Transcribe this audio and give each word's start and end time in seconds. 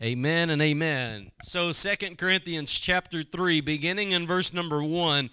Amen 0.00 0.48
and 0.50 0.62
amen. 0.62 1.32
So 1.42 1.72
Second 1.72 2.18
Corinthians 2.18 2.70
chapter 2.72 3.24
3 3.24 3.60
beginning 3.60 4.12
in 4.12 4.28
verse 4.28 4.54
number 4.54 4.80
1 4.80 5.28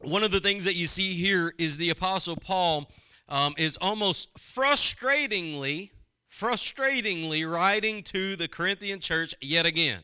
one 0.00 0.24
of 0.24 0.32
the 0.32 0.40
things 0.40 0.64
that 0.64 0.74
you 0.74 0.86
see 0.86 1.12
here 1.12 1.54
is 1.56 1.76
the 1.76 1.90
apostle 1.90 2.34
Paul 2.34 2.90
um, 3.28 3.54
is 3.56 3.76
almost 3.76 4.34
frustratingly 4.36 5.90
frustratingly 6.32 7.48
writing 7.48 8.02
to 8.02 8.34
the 8.34 8.48
Corinthian 8.48 8.98
church 8.98 9.36
yet 9.40 9.66
again. 9.66 10.02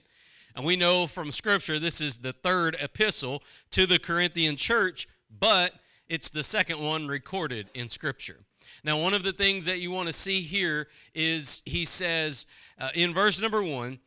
And 0.54 0.64
we 0.64 0.76
know 0.76 1.08
from 1.08 1.32
scripture 1.32 1.80
this 1.80 2.00
is 2.00 2.18
the 2.18 2.32
third 2.32 2.76
epistle 2.80 3.42
to 3.72 3.84
the 3.84 3.98
Corinthian 3.98 4.54
church, 4.54 5.08
but 5.28 5.72
it's 6.08 6.30
the 6.30 6.44
second 6.44 6.78
one 6.78 7.08
recorded 7.08 7.68
in 7.74 7.88
scripture. 7.88 8.44
Now, 8.84 8.98
one 8.98 9.14
of 9.14 9.22
the 9.22 9.32
things 9.32 9.66
that 9.66 9.80
you 9.80 9.90
want 9.90 10.06
to 10.06 10.12
see 10.12 10.40
here 10.40 10.88
is 11.14 11.62
he 11.64 11.84
says 11.84 12.46
uh, 12.78 12.88
in 12.94 13.12
verse 13.12 13.40
number 13.40 13.62
one, 13.62 13.98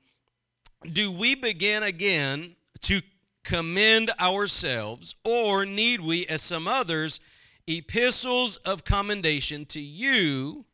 Do 0.92 1.12
we 1.12 1.36
begin 1.36 1.84
again 1.84 2.56
to 2.82 3.02
commend 3.44 4.12
ourselves, 4.20 5.16
or 5.24 5.66
need 5.66 6.02
we, 6.02 6.26
as 6.28 6.42
some 6.42 6.68
others, 6.68 7.20
epistles 7.68 8.58
of 8.58 8.84
commendation 8.84 9.66
to 9.66 9.80
you, 9.80 10.66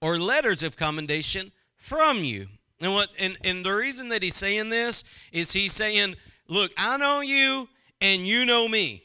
or 0.00 0.18
letters 0.18 0.62
of 0.62 0.76
commendation 0.76 1.52
from 1.76 2.24
you? 2.24 2.46
And 2.80 2.94
what 2.94 3.10
and, 3.18 3.36
and 3.42 3.64
the 3.64 3.72
reason 3.72 4.08
that 4.10 4.22
he's 4.22 4.36
saying 4.36 4.68
this 4.68 5.04
is 5.32 5.52
he's 5.52 5.72
saying, 5.72 6.16
Look, 6.48 6.70
I 6.76 6.96
know 6.96 7.20
you 7.20 7.68
and 8.00 8.26
you 8.26 8.44
know 8.44 8.68
me. 8.68 9.02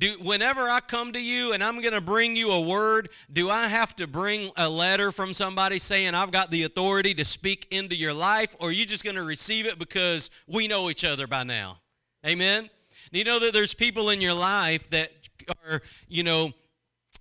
Do, 0.00 0.14
whenever 0.22 0.62
I 0.62 0.80
come 0.80 1.12
to 1.12 1.20
you 1.20 1.52
and 1.52 1.62
I'm 1.62 1.82
going 1.82 1.92
to 1.92 2.00
bring 2.00 2.34
you 2.34 2.52
a 2.52 2.60
word, 2.60 3.10
do 3.30 3.50
I 3.50 3.68
have 3.68 3.94
to 3.96 4.06
bring 4.06 4.50
a 4.56 4.66
letter 4.66 5.12
from 5.12 5.34
somebody 5.34 5.78
saying 5.78 6.14
I've 6.14 6.30
got 6.30 6.50
the 6.50 6.62
authority 6.62 7.12
to 7.12 7.24
speak 7.24 7.66
into 7.70 7.94
your 7.94 8.14
life, 8.14 8.56
or 8.60 8.70
are 8.70 8.72
you 8.72 8.86
just 8.86 9.04
going 9.04 9.16
to 9.16 9.22
receive 9.22 9.66
it 9.66 9.78
because 9.78 10.30
we 10.46 10.66
know 10.68 10.88
each 10.88 11.04
other 11.04 11.26
by 11.26 11.44
now? 11.44 11.80
Amen? 12.26 12.70
You 13.12 13.24
know 13.24 13.38
that 13.40 13.52
there's 13.52 13.74
people 13.74 14.08
in 14.08 14.22
your 14.22 14.32
life 14.32 14.88
that 14.88 15.12
are, 15.68 15.82
you 16.08 16.22
know, 16.22 16.54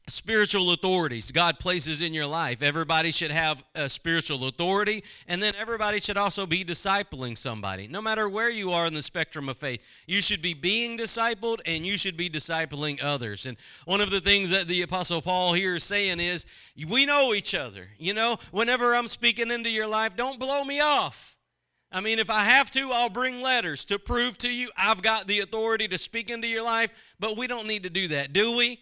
spiritual 0.09 0.71
authorities 0.71 1.31
God 1.31 1.59
places 1.59 2.01
in 2.01 2.13
your 2.13 2.25
life. 2.25 2.61
Everybody 2.61 3.11
should 3.11 3.31
have 3.31 3.63
a 3.75 3.87
spiritual 3.89 4.47
authority, 4.47 5.03
and 5.27 5.41
then 5.41 5.53
everybody 5.57 5.99
should 5.99 6.17
also 6.17 6.45
be 6.45 6.65
discipling 6.65 7.37
somebody. 7.37 7.87
No 7.87 8.01
matter 8.01 8.27
where 8.27 8.49
you 8.49 8.71
are 8.71 8.85
in 8.85 8.93
the 8.93 9.01
spectrum 9.01 9.49
of 9.49 9.57
faith, 9.57 9.81
you 10.07 10.21
should 10.21 10.41
be 10.41 10.53
being 10.53 10.97
discipled 10.97 11.59
and 11.65 11.85
you 11.85 11.97
should 11.97 12.17
be 12.17 12.29
discipling 12.29 13.03
others. 13.03 13.45
And 13.45 13.57
one 13.85 14.01
of 14.01 14.11
the 14.11 14.21
things 14.21 14.49
that 14.49 14.67
the 14.67 14.81
Apostle 14.81 15.21
Paul 15.21 15.53
here 15.53 15.75
is 15.75 15.83
saying 15.83 16.19
is, 16.19 16.45
we 16.87 17.05
know 17.05 17.33
each 17.33 17.55
other. 17.55 17.89
You 17.97 18.13
know, 18.13 18.37
whenever 18.51 18.95
I'm 18.95 19.07
speaking 19.07 19.51
into 19.51 19.69
your 19.69 19.87
life, 19.87 20.15
don't 20.15 20.39
blow 20.39 20.63
me 20.63 20.79
off. 20.79 21.35
I 21.91 22.01
mean, 22.01 22.19
if 22.19 22.29
I 22.29 22.43
have 22.43 22.69
to, 22.71 22.91
I'll 22.91 23.09
bring 23.09 23.41
letters 23.41 23.83
to 23.85 23.97
prove 23.97 24.37
to 24.39 24.49
you 24.49 24.69
I've 24.77 25.01
got 25.01 25.25
the 25.25 25.39
authority 25.39 25.87
to 25.87 25.97
speak 25.97 26.29
into 26.29 26.47
your 26.47 26.63
life, 26.63 26.91
but 27.19 27.35
we 27.35 27.47
don't 27.47 27.67
need 27.67 27.83
to 27.83 27.89
do 27.89 28.09
that, 28.09 28.31
do 28.31 28.55
we? 28.55 28.79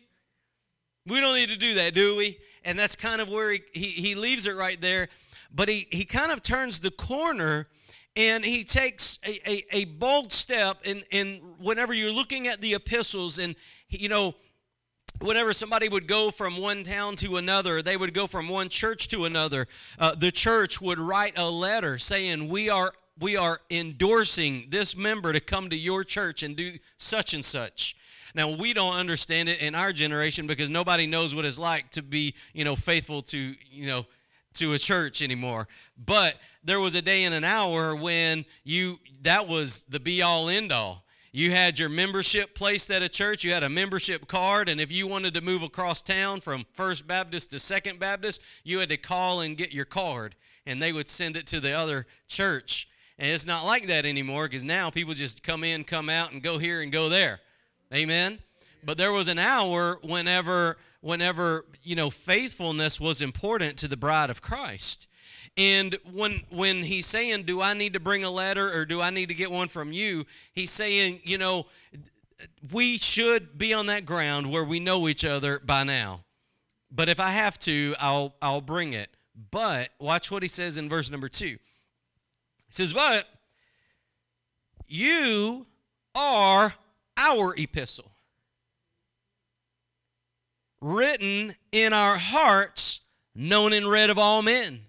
We 1.08 1.20
don't 1.20 1.36
need 1.36 1.50
to 1.50 1.58
do 1.58 1.76
that, 1.76 1.94
do 1.94 2.16
we? 2.16 2.38
And 2.64 2.78
that's 2.78 2.96
kind 2.96 3.22
of 3.22 3.30
where 3.30 3.52
he, 3.52 3.64
he, 3.74 3.88
he 3.88 4.16
leaves 4.16 4.46
it 4.46 4.56
right 4.56 4.80
there. 4.80 5.08
But 5.54 5.70
he, 5.70 5.88
he 5.92 6.06
kind 6.06 6.32
of 6.32 6.44
turns 6.44 6.80
the 6.80 6.92
corner 6.92 7.68
and 8.16 8.44
he 8.44 8.64
takes 8.64 9.20
a, 9.26 9.50
a, 9.50 9.66
a 9.72 9.86
bold 9.86 10.34
step. 10.34 10.80
And, 10.86 11.04
and 11.12 11.40
whenever 11.60 11.94
you're 11.94 12.12
looking 12.12 12.48
at 12.48 12.62
the 12.62 12.74
epistles, 12.74 13.40
and, 13.40 13.56
you 13.90 14.10
know, 14.10 14.36
whenever 15.20 15.54
somebody 15.54 15.88
would 15.88 16.08
go 16.08 16.32
from 16.32 16.58
one 16.58 16.84
town 16.84 17.16
to 17.18 17.38
another, 17.38 17.82
they 17.82 17.96
would 17.96 18.14
go 18.14 18.28
from 18.28 18.50
one 18.50 18.70
church 18.70 19.08
to 19.10 19.26
another, 19.26 19.68
uh, 20.00 20.16
the 20.16 20.32
church 20.32 20.82
would 20.82 21.00
write 21.00 21.38
a 21.38 21.50
letter 21.50 21.98
saying, 21.98 22.50
We 22.50 22.70
are 22.70 22.92
we 23.20 23.36
are 23.36 23.60
endorsing 23.72 24.68
this 24.70 24.96
member 24.96 25.34
to 25.34 25.40
come 25.40 25.70
to 25.72 25.76
your 25.76 26.04
church 26.04 26.44
and 26.44 26.56
do 26.56 26.78
such 26.98 27.34
and 27.34 27.44
such. 27.44 27.96
Now 28.36 28.50
we 28.50 28.74
don't 28.74 28.96
understand 28.96 29.50
it 29.50 29.60
in 29.60 29.76
our 29.76 29.94
generation 29.94 30.48
because 30.48 30.70
nobody 30.70 31.08
knows 31.08 31.34
what 31.34 31.46
it's 31.46 31.60
like 31.60 31.92
to 31.92 32.02
be, 32.02 32.34
you 32.54 32.64
know, 32.64 32.76
faithful 32.76 33.22
to, 33.24 33.56
you 33.72 33.88
know, 33.88 34.06
to 34.56 34.74
a 34.74 34.80
church 34.80 35.22
anymore. 35.22 35.68
But 35.98 36.36
there 36.64 36.80
was 36.80 36.96
a 36.96 37.02
day 37.02 37.24
and 37.24 37.34
an 37.34 37.44
hour 37.44 37.96
when 37.96 38.46
you 38.64 39.00
that 39.22 39.48
was 39.48 39.84
the 39.84 40.00
be 40.00 40.22
all 40.22 40.50
end 40.50 40.72
all. 40.72 41.04
You 41.32 41.52
had 41.52 41.78
your 41.78 41.90
membership 41.90 42.56
placed 42.56 42.90
at 42.90 43.04
a 43.04 43.10
church, 43.10 43.44
you 43.44 43.52
had 43.52 43.64
a 43.64 43.70
membership 43.70 44.28
card, 44.28 44.70
and 44.70 44.82
if 44.82 44.92
you 44.92 45.08
wanted 45.08 45.34
to 45.36 45.42
move 45.42 45.62
across 45.62 46.02
town 46.02 46.40
from 46.40 46.66
First 46.74 47.06
Baptist 47.06 47.52
to 47.52 47.60
Second 47.60 48.00
Baptist, 48.00 48.42
you 48.64 48.80
had 48.80 48.90
to 48.90 48.98
call 48.98 49.42
and 49.42 49.58
get 49.58 49.72
your 49.72 49.86
card, 49.86 50.36
and 50.66 50.82
they 50.82 50.92
would 50.92 51.10
send 51.10 51.38
it 51.38 51.46
to 51.48 51.60
the 51.60 51.74
other 51.74 52.08
church. 52.28 52.88
And 53.20 53.30
it's 53.30 53.46
not 53.46 53.66
like 53.66 53.88
that 53.88 54.06
anymore 54.06 54.46
because 54.46 54.64
now 54.64 54.90
people 54.90 55.14
just 55.14 55.44
come 55.44 55.64
in, 55.64 55.84
come 55.84 56.10
out, 56.10 56.32
and 56.32 56.42
go 56.42 56.58
here 56.58 56.82
and 56.82 56.92
go 56.92 57.10
there. 57.10 57.40
Amen. 57.94 58.40
But 58.84 58.98
there 58.98 59.12
was 59.12 59.28
an 59.28 59.40
hour 59.40 60.00
whenever 60.02 60.78
whenever, 61.02 61.66
you 61.84 61.96
know, 61.96 62.10
faithfulness 62.10 63.00
was 63.00 63.22
important 63.22 63.78
to 63.78 63.88
the 63.88 63.98
bride 63.98 64.30
of 64.30 64.42
Christ. 64.42 65.08
And 65.56 65.98
when 66.12 66.44
when 66.50 66.84
he's 66.84 67.06
saying, 67.06 67.44
"Do 67.44 67.62
I 67.62 67.74
need 67.74 67.94
to 67.94 68.00
bring 68.00 68.24
a 68.24 68.30
letter 68.30 68.72
or 68.72 68.86
do 68.86 69.02
I 69.02 69.10
need 69.10 69.28
to 69.30 69.34
get 69.34 69.52
one 69.52 69.68
from 69.68 69.92
you?" 69.92 70.26
He's 70.54 70.72
saying, 70.72 71.22
you 71.24 71.38
know, 71.38 71.66
we 72.72 72.98
should 72.98 73.58
be 73.58 73.74
on 73.74 73.88
that 73.88 74.06
ground 74.06 74.52
where 74.52 74.64
we 74.64 74.80
know 74.80 75.08
each 75.08 75.26
other 75.26 75.60
by 75.60 75.84
now. 75.84 76.24
But 76.92 77.10
if 77.10 77.20
I 77.20 77.30
have 77.30 77.58
to, 77.60 77.96
I'll 78.00 78.36
I'll 78.42 78.62
bring 78.62 78.94
it. 78.94 79.10
But 79.52 79.90
watch 80.00 80.30
what 80.30 80.44
he 80.44 80.50
says 80.50 80.78
in 80.78 80.90
verse 80.90 81.10
number 81.10 81.30
2. 81.30 81.46
He 81.48 81.58
says, 82.70 82.94
"But 82.94 83.28
you 84.88 85.66
are 86.14 86.76
our 87.18 87.54
epistle, 87.58 88.12
written 90.80 91.56
in 91.72 91.92
our 91.92 92.18
hearts, 92.18 93.02
known 93.36 93.74
and 93.74 93.90
read 93.90 94.10
of 94.10 94.18
all 94.18 94.42
men. 94.42 94.82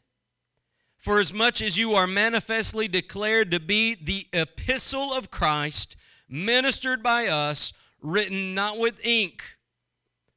For 0.96 1.20
as 1.20 1.32
much 1.32 1.62
as 1.62 1.78
you 1.78 1.94
are 1.94 2.06
manifestly 2.06 2.86
declared 2.88 3.50
to 3.52 3.60
be 3.60 3.94
the 3.94 4.26
epistle 4.32 5.12
of 5.12 5.30
Christ, 5.30 5.96
ministered 6.28 7.02
by 7.02 7.28
us, 7.28 7.72
written 8.02 8.54
not 8.54 8.78
with 8.78 9.04
ink, 9.04 9.56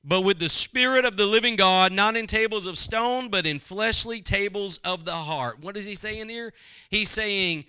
but 0.03 0.21
with 0.21 0.39
the 0.39 0.49
Spirit 0.49 1.03
of 1.03 1.17
the 1.17 1.25
living 1.25 1.55
God, 1.55 1.91
not 1.91 2.15
in 2.15 2.25
tables 2.25 2.65
of 2.65 2.77
stone, 2.77 3.29
but 3.29 3.45
in 3.45 3.59
fleshly 3.59 4.21
tables 4.21 4.77
of 4.79 5.05
the 5.05 5.11
heart. 5.11 5.59
What 5.59 5.77
is 5.77 5.85
he 5.85 5.95
saying 5.95 6.29
here? 6.29 6.53
He's 6.89 7.09
saying, 7.09 7.65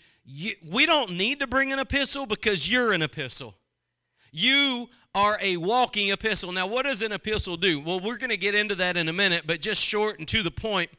we 0.64 0.86
don't 0.86 1.12
need 1.12 1.40
to 1.40 1.46
bring 1.46 1.72
an 1.72 1.78
epistle 1.78 2.26
because 2.26 2.70
you're 2.70 2.92
an 2.92 3.02
epistle. 3.02 3.54
You 4.32 4.88
are 5.14 5.38
a 5.42 5.58
walking 5.58 6.10
epistle. 6.10 6.52
Now, 6.52 6.66
what 6.66 6.84
does 6.84 7.02
an 7.02 7.12
epistle 7.12 7.58
do? 7.58 7.80
Well, 7.80 8.00
we're 8.00 8.16
going 8.16 8.30
to 8.30 8.38
get 8.38 8.54
into 8.54 8.74
that 8.76 8.96
in 8.96 9.08
a 9.08 9.12
minute, 9.12 9.42
but 9.46 9.60
just 9.60 9.82
short 9.82 10.18
and 10.18 10.26
to 10.28 10.42
the 10.42 10.50
point, 10.50 10.90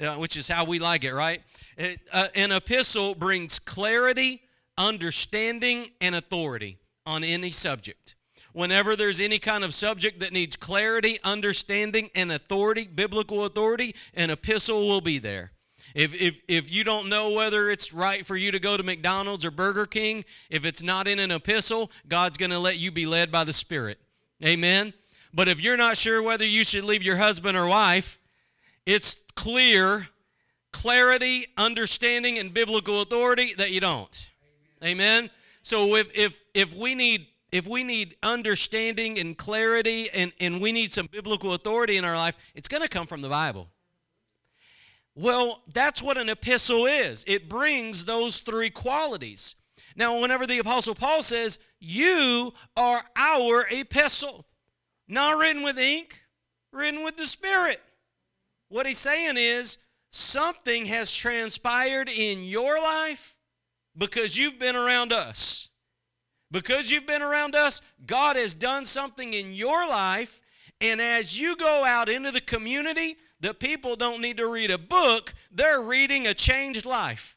uh, 0.00 0.14
which 0.14 0.36
is 0.36 0.48
how 0.48 0.64
we 0.64 0.80
like 0.80 1.04
it, 1.04 1.14
right? 1.14 1.42
It, 1.76 2.00
uh, 2.12 2.26
an 2.34 2.50
epistle 2.50 3.14
brings 3.14 3.60
clarity, 3.60 4.42
understanding, 4.76 5.90
and 6.00 6.16
authority 6.16 6.78
on 7.06 7.22
any 7.22 7.50
subject. 7.50 8.16
Whenever 8.52 8.96
there's 8.96 9.20
any 9.20 9.38
kind 9.38 9.62
of 9.62 9.72
subject 9.72 10.18
that 10.20 10.32
needs 10.32 10.56
clarity, 10.56 11.18
understanding, 11.22 12.10
and 12.16 12.32
authority, 12.32 12.86
biblical 12.86 13.44
authority, 13.44 13.94
an 14.12 14.30
epistle 14.30 14.88
will 14.88 15.00
be 15.00 15.18
there. 15.18 15.52
If, 15.94 16.14
if, 16.20 16.40
if 16.48 16.72
you 16.72 16.84
don't 16.84 17.08
know 17.08 17.30
whether 17.30 17.70
it's 17.70 17.92
right 17.92 18.24
for 18.24 18.36
you 18.36 18.50
to 18.50 18.58
go 18.58 18.76
to 18.76 18.82
McDonald's 18.82 19.44
or 19.44 19.50
Burger 19.50 19.86
King, 19.86 20.24
if 20.50 20.64
it's 20.64 20.82
not 20.82 21.06
in 21.06 21.18
an 21.18 21.30
epistle, 21.30 21.90
God's 22.08 22.38
going 22.38 22.50
to 22.50 22.58
let 22.58 22.78
you 22.78 22.90
be 22.90 23.06
led 23.06 23.30
by 23.30 23.44
the 23.44 23.52
Spirit. 23.52 23.98
Amen? 24.44 24.94
But 25.34 25.48
if 25.48 25.62
you're 25.62 25.76
not 25.76 25.96
sure 25.96 26.22
whether 26.22 26.44
you 26.44 26.64
should 26.64 26.84
leave 26.84 27.02
your 27.02 27.16
husband 27.16 27.56
or 27.56 27.66
wife, 27.66 28.18
it's 28.86 29.18
clear, 29.34 30.08
clarity, 30.72 31.46
understanding, 31.56 32.38
and 32.38 32.52
biblical 32.52 33.02
authority 33.02 33.54
that 33.54 33.70
you 33.70 33.80
don't. 33.80 34.28
Amen? 34.82 35.30
So 35.62 35.94
if, 35.96 36.10
if, 36.14 36.44
if 36.54 36.74
we 36.74 36.94
need 36.94 37.26
if 37.52 37.68
we 37.68 37.84
need 37.84 38.16
understanding 38.22 39.18
and 39.18 39.36
clarity 39.36 40.08
and, 40.10 40.32
and 40.40 40.58
we 40.58 40.72
need 40.72 40.90
some 40.90 41.06
biblical 41.06 41.52
authority 41.52 41.98
in 41.98 42.04
our 42.04 42.16
life, 42.16 42.34
it's 42.54 42.66
going 42.66 42.82
to 42.82 42.88
come 42.88 43.06
from 43.06 43.20
the 43.20 43.28
Bible. 43.28 43.68
Well, 45.14 45.62
that's 45.72 46.02
what 46.02 46.16
an 46.16 46.28
epistle 46.28 46.86
is. 46.86 47.24
It 47.26 47.48
brings 47.48 48.04
those 48.04 48.40
three 48.40 48.70
qualities. 48.70 49.56
Now, 49.94 50.20
whenever 50.20 50.46
the 50.46 50.58
Apostle 50.58 50.94
Paul 50.94 51.22
says, 51.22 51.58
You 51.80 52.54
are 52.76 53.02
our 53.14 53.66
epistle, 53.70 54.46
not 55.06 55.38
written 55.38 55.62
with 55.62 55.78
ink, 55.78 56.20
written 56.72 57.04
with 57.04 57.16
the 57.16 57.26
Spirit. 57.26 57.80
What 58.68 58.86
he's 58.86 58.98
saying 58.98 59.36
is, 59.36 59.76
something 60.10 60.86
has 60.86 61.14
transpired 61.14 62.08
in 62.08 62.42
your 62.42 62.80
life 62.80 63.34
because 63.96 64.36
you've 64.36 64.58
been 64.58 64.76
around 64.76 65.12
us. 65.12 65.68
Because 66.50 66.90
you've 66.90 67.06
been 67.06 67.22
around 67.22 67.54
us, 67.54 67.80
God 68.06 68.36
has 68.36 68.52
done 68.52 68.84
something 68.84 69.32
in 69.32 69.52
your 69.52 69.88
life. 69.88 70.38
And 70.80 71.00
as 71.00 71.38
you 71.38 71.56
go 71.56 71.84
out 71.84 72.08
into 72.08 72.30
the 72.30 72.40
community, 72.40 73.16
the 73.42 73.52
people 73.52 73.96
don't 73.96 74.22
need 74.22 74.38
to 74.38 74.46
read 74.46 74.70
a 74.70 74.78
book, 74.78 75.34
they're 75.50 75.82
reading 75.82 76.26
a 76.28 76.32
changed 76.32 76.86
life. 76.86 77.36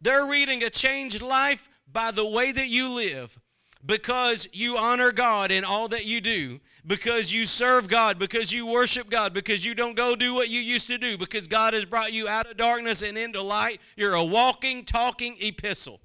They're 0.00 0.26
reading 0.26 0.62
a 0.64 0.68
changed 0.68 1.22
life 1.22 1.70
by 1.90 2.10
the 2.10 2.26
way 2.26 2.52
that 2.52 2.66
you 2.66 2.90
live 2.90 3.38
because 3.86 4.48
you 4.52 4.76
honor 4.76 5.12
God 5.12 5.52
in 5.52 5.64
all 5.64 5.86
that 5.88 6.04
you 6.04 6.20
do, 6.20 6.58
because 6.84 7.32
you 7.32 7.46
serve 7.46 7.86
God, 7.86 8.18
because 8.18 8.52
you 8.52 8.66
worship 8.66 9.08
God, 9.08 9.32
because 9.32 9.64
you 9.64 9.76
don't 9.76 9.94
go 9.94 10.16
do 10.16 10.34
what 10.34 10.48
you 10.48 10.60
used 10.60 10.88
to 10.88 10.98
do, 10.98 11.16
because 11.16 11.46
God 11.46 11.72
has 11.72 11.84
brought 11.84 12.12
you 12.12 12.26
out 12.26 12.50
of 12.50 12.56
darkness 12.56 13.02
and 13.02 13.16
into 13.16 13.40
light. 13.40 13.80
You're 13.96 14.14
a 14.14 14.24
walking, 14.24 14.84
talking 14.84 15.36
epistle. 15.40 16.00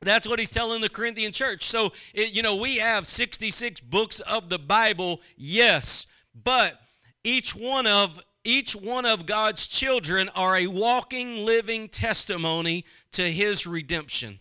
That's 0.00 0.28
what 0.28 0.40
he's 0.40 0.50
telling 0.50 0.80
the 0.80 0.88
Corinthian 0.88 1.30
church. 1.30 1.62
So, 1.62 1.92
it, 2.12 2.34
you 2.34 2.42
know, 2.42 2.56
we 2.56 2.78
have 2.78 3.06
66 3.06 3.80
books 3.80 4.18
of 4.18 4.48
the 4.48 4.58
Bible, 4.58 5.20
yes, 5.36 6.08
but 6.34 6.81
each 7.24 7.54
one 7.54 7.86
of 7.86 8.20
each 8.44 8.74
one 8.74 9.04
of 9.04 9.24
God's 9.24 9.68
children 9.68 10.28
are 10.34 10.56
a 10.56 10.66
walking 10.66 11.44
living 11.44 11.88
testimony 11.88 12.84
to 13.12 13.30
his 13.30 13.68
redemption 13.68 14.40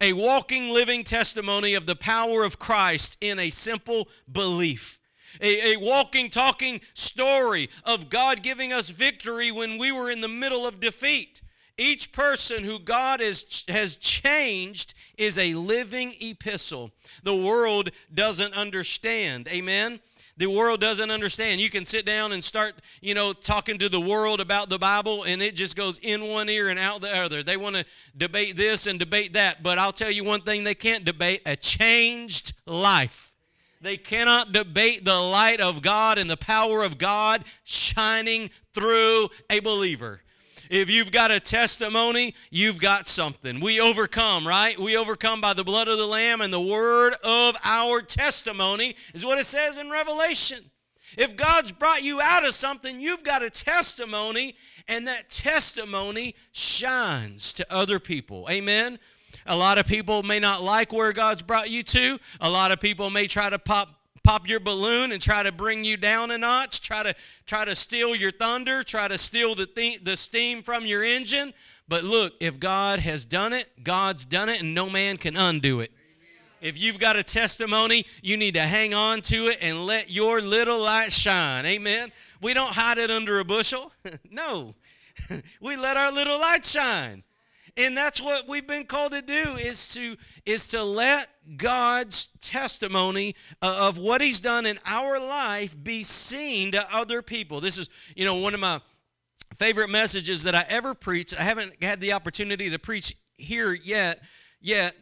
a 0.00 0.12
walking, 0.12 0.72
living 0.72 1.04
testimony 1.04 1.74
of 1.74 1.86
the 1.86 1.96
power 1.96 2.44
of 2.44 2.58
Christ 2.58 3.16
in 3.20 3.38
a 3.38 3.50
simple 3.50 4.08
belief. 4.30 4.98
A, 5.40 5.74
a, 5.74 5.76
walking, 5.76 6.30
talking 6.30 6.80
story 6.94 7.68
of 7.84 8.08
God 8.08 8.42
giving 8.42 8.72
us 8.72 8.88
victory 8.88 9.50
when 9.52 9.76
we 9.76 9.92
were 9.92 10.10
in 10.10 10.22
the 10.22 10.28
middle 10.28 10.66
of 10.66 10.80
defeat. 10.80 11.42
Each 11.76 12.10
person 12.10 12.64
who 12.64 12.78
God 12.78 13.20
has, 13.20 13.64
has 13.68 13.96
changed 13.96 14.94
is 15.18 15.36
a 15.36 15.52
living 15.52 16.14
epistle. 16.20 16.90
The 17.22 17.36
world 17.36 17.90
doesn't 18.14 18.54
understand. 18.54 19.46
Amen? 19.48 20.00
The 20.36 20.46
world 20.46 20.80
doesn't 20.80 21.10
understand. 21.10 21.60
You 21.60 21.70
can 21.70 21.84
sit 21.84 22.04
down 22.04 22.32
and 22.32 22.44
start, 22.44 22.74
you 23.00 23.14
know, 23.14 23.32
talking 23.32 23.78
to 23.78 23.88
the 23.88 24.00
world 24.00 24.40
about 24.40 24.68
the 24.68 24.78
Bible, 24.78 25.22
and 25.22 25.42
it 25.42 25.54
just 25.54 25.76
goes 25.76 25.98
in 25.98 26.28
one 26.28 26.48
ear 26.48 26.68
and 26.68 26.78
out 26.78 27.00
the 27.00 27.14
other. 27.16 27.42
They 27.42 27.56
want 27.56 27.76
to 27.76 27.84
debate 28.16 28.56
this 28.56 28.86
and 28.86 28.98
debate 28.98 29.32
that, 29.32 29.62
but 29.62 29.78
I'll 29.78 29.92
tell 29.92 30.10
you 30.10 30.24
one 30.24 30.42
thing 30.42 30.64
they 30.64 30.74
can't 30.74 31.04
debate 31.04 31.42
a 31.46 31.56
changed 31.56 32.52
life. 32.66 33.32
They 33.80 33.96
cannot 33.96 34.52
debate 34.52 35.04
the 35.04 35.18
light 35.18 35.60
of 35.60 35.82
God 35.82 36.18
and 36.18 36.30
the 36.30 36.36
power 36.36 36.82
of 36.82 36.98
God 36.98 37.44
shining 37.64 38.50
through 38.74 39.28
a 39.48 39.60
believer. 39.60 40.22
If 40.70 40.90
you've 40.90 41.12
got 41.12 41.30
a 41.30 41.40
testimony, 41.40 42.34
you've 42.50 42.80
got 42.80 43.06
something. 43.06 43.60
We 43.60 43.80
overcome, 43.80 44.46
right? 44.46 44.78
We 44.78 44.96
overcome 44.96 45.40
by 45.40 45.54
the 45.54 45.64
blood 45.64 45.88
of 45.88 45.98
the 45.98 46.06
Lamb 46.06 46.40
and 46.40 46.52
the 46.52 46.60
word 46.60 47.14
of 47.22 47.56
our 47.64 48.02
testimony, 48.02 48.96
is 49.14 49.24
what 49.24 49.38
it 49.38 49.46
says 49.46 49.78
in 49.78 49.90
Revelation. 49.90 50.70
If 51.16 51.36
God's 51.36 51.72
brought 51.72 52.02
you 52.02 52.20
out 52.20 52.44
of 52.44 52.54
something, 52.54 53.00
you've 53.00 53.24
got 53.24 53.42
a 53.42 53.50
testimony, 53.50 54.56
and 54.88 55.06
that 55.06 55.30
testimony 55.30 56.34
shines 56.52 57.52
to 57.54 57.72
other 57.72 57.98
people. 57.98 58.46
Amen? 58.50 58.98
A 59.46 59.56
lot 59.56 59.78
of 59.78 59.86
people 59.86 60.22
may 60.22 60.40
not 60.40 60.62
like 60.62 60.92
where 60.92 61.12
God's 61.12 61.42
brought 61.42 61.70
you 61.70 61.82
to. 61.84 62.18
A 62.40 62.50
lot 62.50 62.72
of 62.72 62.80
people 62.80 63.10
may 63.10 63.26
try 63.26 63.48
to 63.48 63.58
pop 63.58 63.95
pop 64.26 64.48
your 64.48 64.58
balloon 64.58 65.12
and 65.12 65.22
try 65.22 65.44
to 65.44 65.52
bring 65.52 65.84
you 65.84 65.96
down 65.96 66.32
a 66.32 66.38
notch, 66.38 66.80
try 66.80 67.04
to 67.04 67.14
try 67.46 67.64
to 67.64 67.76
steal 67.76 68.16
your 68.16 68.32
thunder, 68.32 68.82
try 68.82 69.06
to 69.06 69.16
steal 69.16 69.54
the 69.54 69.66
th- 69.66 70.02
the 70.02 70.16
steam 70.16 70.64
from 70.64 70.84
your 70.84 71.04
engine. 71.04 71.54
But 71.86 72.02
look, 72.02 72.34
if 72.40 72.58
God 72.58 72.98
has 72.98 73.24
done 73.24 73.52
it, 73.52 73.84
God's 73.84 74.24
done 74.24 74.48
it 74.48 74.60
and 74.60 74.74
no 74.74 74.90
man 74.90 75.16
can 75.16 75.36
undo 75.36 75.78
it. 75.78 75.92
If 76.60 76.76
you've 76.76 76.98
got 76.98 77.14
a 77.14 77.22
testimony, 77.22 78.04
you 78.20 78.36
need 78.36 78.54
to 78.54 78.62
hang 78.62 78.94
on 78.94 79.20
to 79.22 79.46
it 79.46 79.58
and 79.60 79.86
let 79.86 80.10
your 80.10 80.40
little 80.40 80.80
light 80.80 81.12
shine. 81.12 81.64
Amen. 81.64 82.10
We 82.42 82.52
don't 82.52 82.72
hide 82.72 82.98
it 82.98 83.12
under 83.12 83.38
a 83.38 83.44
bushel. 83.44 83.92
no. 84.30 84.74
we 85.60 85.76
let 85.76 85.96
our 85.96 86.10
little 86.10 86.40
light 86.40 86.64
shine 86.64 87.22
and 87.76 87.96
that's 87.96 88.20
what 88.20 88.48
we've 88.48 88.66
been 88.66 88.86
called 88.86 89.12
to 89.12 89.22
do 89.22 89.56
is 89.56 89.92
to 89.94 90.16
is 90.44 90.68
to 90.68 90.82
let 90.82 91.28
god's 91.56 92.28
testimony 92.40 93.34
uh, 93.62 93.76
of 93.80 93.98
what 93.98 94.20
he's 94.20 94.40
done 94.40 94.66
in 94.66 94.78
our 94.86 95.18
life 95.18 95.76
be 95.82 96.02
seen 96.02 96.72
to 96.72 96.94
other 96.94 97.22
people. 97.22 97.60
This 97.60 97.78
is 97.78 97.90
you 98.14 98.24
know 98.24 98.36
one 98.36 98.54
of 98.54 98.60
my 98.60 98.80
favorite 99.58 99.88
messages 99.88 100.42
that 100.42 100.54
i 100.54 100.64
ever 100.68 100.92
preach 100.92 101.34
i 101.34 101.42
haven't 101.42 101.72
had 101.82 102.00
the 102.00 102.12
opportunity 102.12 102.68
to 102.68 102.78
preach 102.78 103.16
here 103.36 103.72
yet 103.72 104.20
yet 104.60 104.94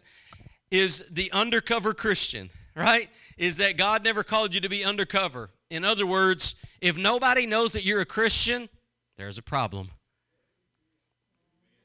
is 0.71 1.03
the 1.11 1.33
undercover 1.33 1.95
christian 1.95 2.51
right? 2.77 3.09
Is 3.39 3.57
that 3.59 3.77
god 3.77 4.05
never 4.05 4.23
called 4.25 4.55
you 4.55 4.61
to 4.61 4.69
be 4.69 4.85
undercover. 4.85 5.51
In 5.71 5.85
other 5.85 6.07
words 6.07 6.57
if 6.81 6.97
nobody 6.97 7.47
knows 7.47 7.73
that 7.73 7.85
you're 7.85 8.01
a 8.01 8.07
christian 8.07 8.69
there's 9.17 9.39
a 9.39 9.43
problem 9.43 9.91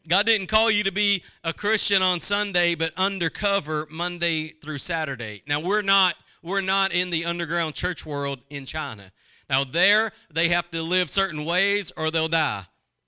God 0.10 0.26
didn't 0.26 0.48
call 0.48 0.72
you 0.72 0.84
to 0.86 0.92
be 0.92 1.24
a 1.44 1.54
Christian 1.54 2.02
on 2.02 2.20
Sunday, 2.20 2.74
but 2.74 2.94
undercover 2.98 3.88
Monday 3.92 4.48
through 4.48 4.80
Saturday. 4.80 5.44
Now 5.48 5.60
we're 5.60 5.84
not 5.84 6.16
we're 6.42 6.62
not 6.62 6.92
in 6.92 7.12
the 7.12 7.26
underground 7.26 7.76
church 7.76 8.08
world 8.08 8.40
in 8.50 8.66
China. 8.66 9.12
Now 9.52 9.64
there 9.64 10.12
they 10.34 10.50
have 10.50 10.72
to 10.72 10.82
live 10.82 11.12
certain 11.12 11.46
ways 11.46 11.92
or 11.96 12.10
they'll 12.10 12.28
die. 12.28 12.64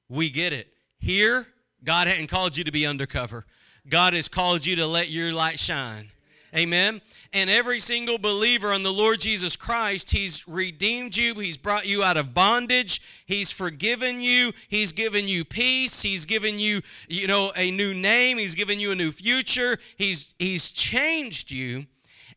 We 0.09 0.29
get 0.29 0.53
it. 0.53 0.67
Here, 0.99 1.47
God 1.83 2.07
hadn't 2.07 2.27
called 2.27 2.55
you 2.55 2.63
to 2.65 2.71
be 2.71 2.85
undercover. 2.85 3.47
God 3.89 4.13
has 4.13 4.27
called 4.27 4.63
you 4.63 4.75
to 4.75 4.85
let 4.85 5.09
your 5.09 5.33
light 5.33 5.57
shine. 5.57 6.11
Amen. 6.55 7.01
And 7.31 7.49
every 7.49 7.79
single 7.79 8.17
believer 8.17 8.73
in 8.73 8.83
the 8.83 8.91
Lord 8.91 9.21
Jesus 9.21 9.55
Christ, 9.55 10.11
He's 10.11 10.45
redeemed 10.47 11.15
you. 11.15 11.33
He's 11.35 11.55
brought 11.55 11.85
you 11.85 12.03
out 12.03 12.17
of 12.17 12.33
bondage. 12.33 13.01
He's 13.25 13.51
forgiven 13.51 14.19
you. 14.19 14.51
He's 14.67 14.91
given 14.91 15.27
you 15.29 15.45
peace. 15.45 16.01
He's 16.01 16.25
given 16.25 16.59
you, 16.59 16.81
you 17.07 17.27
know, 17.27 17.53
a 17.55 17.71
new 17.71 17.93
name. 17.93 18.37
He's 18.37 18.55
given 18.55 18.79
you 18.79 18.91
a 18.91 18.95
new 18.95 19.11
future. 19.11 19.77
He's 19.97 20.35
He's 20.39 20.71
changed 20.71 21.51
you. 21.51 21.85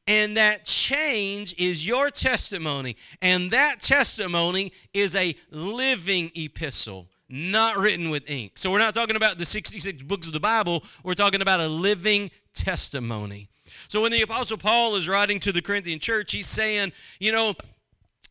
And 0.07 0.37
that 0.37 0.65
change 0.65 1.55
is 1.59 1.87
your 1.87 2.11
testimony. 2.11 2.97
And 3.23 3.51
that 3.51 3.81
testimony 3.81 4.73
is 4.93 5.17
a 5.17 5.35
living 5.51 6.31
epistle 6.37 7.09
not 7.29 7.79
written 7.79 8.11
with 8.11 8.29
ink. 8.29 8.53
So 8.57 8.71
we're 8.71 8.79
not 8.79 8.95
talking 8.95 9.17
about 9.17 9.39
the 9.39 9.45
66 9.45 10.03
books 10.03 10.27
of 10.27 10.33
the 10.33 10.41
Bible, 10.41 10.85
we're 11.03 11.15
talking 11.15 11.43
about 11.43 11.61
a 11.61 11.69
living 11.69 12.31
testimony. 12.55 13.49
So 13.95 14.01
when 14.01 14.11
the 14.11 14.23
Apostle 14.23 14.57
Paul 14.57 14.97
is 14.97 15.09
writing 15.09 15.39
to 15.39 15.53
the 15.53 15.63
Corinthian 15.63 16.01
church, 16.01 16.33
he's 16.33 16.49
saying, 16.49 16.93
you 17.21 17.31
know, 17.31 17.55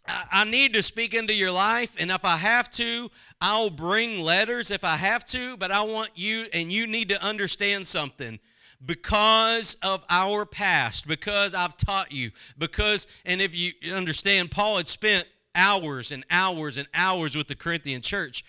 I 0.06 0.44
need 0.44 0.74
to 0.74 0.84
speak 0.84 1.14
into 1.14 1.34
your 1.34 1.54
life, 1.54 1.96
and 1.98 2.12
if 2.12 2.26
I 2.26 2.36
have 2.36 2.70
to, 2.72 3.10
I'll 3.40 3.70
bring 3.70 4.20
letters 4.20 4.72
if 4.72 4.84
I 4.84 4.98
have 4.98 5.24
to, 5.28 5.56
but 5.56 5.72
I 5.72 5.82
want 5.84 6.10
you, 6.16 6.48
and 6.52 6.70
you 6.70 6.86
need 6.86 7.08
to 7.08 7.24
understand 7.24 7.88
something 7.88 8.42
because 8.86 9.78
of 9.82 10.04
our 10.10 10.46
past, 10.46 11.08
because 11.08 11.56
I've 11.56 11.78
taught 11.78 12.12
you, 12.12 12.32
because, 12.58 13.08
and 13.24 13.42
if 13.42 13.56
you 13.56 13.72
understand, 13.94 14.52
Paul 14.52 14.76
had 14.76 14.90
spent 14.90 15.30
hours 15.56 16.12
and 16.12 16.26
hours 16.30 16.78
and 16.78 16.90
hours 16.94 17.38
with 17.38 17.48
the 17.48 17.56
Corinthian 17.56 18.02
church. 18.02 18.44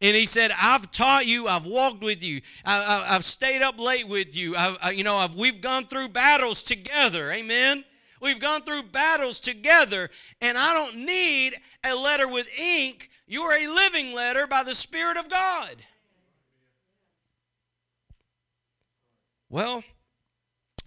And 0.00 0.14
he 0.14 0.26
said, 0.26 0.52
I've 0.60 0.92
taught 0.92 1.26
you, 1.26 1.48
I've 1.48 1.64
walked 1.64 2.02
with 2.02 2.22
you, 2.22 2.42
I, 2.64 3.06
have 3.08 3.24
stayed 3.24 3.62
up 3.62 3.78
late 3.78 4.06
with 4.06 4.36
you. 4.36 4.54
I, 4.54 4.76
I, 4.82 4.90
you 4.90 5.04
know, 5.04 5.16
I've, 5.16 5.34
we've 5.34 5.60
gone 5.60 5.84
through 5.84 6.08
battles 6.08 6.62
together. 6.62 7.32
Amen. 7.32 7.84
We've 8.20 8.40
gone 8.40 8.62
through 8.62 8.84
battles 8.84 9.40
together, 9.40 10.10
and 10.40 10.56
I 10.56 10.72
don't 10.72 11.04
need 11.04 11.54
a 11.84 11.94
letter 11.94 12.28
with 12.28 12.46
ink. 12.58 13.10
You're 13.26 13.52
a 13.52 13.66
living 13.66 14.12
letter 14.12 14.46
by 14.46 14.62
the 14.62 14.74
Spirit 14.74 15.16
of 15.16 15.28
God. 15.28 15.76
Well, 19.48 19.84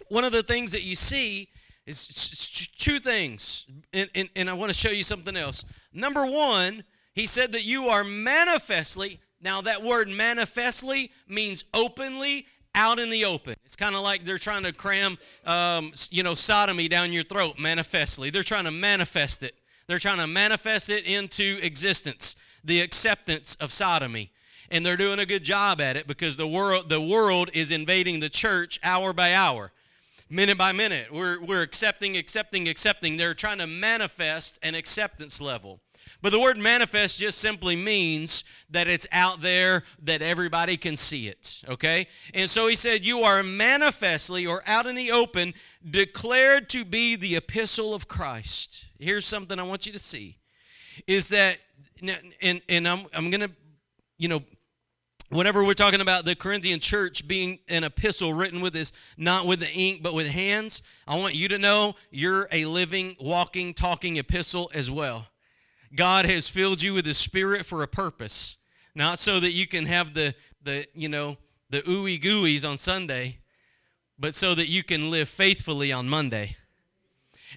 one 0.10 0.24
of 0.24 0.32
the 0.32 0.44
things 0.44 0.72
that 0.72 0.84
you 0.84 0.96
see 0.96 1.50
is 1.86 2.70
two 2.78 3.00
things, 3.00 3.66
and, 3.94 4.10
and, 4.14 4.30
and 4.36 4.50
I 4.50 4.54
want 4.54 4.72
to 4.72 4.78
show 4.78 4.92
you 4.92 5.04
something 5.04 5.36
else. 5.36 5.66
Number 5.94 6.26
one, 6.26 6.84
he 7.14 7.26
said 7.26 7.52
that 7.52 7.64
you 7.64 7.88
are 7.88 8.04
manifestly, 8.04 9.20
now 9.42 9.62
that 9.62 9.84
word 9.84 10.10
manifestly 10.10 11.12
means 11.28 11.66
openly, 11.74 12.46
out 12.76 13.00
in 13.00 13.10
the 13.10 13.26
open. 13.26 13.56
It's 13.66 13.76
kind 13.76 13.96
of 13.96 14.02
like 14.02 14.26
they're 14.26 14.38
trying 14.38 14.64
to 14.64 14.72
cram, 14.72 15.18
um, 15.46 15.92
you 16.12 16.24
know, 16.24 16.36
sodomy 16.36 16.88
down 16.88 17.12
your 17.12 17.24
throat, 17.24 17.58
manifestly. 17.58 18.30
They're 18.30 18.44
trying 18.44 18.66
to 18.66 18.72
manifest 18.72 19.44
it. 19.44 19.56
They're 19.88 20.00
trying 20.00 20.20
to 20.20 20.28
manifest 20.28 20.90
it 20.90 21.06
into 21.06 21.60
existence, 21.64 22.36
the 22.64 22.82
acceptance 22.82 23.56
of 23.56 23.72
sodomy. 23.72 24.32
And 24.70 24.86
they're 24.86 24.96
doing 24.96 25.18
a 25.18 25.26
good 25.26 25.44
job 25.44 25.82
at 25.82 25.98
it 25.98 26.06
because 26.06 26.38
the 26.38 26.48
world, 26.48 26.90
the 26.90 27.02
world 27.02 27.50
is 27.54 27.72
invading 27.72 28.20
the 28.20 28.30
church 28.30 28.80
hour 28.84 29.14
by 29.14 29.34
hour 29.34 29.72
minute 30.30 30.58
by 30.58 30.72
minute. 30.72 31.12
We're, 31.12 31.42
we're 31.42 31.64
accepting, 31.64 32.16
accepting, 32.16 32.68
accepting. 32.68 33.18
They're 33.18 33.34
trying 33.34 33.58
to 33.58 33.68
manifest 33.68 34.60
an 34.62 34.76
acceptance 34.76 35.42
level. 35.42 35.80
But 36.22 36.32
the 36.32 36.40
word 36.40 36.58
manifest 36.58 37.20
just 37.20 37.40
simply 37.40 37.76
means 37.76 38.44
that 38.70 38.88
it's 38.88 39.08
out 39.12 39.42
there 39.42 39.84
that 40.04 40.22
everybody 40.22 40.78
can 40.78 40.96
see 40.96 41.28
it, 41.28 41.62
okay? 41.68 42.08
And 42.34 42.50
so 42.50 42.68
he 42.68 42.76
said, 42.76 43.06
You 43.06 43.22
are 43.22 43.44
manifestly 43.44 44.46
or 44.46 44.62
out 44.66 44.86
in 44.86 44.96
the 44.96 45.12
open 45.12 45.54
declared 45.90 46.70
to 46.70 46.84
be 46.84 47.16
the 47.16 47.36
epistle 47.36 47.94
of 47.94 48.08
Christ. 48.08 48.86
Here's 49.00 49.26
something 49.26 49.58
I 49.60 49.64
want 49.64 49.86
you 49.86 49.94
to 49.94 50.00
see 50.00 50.38
is 51.08 51.30
that, 51.30 51.58
and, 52.42 52.62
and 52.68 52.88
I'm, 52.88 53.06
I'm 53.14 53.30
going 53.30 53.42
to, 53.42 53.52
you 54.18 54.28
know, 54.28 54.44
whenever 55.30 55.64
we're 55.64 55.74
talking 55.74 56.02
about 56.02 56.26
the 56.26 56.36
Corinthian 56.36 56.80
church 56.80 57.28
being 57.28 57.60
an 57.68 57.84
epistle 57.84 58.34
written 58.34 58.62
with 58.62 58.74
this, 58.74 58.92
not 59.18 59.46
with 59.46 59.60
the 59.60 59.72
ink, 59.72 60.04
but 60.04 60.14
with 60.14 60.28
hands, 60.28 60.84
I 61.08 61.18
want 61.18 61.36
you 61.36 61.48
to 61.50 61.58
know 61.58 61.96
you're 62.12 62.48
a 62.52 62.66
living, 62.66 63.16
walking, 63.20 63.74
talking 63.74 64.18
epistle 64.18 64.70
as 64.74 64.90
well. 64.92 65.28
God 65.96 66.26
has 66.26 66.50
filled 66.50 66.82
you 66.82 66.94
with 66.94 67.06
His 67.06 67.18
Spirit 67.18 67.66
for 67.66 67.84
a 67.84 67.88
purpose, 67.88 68.58
not 68.96 69.20
so 69.20 69.40
that 69.40 69.52
you 69.52 69.68
can 69.68 69.86
have 69.86 70.14
the, 70.14 70.36
the 70.64 70.86
you 70.94 71.10
know, 71.10 71.38
the 71.70 71.82
ooey 71.82 72.20
gooeys 72.20 72.68
on 72.68 72.78
Sunday, 72.78 73.40
but 74.18 74.36
so 74.36 74.56
that 74.56 74.68
you 74.68 74.84
can 74.84 75.10
live 75.10 75.30
faithfully 75.30 75.92
on 75.92 76.10
Monday. 76.10 76.56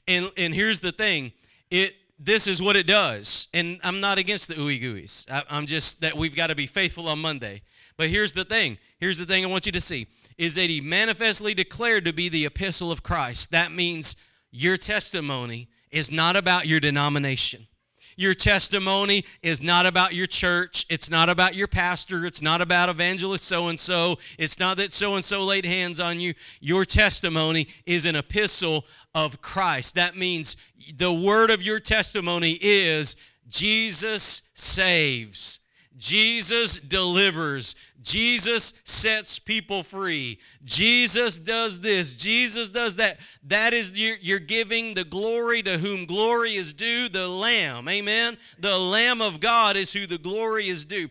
And, 0.07 0.31
and 0.37 0.55
here's 0.55 0.81
the 0.81 0.93
thing 0.93 1.33
it 1.71 1.95
this 2.19 2.47
is 2.47 2.62
what 2.62 2.77
it 2.77 2.87
does. 2.87 3.49
And 3.53 3.81
I'm 3.83 4.01
not 4.01 4.19
against 4.19 4.47
the 4.49 4.55
ooey 4.55 4.81
gooeys. 4.81 5.27
I'm 5.51 5.67
just 5.67 6.01
that 6.03 6.17
we've 6.17 6.37
got 6.37 6.49
to 6.49 6.55
be 6.55 6.67
faithful 6.67 7.09
on 7.09 7.19
Monday. 7.19 7.62
But 7.97 8.11
here's 8.11 8.33
the 8.33 8.45
thing. 8.45 8.79
Here's 9.01 9.19
the 9.19 9.27
thing 9.27 9.45
I 9.45 9.49
want 9.49 9.67
you 9.67 9.73
to 9.73 9.81
see 9.81 10.07
is 10.39 10.55
that 10.55 10.71
he 10.71 10.81
manifestly 10.81 11.53
declared 11.53 12.05
to 12.05 12.12
be 12.12 12.29
the 12.29 12.47
epistle 12.47 12.91
of 12.91 13.03
Christ. 13.03 13.51
That 13.51 13.73
means 13.73 14.17
your 14.51 14.77
testimony 14.77 15.69
is 15.91 16.11
not 16.11 16.37
about 16.37 16.67
your 16.67 16.81
denomination. 16.81 17.67
Your 18.16 18.35
testimony 18.35 19.25
is 19.42 19.62
not 19.62 19.87
about 19.87 20.14
your 20.14 20.26
church. 20.26 20.87
It's 20.88 21.11
not 21.11 21.28
about 21.28 21.54
your 21.54 21.66
pastor. 21.66 22.26
It's 22.26 22.42
not 22.42 22.61
about 22.61 22.88
evangelist 22.88 23.45
so 23.45 23.69
and 23.69 23.78
so. 23.78 24.19
It's 24.38 24.59
not 24.59 24.76
that 24.76 24.92
so 24.92 25.14
and 25.14 25.25
so 25.25 25.45
laid 25.45 25.64
hands 25.64 26.00
on 26.00 26.21
you. 26.21 26.35
Your 26.61 26.85
testimony 26.85 27.69
is 27.87 28.04
an 28.07 28.16
epistle 28.16 28.85
of 29.14 29.40
Christ. 29.40 29.95
That 29.95 30.16
means 30.16 30.57
the 30.97 31.12
word 31.12 31.50
of 31.50 31.62
your 31.62 31.81
testimony 31.81 32.59
is 32.61 33.16
Jesus 33.49 34.42
saves. 34.54 35.61
Jesus 36.02 36.78
delivers. 36.78 37.76
Jesus 38.02 38.75
sets 38.82 39.38
people 39.38 39.85
free. 39.85 40.40
Jesus 40.64 41.38
does 41.38 41.78
this. 41.78 42.16
Jesus 42.16 42.71
does 42.71 42.97
that. 42.97 43.21
That 43.44 43.73
is, 43.73 43.92
you're, 43.92 44.16
you're, 44.21 44.40
giving 44.40 44.94
the 44.94 45.04
glory 45.04 45.62
to 45.62 45.78
whom 45.78 46.06
glory 46.06 46.56
is 46.56 46.73
due, 46.73 47.09
the 47.09 47.28
Lamb. 47.28 47.88
Amen? 47.88 48.37
The 48.59 48.76
Lamb 48.76 49.23
of 49.23 49.38
God 49.38 49.76
is 49.76 49.92
who 49.92 50.09
the 50.09 50.18
glory 50.18 50.68
is 50.68 50.85
due. 50.85 51.09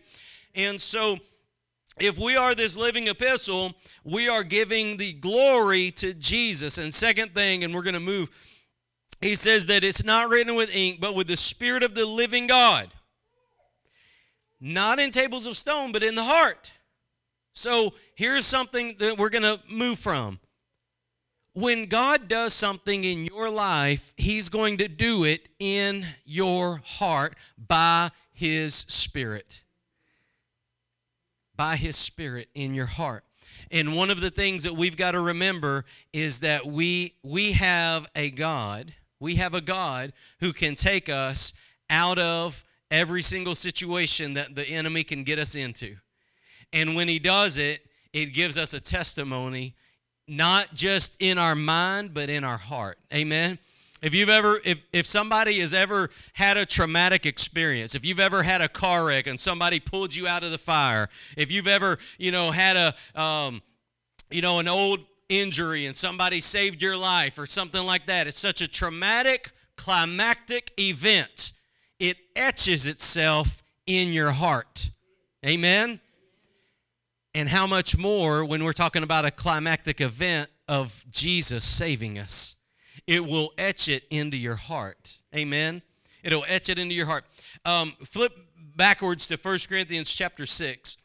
And 0.54 0.78
so, 0.78 1.16
if 1.98 2.18
we 2.18 2.36
are 2.36 2.54
this 2.54 2.76
living 2.76 3.08
epistle, 3.08 3.72
we 4.04 4.28
are 4.28 4.44
giving 4.44 4.98
the 4.98 5.14
glory 5.14 5.90
to 5.92 6.12
Jesus. 6.12 6.76
And 6.76 6.92
second 6.92 7.32
thing, 7.32 7.64
and 7.64 7.74
we're 7.74 7.80
going 7.80 7.94
to 7.94 8.00
move, 8.00 8.28
he 9.22 9.36
says 9.36 9.64
that 9.66 9.84
it's 9.84 10.04
not 10.04 10.28
written 10.28 10.54
with 10.54 10.68
ink, 10.74 11.00
but 11.00 11.14
with 11.14 11.28
the 11.28 11.36
Spirit 11.36 11.82
of 11.82 11.94
the 11.94 12.04
living 12.04 12.46
God 12.46 12.90
not 14.62 15.00
in 15.00 15.10
tables 15.10 15.46
of 15.46 15.56
stone, 15.56 15.90
but 15.90 16.04
in 16.04 16.14
the 16.14 16.22
heart. 16.22 16.70
So 17.52 17.94
here's 18.14 18.46
something 18.46 18.96
that 19.00 19.18
we're 19.18 19.28
going 19.28 19.42
to 19.42 19.60
move 19.68 19.98
from. 19.98 20.38
When 21.54 21.86
God 21.86 22.28
does 22.28 22.54
something 22.54 23.04
in 23.04 23.26
your 23.26 23.50
life, 23.50 24.14
He's 24.16 24.48
going 24.48 24.78
to 24.78 24.88
do 24.88 25.24
it 25.24 25.48
in 25.58 26.06
your 26.24 26.80
heart 26.84 27.34
by 27.58 28.10
His 28.32 28.74
Spirit. 28.74 29.62
By 31.56 31.76
His 31.76 31.96
Spirit 31.96 32.48
in 32.54 32.72
your 32.72 32.86
heart. 32.86 33.24
And 33.70 33.96
one 33.96 34.10
of 34.10 34.20
the 34.20 34.30
things 34.30 34.62
that 34.62 34.76
we've 34.76 34.96
got 34.96 35.10
to 35.10 35.20
remember 35.20 35.84
is 36.12 36.40
that 36.40 36.66
we 36.66 37.14
we 37.22 37.52
have 37.52 38.06
a 38.14 38.30
God, 38.30 38.94
we 39.18 39.36
have 39.36 39.54
a 39.54 39.60
God 39.60 40.12
who 40.40 40.52
can 40.52 40.74
take 40.74 41.08
us 41.08 41.52
out 41.90 42.18
of 42.18 42.64
every 42.92 43.22
single 43.22 43.54
situation 43.54 44.34
that 44.34 44.54
the 44.54 44.68
enemy 44.68 45.02
can 45.02 45.24
get 45.24 45.38
us 45.38 45.56
into. 45.56 45.96
And 46.72 46.94
when 46.94 47.08
he 47.08 47.18
does 47.18 47.58
it, 47.58 47.84
it 48.12 48.26
gives 48.26 48.58
us 48.58 48.74
a 48.74 48.80
testimony, 48.80 49.74
not 50.28 50.74
just 50.74 51.16
in 51.18 51.38
our 51.38 51.54
mind, 51.54 52.12
but 52.12 52.28
in 52.28 52.44
our 52.44 52.58
heart. 52.58 52.98
Amen. 53.12 53.58
If 54.02 54.14
you've 54.14 54.28
ever, 54.28 54.60
if, 54.64 54.84
if 54.92 55.06
somebody 55.06 55.60
has 55.60 55.72
ever 55.72 56.10
had 56.34 56.56
a 56.56 56.66
traumatic 56.66 57.24
experience, 57.24 57.94
if 57.94 58.04
you've 58.04 58.20
ever 58.20 58.42
had 58.42 58.60
a 58.60 58.68
car 58.68 59.06
wreck 59.06 59.26
and 59.26 59.40
somebody 59.40 59.80
pulled 59.80 60.14
you 60.14 60.28
out 60.28 60.42
of 60.42 60.50
the 60.50 60.58
fire, 60.58 61.08
if 61.36 61.50
you've 61.50 61.68
ever, 61.68 61.98
you 62.18 62.30
know, 62.30 62.50
had 62.50 62.76
a, 62.76 63.20
um, 63.20 63.62
you 64.30 64.42
know, 64.42 64.58
an 64.58 64.68
old 64.68 65.00
injury 65.28 65.86
and 65.86 65.96
somebody 65.96 66.40
saved 66.40 66.82
your 66.82 66.96
life 66.96 67.38
or 67.38 67.46
something 67.46 67.86
like 67.86 68.06
that, 68.06 68.26
it's 68.26 68.38
such 68.38 68.60
a 68.60 68.68
traumatic, 68.68 69.52
climactic 69.76 70.72
event 70.78 71.52
it 72.02 72.16
etches 72.34 72.88
itself 72.88 73.62
in 73.86 74.12
your 74.12 74.32
heart. 74.32 74.90
Amen? 75.46 76.00
And 77.32 77.48
how 77.48 77.64
much 77.68 77.96
more 77.96 78.44
when 78.44 78.64
we're 78.64 78.72
talking 78.72 79.04
about 79.04 79.24
a 79.24 79.30
climactic 79.30 80.00
event 80.00 80.50
of 80.66 81.04
Jesus 81.12 81.62
saving 81.62 82.18
us? 82.18 82.56
It 83.06 83.24
will 83.24 83.52
etch 83.56 83.88
it 83.88 84.02
into 84.10 84.36
your 84.36 84.56
heart. 84.56 85.18
Amen? 85.32 85.80
It'll 86.24 86.44
etch 86.48 86.68
it 86.68 86.80
into 86.80 86.92
your 86.92 87.06
heart. 87.06 87.24
Um, 87.64 87.94
flip 88.04 88.32
backwards 88.74 89.28
to 89.28 89.36
1 89.36 89.58
Corinthians 89.68 90.12
chapter 90.12 90.44
6. 90.44 90.96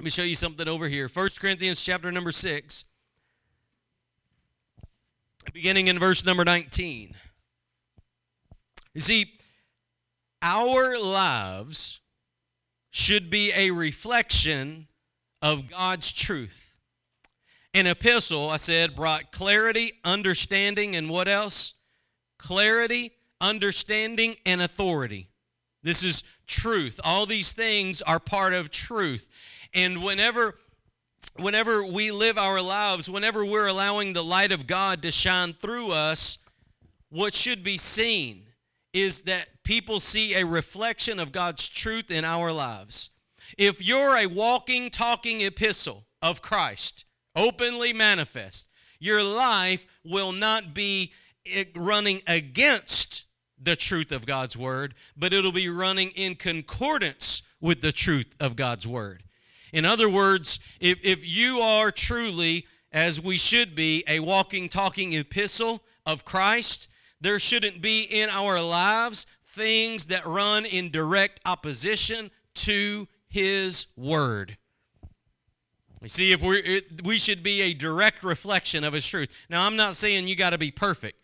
Let 0.00 0.04
me 0.04 0.10
show 0.10 0.24
you 0.24 0.34
something 0.34 0.66
over 0.66 0.88
here. 0.88 1.06
1 1.06 1.28
Corinthians 1.40 1.84
chapter 1.84 2.10
number 2.10 2.32
6, 2.32 2.84
beginning 5.52 5.86
in 5.86 6.00
verse 6.00 6.24
number 6.24 6.44
19. 6.44 7.14
You 8.94 9.00
see, 9.00 9.37
our 10.42 10.98
lives 10.98 12.00
should 12.90 13.30
be 13.30 13.52
a 13.54 13.70
reflection 13.70 14.88
of 15.42 15.70
God's 15.70 16.12
truth. 16.12 16.76
An 17.74 17.86
epistle, 17.86 18.50
I 18.50 18.56
said, 18.56 18.96
brought 18.96 19.30
clarity, 19.30 19.92
understanding, 20.04 20.96
and 20.96 21.10
what 21.10 21.28
else? 21.28 21.74
Clarity, 22.38 23.12
understanding, 23.40 24.36
and 24.46 24.62
authority. 24.62 25.28
This 25.82 26.02
is 26.02 26.24
truth. 26.46 26.98
All 27.04 27.26
these 27.26 27.52
things 27.52 28.02
are 28.02 28.18
part 28.18 28.52
of 28.52 28.70
truth. 28.70 29.28
And 29.74 30.02
whenever 30.02 30.56
whenever 31.36 31.84
we 31.84 32.10
live 32.10 32.36
our 32.36 32.60
lives, 32.60 33.08
whenever 33.08 33.44
we're 33.44 33.68
allowing 33.68 34.12
the 34.12 34.24
light 34.24 34.50
of 34.50 34.66
God 34.66 35.02
to 35.02 35.10
shine 35.12 35.52
through 35.52 35.92
us, 35.92 36.38
what 37.10 37.32
should 37.32 37.62
be 37.62 37.76
seen 37.76 38.47
is 38.92 39.22
that 39.22 39.48
people 39.64 40.00
see 40.00 40.34
a 40.34 40.46
reflection 40.46 41.18
of 41.18 41.32
God's 41.32 41.68
truth 41.68 42.10
in 42.10 42.24
our 42.24 42.52
lives. 42.52 43.10
If 43.56 43.84
you're 43.84 44.16
a 44.16 44.26
walking, 44.26 44.90
talking 44.90 45.40
epistle 45.40 46.06
of 46.20 46.42
Christ, 46.42 47.04
openly 47.34 47.92
manifest, 47.92 48.68
your 48.98 49.22
life 49.22 49.86
will 50.04 50.32
not 50.32 50.74
be 50.74 51.12
eh, 51.46 51.64
running 51.74 52.22
against 52.26 53.24
the 53.60 53.76
truth 53.76 54.12
of 54.12 54.26
God's 54.26 54.56
word, 54.56 54.94
but 55.16 55.32
it'll 55.32 55.52
be 55.52 55.68
running 55.68 56.10
in 56.10 56.34
concordance 56.34 57.42
with 57.60 57.80
the 57.80 57.92
truth 57.92 58.34
of 58.38 58.56
God's 58.56 58.86
word. 58.86 59.24
In 59.72 59.84
other 59.84 60.08
words, 60.08 60.60
if, 60.80 60.98
if 61.04 61.26
you 61.26 61.60
are 61.60 61.90
truly, 61.90 62.66
as 62.92 63.20
we 63.20 63.36
should 63.36 63.74
be, 63.74 64.04
a 64.08 64.20
walking, 64.20 64.68
talking 64.68 65.12
epistle 65.12 65.82
of 66.06 66.24
Christ, 66.24 66.88
there 67.20 67.38
shouldn't 67.38 67.80
be 67.80 68.02
in 68.02 68.28
our 68.30 68.60
lives 68.60 69.26
things 69.44 70.06
that 70.06 70.26
run 70.26 70.64
in 70.64 70.90
direct 70.90 71.40
opposition 71.44 72.30
to 72.54 73.08
his 73.28 73.86
word. 73.96 74.56
You 76.00 76.08
see, 76.08 76.32
if 76.32 76.42
we 76.42 76.82
we 77.02 77.18
should 77.18 77.42
be 77.42 77.60
a 77.62 77.74
direct 77.74 78.22
reflection 78.22 78.84
of 78.84 78.92
his 78.92 79.06
truth. 79.06 79.30
Now, 79.50 79.66
I'm 79.66 79.76
not 79.76 79.96
saying 79.96 80.28
you 80.28 80.36
got 80.36 80.50
to 80.50 80.58
be 80.58 80.70
perfect, 80.70 81.18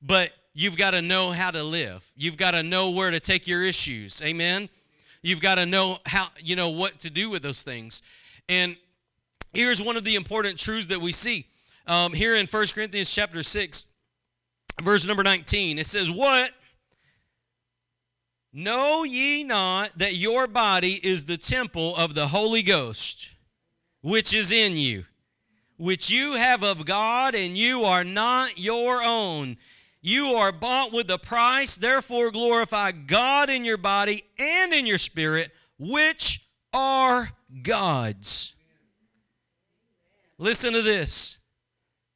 but 0.00 0.32
you've 0.54 0.76
got 0.76 0.92
to 0.92 1.02
know 1.02 1.32
how 1.32 1.50
to 1.50 1.62
live. 1.64 2.10
You've 2.16 2.36
got 2.36 2.52
to 2.52 2.62
know 2.62 2.90
where 2.90 3.10
to 3.10 3.18
take 3.18 3.48
your 3.48 3.64
issues. 3.64 4.22
Amen. 4.22 4.68
You've 5.22 5.40
got 5.40 5.56
to 5.56 5.66
know 5.66 5.98
how 6.06 6.28
you 6.38 6.54
know 6.54 6.68
what 6.68 7.00
to 7.00 7.10
do 7.10 7.28
with 7.28 7.42
those 7.42 7.64
things. 7.64 8.02
And 8.48 8.76
here's 9.52 9.82
one 9.82 9.96
of 9.96 10.04
the 10.04 10.14
important 10.14 10.58
truths 10.58 10.86
that 10.86 11.00
we 11.00 11.12
see 11.12 11.46
um, 11.86 12.12
here 12.12 12.36
in 12.36 12.46
1 12.46 12.66
Corinthians 12.72 13.10
chapter 13.12 13.42
6, 13.42 13.86
verse 14.82 15.06
number 15.06 15.22
19. 15.22 15.78
It 15.78 15.86
says, 15.86 16.10
What 16.10 16.52
Know 18.52 19.04
ye 19.04 19.44
not 19.44 19.96
that 19.98 20.14
your 20.14 20.48
body 20.48 20.94
is 21.04 21.24
the 21.24 21.36
temple 21.36 21.94
of 21.94 22.14
the 22.14 22.28
Holy 22.28 22.62
Ghost, 22.62 23.36
which 24.02 24.34
is 24.34 24.50
in 24.50 24.76
you, 24.76 25.04
which 25.76 26.10
you 26.10 26.34
have 26.34 26.64
of 26.64 26.84
God, 26.84 27.36
and 27.36 27.56
you 27.56 27.84
are 27.84 28.02
not 28.02 28.58
your 28.58 29.02
own? 29.02 29.56
You 30.02 30.32
are 30.34 30.50
bought 30.50 30.92
with 30.92 31.08
a 31.10 31.18
price, 31.18 31.76
therefore 31.76 32.32
glorify 32.32 32.90
God 32.90 33.50
in 33.50 33.64
your 33.64 33.76
body 33.76 34.24
and 34.36 34.72
in 34.72 34.84
your 34.84 34.98
spirit, 34.98 35.52
which 35.78 36.44
are 36.72 37.30
God's. 37.62 38.56
Listen 40.38 40.72
to 40.72 40.82
this. 40.82 41.38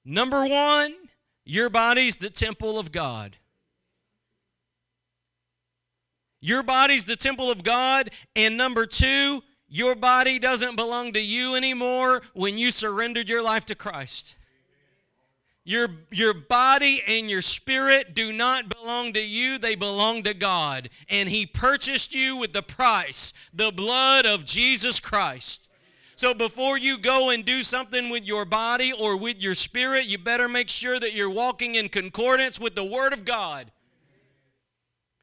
Number 0.05 0.47
one, 0.47 0.95
your 1.45 1.69
body's 1.71 2.17
the 2.17 2.31
temple 2.31 2.79
of 2.79 2.91
God. 2.93 3.37
Your 6.41 6.63
body's 6.63 7.07
the 7.07 7.17
temple 7.17 7.51
of 7.51 7.63
God. 7.63 8.11
And 8.37 8.57
number 8.57 8.85
two, 8.85 9.43
Your 9.67 9.95
body 9.95 10.39
doesn't 10.39 10.77
belong 10.77 11.15
to 11.15 11.21
you 11.21 11.57
anymore 11.57 12.23
when 12.33 12.57
you 12.59 12.71
surrendered 12.71 13.29
your 13.29 13.43
life 13.43 13.65
to 13.67 13.75
Christ. 13.75 14.37
Your, 15.65 15.89
your 16.11 16.35
body 16.35 17.03
and 17.09 17.31
your 17.31 17.41
spirit 17.41 18.15
do 18.15 18.31
not 18.33 18.69
belong 18.69 19.15
to 19.15 19.21
you, 19.21 19.59
they 19.59 19.75
belong 19.75 20.23
to 20.25 20.35
God. 20.35 20.91
And 21.09 21.31
He 21.31 21.47
purchased 21.47 22.15
you 22.15 22.37
with 22.37 22.53
the 22.53 22.63
price, 22.63 23.33
the 23.53 23.73
blood 23.73 24.27
of 24.27 24.45
Jesus 24.45 25.01
Christ. 25.01 25.71
So 26.17 26.33
before 26.33 26.79
you 26.79 26.99
go 26.99 27.31
and 27.31 27.45
do 27.45 27.63
something 27.63 28.09
with 28.09 28.25
your 28.25 28.45
body 28.45 28.93
or 28.93 29.17
with 29.17 29.43
your 29.43 29.55
spirit, 29.55 30.07
you 30.07 30.19
better 30.19 30.49
make 30.49 30.69
sure 30.69 31.01
that 31.01 31.15
you're 31.15 31.31
walking 31.31 31.75
in 31.75 31.89
concordance 31.89 32.61
with 32.61 32.75
the 32.75 32.85
Word 32.85 33.13
of 33.13 33.25
God. 33.25 33.73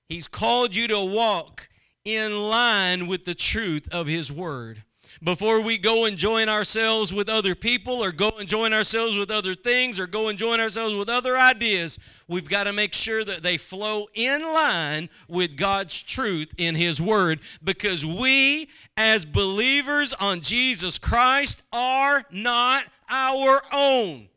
He's 0.10 0.28
called 0.28 0.76
you 0.76 0.88
to 0.90 1.04
walk 1.04 1.70
in 2.04 2.50
line 2.50 3.08
with 3.08 3.26
the 3.26 3.36
truth 3.36 3.88
of 3.92 4.08
His 4.08 4.32
Word 4.32 4.84
before 5.24 5.62
we 5.62 5.78
go 5.78 6.06
and 6.06 6.18
join 6.18 6.50
ourselves 6.50 7.14
with 7.14 7.30
other 7.30 7.56
people 7.56 8.04
or 8.04 8.12
go 8.12 8.32
and 8.40 8.48
join 8.48 8.74
ourselves 8.74 9.18
with 9.18 9.32
other 9.32 9.56
things 9.56 10.00
or 10.00 10.08
go 10.08 10.28
and 10.28 10.38
join 10.38 10.60
ourselves 10.60 10.96
with 10.96 11.10
other 11.10 11.38
ideas, 11.38 12.00
we've 12.28 12.50
got 12.50 12.66
to 12.66 12.74
make 12.74 12.94
sure 12.94 13.24
that 13.24 13.44
they 13.44 13.58
flow 13.58 14.08
in 14.14 14.42
line 14.42 15.10
with 15.28 15.58
God's 15.58 16.02
truth 16.02 16.54
in 16.58 16.76
His 16.76 17.02
Word 17.02 17.40
because 17.64 18.06
we, 18.06 18.70
as 18.98 19.26
believers 19.26 20.14
on 20.14 20.42
Jesus 20.42 20.98
Christ, 20.98 21.64
are 21.72 22.24
not 22.32 22.84
our 23.10 23.62
own. 23.72 24.28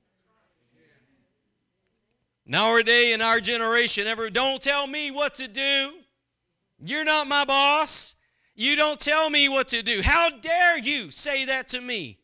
Nowadays, 2.46 3.14
in 3.14 3.22
our 3.22 3.40
generation, 3.40 4.06
ever 4.06 4.28
don't 4.28 4.60
tell 4.60 4.86
me 4.86 5.10
what 5.10 5.34
to 5.36 5.48
do. 5.48 5.92
You're 6.78 7.04
not 7.04 7.26
my 7.26 7.44
boss. 7.44 8.16
You 8.56 8.76
don't 8.76 9.00
tell 9.00 9.30
me 9.30 9.48
what 9.48 9.68
to 9.68 9.82
do. 9.82 10.00
How 10.02 10.30
dare 10.30 10.78
you 10.78 11.10
say 11.10 11.44
that 11.46 11.68
to 11.70 11.80
me? 11.80 12.18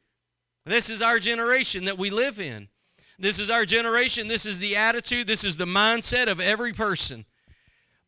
This 0.65 0.89
is 0.89 1.03
our 1.03 1.19
generation 1.19 1.87
that 1.87 1.99
we 1.99 2.11
live 2.11 2.39
in. 2.39 2.69
This 3.19 3.39
is 3.39 3.51
our 3.51 3.65
generation. 3.65 4.29
This 4.29 4.47
is 4.47 4.59
the 4.59 4.77
attitude. 4.77 5.27
This 5.27 5.45
is 5.45 5.57
the 5.57 5.65
mindset 5.65 6.29
of 6.29 6.41
every 6.41 6.73
person. 6.73 7.25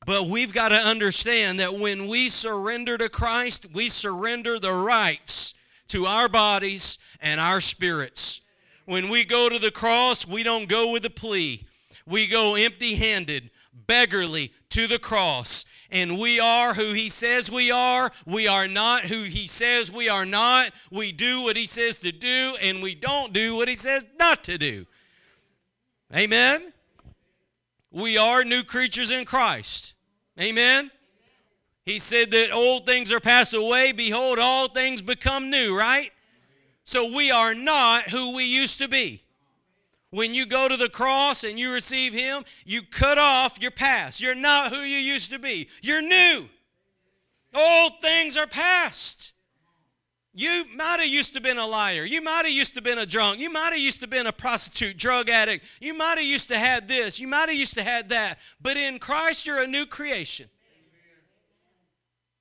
But 0.07 0.29
we've 0.29 0.53
got 0.53 0.71
to 0.71 0.77
understand 0.77 1.61
that 1.61 1.79
when 1.79 2.07
we 2.07 2.29
surrender 2.29 2.97
to 2.99 3.09
Christ, 3.09 3.67
we 3.73 3.89
surrender 3.89 4.59
the 4.59 4.73
rights 4.73 5.55
to 5.89 6.07
our 6.07 6.29
bodies 6.29 6.99
and 7.21 7.41
our 7.41 7.61
spirits. 7.61 8.41
When 8.85 9.09
we 9.09 9.25
go 9.25 9.49
to 9.49 9.59
the 9.59 9.71
cross, 9.71 10.27
we 10.27 10.43
don't 10.43 10.69
go 10.69 10.93
with 10.93 11.05
a 11.05 11.11
plea. 11.11 11.67
We 12.07 12.27
go 12.27 12.55
empty 12.55 12.97
handed, 12.97 13.51
beggarly 13.87 14.53
to 14.71 14.87
the 14.87 14.99
cross 14.99 15.65
and 15.93 16.19
we 16.19 16.41
are 16.41 16.75
who 16.75 16.93
He 16.93 17.11
says 17.11 17.51
we 17.51 17.71
are. 17.71 18.11
We 18.27 18.49
are 18.49 18.67
not 18.67 19.05
who 19.05 19.25
He 19.25 19.47
says 19.47 19.93
we 19.93 20.09
are 20.09 20.25
not. 20.25 20.73
We 20.91 21.13
do 21.13 21.43
what 21.43 21.57
He 21.57 21.67
says 21.67 21.99
to 22.01 22.11
do, 22.11 22.57
and 22.61 22.83
we 22.83 22.95
don't 22.95 23.33
do 23.33 23.55
what 23.55 23.69
He 23.69 23.75
says 23.77 24.07
not 24.19 24.43
to 24.45 24.59
do. 24.59 24.87
Amen? 26.15 26.73
We 27.91 28.17
are 28.17 28.43
new 28.43 28.65
creatures 28.65 29.11
in 29.11 29.27
Christ. 29.27 29.95
Amen? 30.41 30.91
He 31.85 31.99
said 31.99 32.31
that 32.31 32.53
old 32.53 32.87
things 32.87 33.13
are 33.13 33.21
passed 33.21 33.55
away. 33.55 33.93
Behold, 33.93 34.39
all 34.39 34.69
things 34.69 35.03
become 35.03 35.51
new, 35.51 35.77
right? 35.77 36.11
So 36.85 37.15
we 37.15 37.31
are 37.31 37.55
not 37.55 38.05
who 38.05 38.35
we 38.35 38.45
used 38.45 38.79
to 38.79 38.89
be. 38.89 39.23
When 40.13 40.35
you 40.35 40.45
go 40.45 40.69
to 40.69 40.77
the 40.77 40.91
cross 40.91 41.43
and 41.43 41.59
you 41.59 41.73
receive 41.73 42.13
Him, 42.13 42.45
you 42.67 42.83
cut 42.83 43.17
off 43.17 43.59
your 43.63 43.71
past. 43.71 44.21
You're 44.21 44.35
not 44.35 44.71
who 44.71 44.83
you 44.83 44.99
used 44.99 45.31
to 45.31 45.39
be. 45.39 45.71
You're 45.81 46.03
new. 46.03 46.51
Old 47.55 47.93
things 48.03 48.37
are 48.37 48.47
past. 48.47 49.33
You 50.35 50.67
might 50.77 51.01
have 51.01 51.09
used 51.09 51.33
to 51.33 51.41
been 51.41 51.57
a 51.57 51.67
liar. 51.67 52.05
You 52.05 52.21
might 52.21 52.45
have 52.45 52.51
used 52.51 52.75
to 52.75 52.83
been 52.83 52.99
a 52.99 53.07
drunk. 53.07 53.41
You 53.41 53.51
might 53.51 53.71
have 53.71 53.79
used 53.79 54.01
to 54.01 54.07
been 54.07 54.27
a 54.27 54.33
prostitute, 54.33 54.99
drug 54.99 55.31
addict. 55.31 55.65
You 55.81 55.95
might 55.95 56.19
have 56.19 56.27
used 56.27 56.49
to 56.49 56.59
had 56.59 56.89
this. 56.89 57.19
You 57.19 57.27
might 57.27 57.49
have 57.49 57.57
used 57.57 57.75
to 57.75 57.83
had 57.83 58.11
that. 58.11 58.39
But 58.61 58.77
in 58.77 58.99
Christ, 58.99 59.47
you're 59.47 59.63
a 59.63 59.67
new 59.67 59.87
creation. 59.87 60.51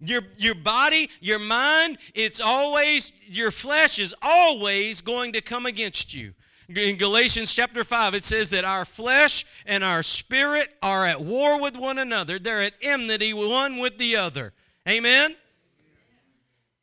Your, 0.02 0.24
your 0.38 0.56
body, 0.56 1.10
your 1.22 1.40
mind, 1.40 2.00
it's 2.14 2.42
always, 2.42 3.14
your 3.28 3.52
flesh 3.52 3.98
is 3.98 4.14
always 4.22 5.00
going 5.00 5.32
to 5.34 5.42
come 5.42 5.66
against 5.66 6.14
you 6.14 6.34
in 6.78 6.98
Galatians 6.98 7.54
chapter 7.54 7.84
5, 7.84 8.14
it 8.14 8.24
says 8.24 8.50
that 8.52 8.66
our 8.66 8.86
flesh 8.86 9.46
and 9.66 9.84
our 9.84 10.04
spirit 10.04 10.70
are 10.82 11.06
at 11.06 11.22
war 11.22 11.60
with 11.60 11.76
one 11.76 11.98
another. 11.98 12.40
They're 12.40 12.62
at 12.62 12.74
enmity 12.82 13.34
one 13.34 13.78
with 13.78 13.98
the 13.98 14.16
other. 14.16 14.54
Amen? 14.88 15.36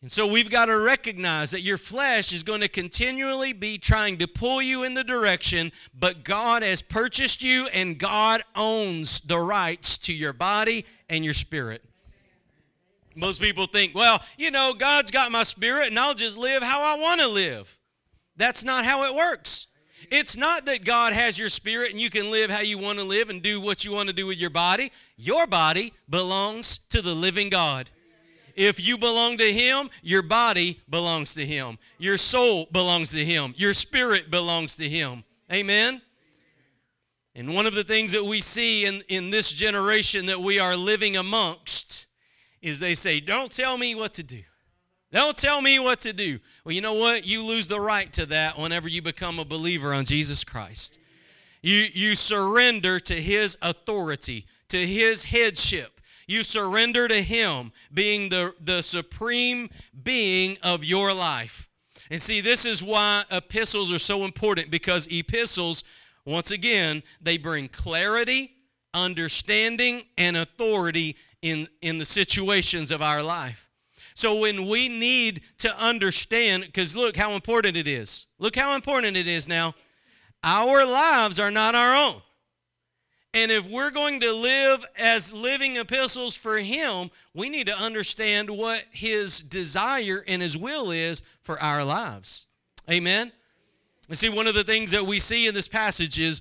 And 0.01 0.11
so 0.11 0.27
we've 0.27 0.51
got 0.51 0.67
to 0.67 0.79
recognize 0.79 1.51
that 1.51 1.63
your 1.63 1.79
flesh 1.79 2.33
is 2.33 2.45
going 2.45 2.61
to 2.61 2.69
continually 2.69 3.53
be 3.53 3.79
trying 3.79 4.19
to 4.19 4.29
pull 4.29 4.63
you 4.63 4.85
in 4.85 4.95
the 4.95 5.03
direction, 5.03 5.73
but 5.99 6.25
God 6.25 6.63
has 6.63 6.83
purchased 6.83 7.43
you 7.43 7.67
and 7.69 7.99
God 7.99 8.43
owns 8.55 9.21
the 9.21 9.39
rights 9.39 9.99
to 9.99 10.13
your 10.13 10.33
body 10.33 10.85
and 11.09 11.25
your 11.25 11.35
spirit. 11.35 11.83
Most 13.17 13.41
people 13.41 13.67
think, 13.67 13.95
well, 13.97 14.23
you 14.37 14.53
know, 14.53 14.73
God's 14.73 15.11
got 15.11 15.33
my 15.33 15.43
spirit 15.43 15.89
and 15.89 15.99
I'll 15.99 16.15
just 16.15 16.39
live 16.39 16.63
how 16.63 16.83
I 16.83 17.01
want 17.01 17.21
to 17.21 17.29
live. 17.29 17.77
That's 18.37 18.63
not 18.63 18.85
how 18.85 19.05
it 19.11 19.17
works. 19.17 19.68
It's 20.11 20.37
not 20.37 20.65
that 20.67 20.85
God 20.85 21.13
has 21.13 21.39
your 21.39 21.49
spirit 21.49 21.91
and 21.91 22.01
you 22.01 22.11
can 22.11 22.31
live 22.31 22.51
how 22.51 22.61
you 22.61 22.79
want 22.79 22.99
to 22.99 23.05
live 23.05 23.29
and 23.29 23.43
do 23.43 23.61
what 23.61 23.85
you 23.85 23.93
want 23.93 24.09
to 24.09 24.15
do 24.15 24.27
with 24.27 24.39
your 24.39 24.51
body. 24.51 24.91
Your 25.17 25.47
body 25.47 25.93
belongs 26.09 26.79
to 26.91 27.03
the 27.03 27.15
living 27.15 27.51
God. 27.51 27.91
If 28.55 28.85
you 28.85 28.99
belong 28.99 29.37
to 29.37 29.53
Him, 29.53 29.89
your 30.03 30.23
body 30.23 30.81
belongs 30.91 31.35
to 31.35 31.47
Him. 31.47 31.79
Your 31.99 32.17
soul 32.17 32.67
belongs 32.73 33.13
to 33.13 33.25
Him. 33.25 33.55
Your 33.57 33.73
spirit 33.73 34.31
belongs 34.31 34.75
to 34.77 34.89
Him. 34.89 35.23
Amen? 35.53 36.03
And 37.35 37.55
one 37.55 37.67
of 37.67 37.75
the 37.75 37.85
things 37.85 38.11
that 38.13 38.25
we 38.25 38.41
see 38.41 38.85
in, 38.85 39.03
in 39.09 39.31
this 39.31 39.53
generation 39.53 40.27
that 40.27 40.41
we 40.41 40.59
are 40.59 40.77
living 40.77 41.17
amongst 41.17 42.07
is 42.61 42.81
they 42.81 42.95
say, 42.95 43.21
Don't 43.21 43.53
tell 43.53 43.79
me 43.79 43.95
what 43.95 44.13
to 44.15 44.25
do. 44.25 44.43
Don't 45.11 45.37
tell 45.37 45.63
me 45.63 45.79
what 45.79 46.01
to 46.03 46.13
do. 46.13 46.39
Well, 46.65 46.75
you 46.75 46.81
know 46.81 46.95
what? 46.95 47.27
You 47.27 47.45
lose 47.45 47.67
the 47.67 47.81
right 47.81 48.13
to 48.13 48.27
that 48.27 48.59
whenever 48.59 48.89
you 48.89 49.01
become 49.01 49.39
a 49.39 49.45
believer 49.45 49.95
on 49.95 50.05
Jesus 50.05 50.45
Christ. 50.45 50.99
You, 51.63 51.87
you 51.93 52.15
surrender 52.15 53.01
to 53.01 53.15
His 53.15 53.57
authority, 53.63 54.47
to 54.69 54.87
His 54.87 55.25
headship. 55.25 56.01
You 56.27 56.43
surrender 56.43 57.09
to 57.09 57.23
Him 57.23 57.73
being 57.93 58.29
the, 58.29 58.53
the 58.61 58.83
supreme 58.83 59.71
being 60.03 60.59
of 60.63 60.85
your 60.85 61.15
life. 61.15 61.69
And 62.11 62.21
see, 62.21 62.43
this 62.43 62.67
is 62.67 62.83
why 62.83 63.25
epistles 63.31 63.93
are 63.93 63.99
so 63.99 64.25
important 64.25 64.71
because 64.71 65.07
epistles, 65.09 65.85
once 66.27 66.51
again, 66.51 67.03
they 67.21 67.39
bring 67.39 67.69
clarity, 67.69 68.53
understanding, 68.93 70.05
and 70.19 70.37
authority 70.37 71.17
in, 71.41 71.69
in 71.81 71.97
the 71.97 72.05
situations 72.05 72.91
of 72.91 73.01
our 73.01 73.23
life. 73.23 73.68
So 74.19 74.35
when 74.35 74.67
we 74.67 74.89
need 74.89 75.43
to 75.59 75.73
understand, 75.79 76.65
because 76.65 76.97
look 76.97 77.17
how 77.17 77.35
important 77.35 77.77
it 77.77 77.87
is. 77.87 78.27
Look 78.41 78.57
how 78.57 78.75
important 78.75 79.17
it 79.17 79.29
is 79.29 79.47
now. 79.47 79.77
Our 80.43 80.85
lives 80.85 81.39
are 81.39 81.53
not 81.53 81.77
our 81.77 81.95
own. 81.95 82.23
And 83.33 83.53
if 83.53 83.71
we're 83.71 83.93
going 83.93 84.19
to 84.19 84.33
live 84.33 84.85
as 84.99 85.33
living 85.33 85.77
epistles 85.77 86.35
for 86.35 86.59
Him, 86.59 87.13
we 87.33 87.49
need 87.49 87.69
to 87.69 87.79
understand 87.79 88.51
what 88.51 88.83
His 88.91 89.41
desire 89.41 90.25
and 90.27 90.43
His 90.43 90.59
will 90.59 90.91
is 90.91 91.23
for 91.43 91.63
our 91.63 91.85
lives. 91.85 92.49
Amen? 92.91 93.31
And 94.09 94.19
see, 94.19 94.31
one 94.31 94.49
of 94.49 94.57
the 94.57 94.65
things 94.65 94.91
that 94.91 95.07
we 95.07 95.21
see 95.21 95.47
in 95.47 95.55
this 95.55 95.69
passage 95.69 96.19
is 96.19 96.41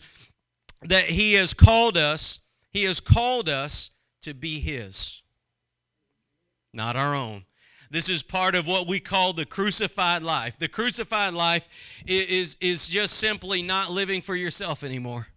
that 0.81 1.03
He 1.03 1.35
has 1.35 1.53
called 1.53 1.95
us, 1.95 2.39
He 2.71 2.85
has 2.85 2.99
called 2.99 3.47
us 3.47 3.91
to 4.23 4.33
be 4.33 4.59
His, 4.61 5.21
not 6.73 6.95
our 6.95 7.13
own. 7.13 7.43
This 7.89 8.09
is 8.09 8.23
part 8.23 8.55
of 8.55 8.67
what 8.67 8.87
we 8.87 8.99
call 8.99 9.33
the 9.33 9.45
crucified 9.45 10.23
life. 10.23 10.57
The 10.57 10.67
crucified 10.67 11.33
life 11.33 11.69
is, 12.05 12.57
is 12.59 12.87
just 12.87 13.15
simply 13.15 13.61
not 13.61 13.91
living 13.91 14.21
for 14.21 14.35
yourself 14.35 14.83
anymore. 14.83 15.27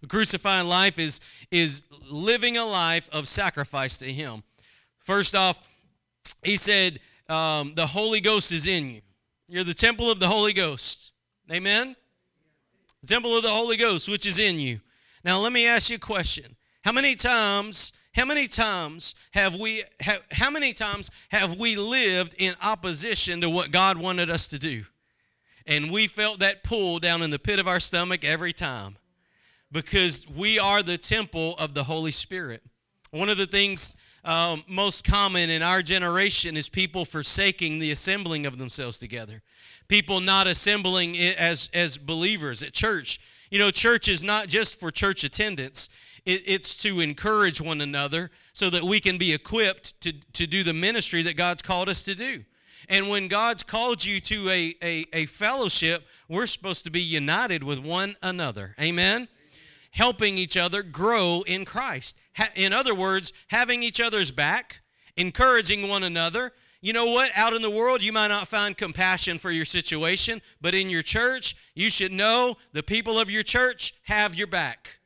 The 0.00 0.06
crucified 0.06 0.66
life 0.66 0.98
is, 0.98 1.20
is 1.50 1.84
living 2.10 2.56
a 2.56 2.64
life 2.64 3.08
of 3.12 3.26
sacrifice 3.26 3.98
to 3.98 4.06
Him. 4.06 4.42
First 4.98 5.34
off, 5.34 5.58
he 6.42 6.56
said, 6.56 7.00
um, 7.28 7.74
The 7.74 7.86
Holy 7.86 8.20
Ghost 8.20 8.52
is 8.52 8.66
in 8.66 8.90
you. 8.90 9.00
You're 9.48 9.64
the 9.64 9.74
temple 9.74 10.10
of 10.10 10.20
the 10.20 10.28
Holy 10.28 10.52
Ghost. 10.52 11.12
Amen? 11.50 11.96
The 13.02 13.06
temple 13.06 13.36
of 13.36 13.42
the 13.42 13.50
Holy 13.50 13.76
Ghost, 13.76 14.08
which 14.08 14.26
is 14.26 14.38
in 14.38 14.58
you. 14.58 14.80
Now, 15.24 15.40
let 15.40 15.52
me 15.52 15.66
ask 15.66 15.90
you 15.90 15.96
a 15.96 16.00
question. 16.00 16.56
How 16.84 16.92
many 16.92 17.14
times 17.14 17.92
how 18.18 18.24
many 18.24 18.48
times 18.48 19.14
have 19.30 19.54
we 19.54 19.84
have, 20.00 20.22
how 20.32 20.50
many 20.50 20.72
times 20.72 21.08
have 21.28 21.56
we 21.56 21.76
lived 21.76 22.34
in 22.36 22.56
opposition 22.60 23.40
to 23.40 23.48
what 23.48 23.70
God 23.70 23.96
wanted 23.96 24.28
us 24.28 24.48
to 24.48 24.58
do? 24.58 24.82
And 25.66 25.92
we 25.92 26.08
felt 26.08 26.40
that 26.40 26.64
pull 26.64 26.98
down 26.98 27.22
in 27.22 27.30
the 27.30 27.38
pit 27.38 27.60
of 27.60 27.68
our 27.68 27.78
stomach 27.78 28.24
every 28.24 28.52
time 28.52 28.96
because 29.70 30.26
we 30.28 30.58
are 30.58 30.82
the 30.82 30.98
temple 30.98 31.54
of 31.58 31.74
the 31.74 31.84
Holy 31.84 32.10
Spirit. 32.10 32.62
One 33.12 33.28
of 33.28 33.38
the 33.38 33.46
things 33.46 33.94
um, 34.24 34.64
most 34.66 35.04
common 35.04 35.48
in 35.48 35.62
our 35.62 35.80
generation 35.80 36.56
is 36.56 36.68
people 36.68 37.04
forsaking 37.04 37.78
the 37.78 37.92
assembling 37.92 38.46
of 38.46 38.58
themselves 38.58 38.98
together. 38.98 39.42
People 39.86 40.20
not 40.20 40.48
assembling 40.48 41.16
as, 41.16 41.70
as 41.72 41.96
believers 41.96 42.64
at 42.64 42.72
church. 42.72 43.20
You 43.50 43.60
know, 43.60 43.70
church 43.70 44.08
is 44.08 44.24
not 44.24 44.48
just 44.48 44.80
for 44.80 44.90
church 44.90 45.22
attendance, 45.22 45.88
it, 46.28 46.42
it's 46.44 46.76
to 46.82 47.00
encourage 47.00 47.60
one 47.60 47.80
another 47.80 48.30
so 48.52 48.68
that 48.68 48.84
we 48.84 49.00
can 49.00 49.16
be 49.16 49.32
equipped 49.32 49.98
to, 50.02 50.12
to 50.34 50.46
do 50.46 50.62
the 50.62 50.74
ministry 50.74 51.22
that 51.22 51.36
God's 51.36 51.62
called 51.62 51.88
us 51.88 52.02
to 52.04 52.14
do. 52.14 52.44
And 52.88 53.08
when 53.08 53.28
God's 53.28 53.62
called 53.62 54.04
you 54.04 54.20
to 54.20 54.50
a, 54.50 54.74
a, 54.82 55.06
a 55.12 55.26
fellowship, 55.26 56.06
we're 56.28 56.46
supposed 56.46 56.84
to 56.84 56.90
be 56.90 57.00
united 57.00 57.64
with 57.64 57.78
one 57.78 58.16
another. 58.22 58.74
Amen? 58.80 59.28
Helping 59.90 60.36
each 60.36 60.56
other 60.56 60.82
grow 60.82 61.42
in 61.46 61.64
Christ. 61.64 62.16
Ha- 62.36 62.50
in 62.54 62.72
other 62.72 62.94
words, 62.94 63.32
having 63.48 63.82
each 63.82 64.00
other's 64.00 64.30
back, 64.30 64.82
encouraging 65.16 65.88
one 65.88 66.04
another. 66.04 66.52
You 66.80 66.92
know 66.92 67.06
what? 67.06 67.30
Out 67.34 67.54
in 67.54 67.62
the 67.62 67.70
world, 67.70 68.02
you 68.02 68.12
might 68.12 68.28
not 68.28 68.48
find 68.48 68.76
compassion 68.76 69.38
for 69.38 69.50
your 69.50 69.64
situation, 69.64 70.40
but 70.60 70.74
in 70.74 70.90
your 70.90 71.02
church, 71.02 71.56
you 71.74 71.90
should 71.90 72.12
know 72.12 72.56
the 72.72 72.82
people 72.82 73.18
of 73.18 73.30
your 73.30 73.42
church 73.42 73.94
have 74.04 74.34
your 74.34 74.46
back. 74.46 74.98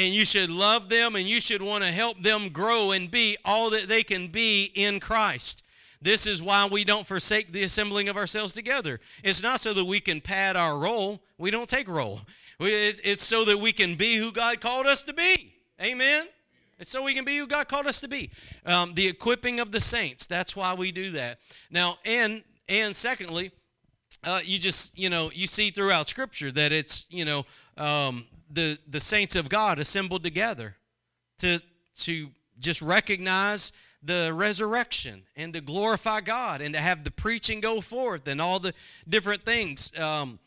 And 0.00 0.14
you 0.14 0.24
should 0.24 0.48
love 0.48 0.88
them 0.88 1.14
and 1.14 1.28
you 1.28 1.42
should 1.42 1.60
want 1.60 1.84
to 1.84 1.90
help 1.90 2.22
them 2.22 2.48
grow 2.48 2.90
and 2.92 3.10
be 3.10 3.36
all 3.44 3.68
that 3.68 3.86
they 3.86 4.02
can 4.02 4.28
be 4.28 4.72
in 4.74 4.98
Christ. 4.98 5.62
This 6.00 6.26
is 6.26 6.42
why 6.42 6.64
we 6.64 6.84
don't 6.84 7.06
forsake 7.06 7.52
the 7.52 7.64
assembling 7.64 8.08
of 8.08 8.16
ourselves 8.16 8.54
together. 8.54 8.98
It's 9.22 9.42
not 9.42 9.60
so 9.60 9.74
that 9.74 9.84
we 9.84 10.00
can 10.00 10.22
pad 10.22 10.56
our 10.56 10.78
roll. 10.78 11.20
We 11.36 11.50
don't 11.50 11.68
take 11.68 11.86
roll. 11.86 12.22
It's 12.58 13.22
so 13.22 13.44
that 13.44 13.58
we 13.58 13.72
can 13.72 13.96
be 13.96 14.16
who 14.16 14.32
God 14.32 14.62
called 14.62 14.86
us 14.86 15.02
to 15.02 15.12
be. 15.12 15.52
Amen. 15.82 16.24
It's 16.78 16.88
so 16.88 17.02
we 17.02 17.12
can 17.12 17.26
be 17.26 17.36
who 17.36 17.46
God 17.46 17.68
called 17.68 17.86
us 17.86 18.00
to 18.00 18.08
be. 18.08 18.30
Um, 18.64 18.94
the 18.94 19.06
equipping 19.06 19.60
of 19.60 19.70
the 19.70 19.80
saints. 19.80 20.24
That's 20.24 20.56
why 20.56 20.72
we 20.72 20.92
do 20.92 21.10
that. 21.10 21.40
Now, 21.70 21.98
and 22.06 22.42
and 22.70 22.96
secondly, 22.96 23.50
uh, 24.24 24.40
you 24.42 24.58
just 24.58 24.98
you 24.98 25.10
know 25.10 25.30
you 25.34 25.46
see 25.46 25.68
throughout 25.68 26.08
Scripture 26.08 26.50
that 26.52 26.72
it's 26.72 27.06
you 27.10 27.26
know 27.26 27.44
um, 27.76 28.26
the 28.50 28.78
the 28.88 29.00
saints 29.00 29.36
of 29.36 29.48
God 29.48 29.78
assembled 29.78 30.22
together 30.22 30.76
to 31.38 31.60
to 31.96 32.30
just 32.58 32.82
recognize 32.82 33.72
the 34.02 34.32
resurrection 34.32 35.22
and 35.36 35.52
to 35.52 35.60
glorify 35.60 36.20
God 36.20 36.62
and 36.62 36.74
to 36.74 36.80
have 36.80 37.04
the 37.04 37.10
preaching 37.10 37.60
go 37.60 37.80
forth 37.80 38.26
and 38.28 38.40
all 38.40 38.58
the 38.58 38.72
different 39.08 39.44
things, 39.44 39.92
um, 39.98 40.38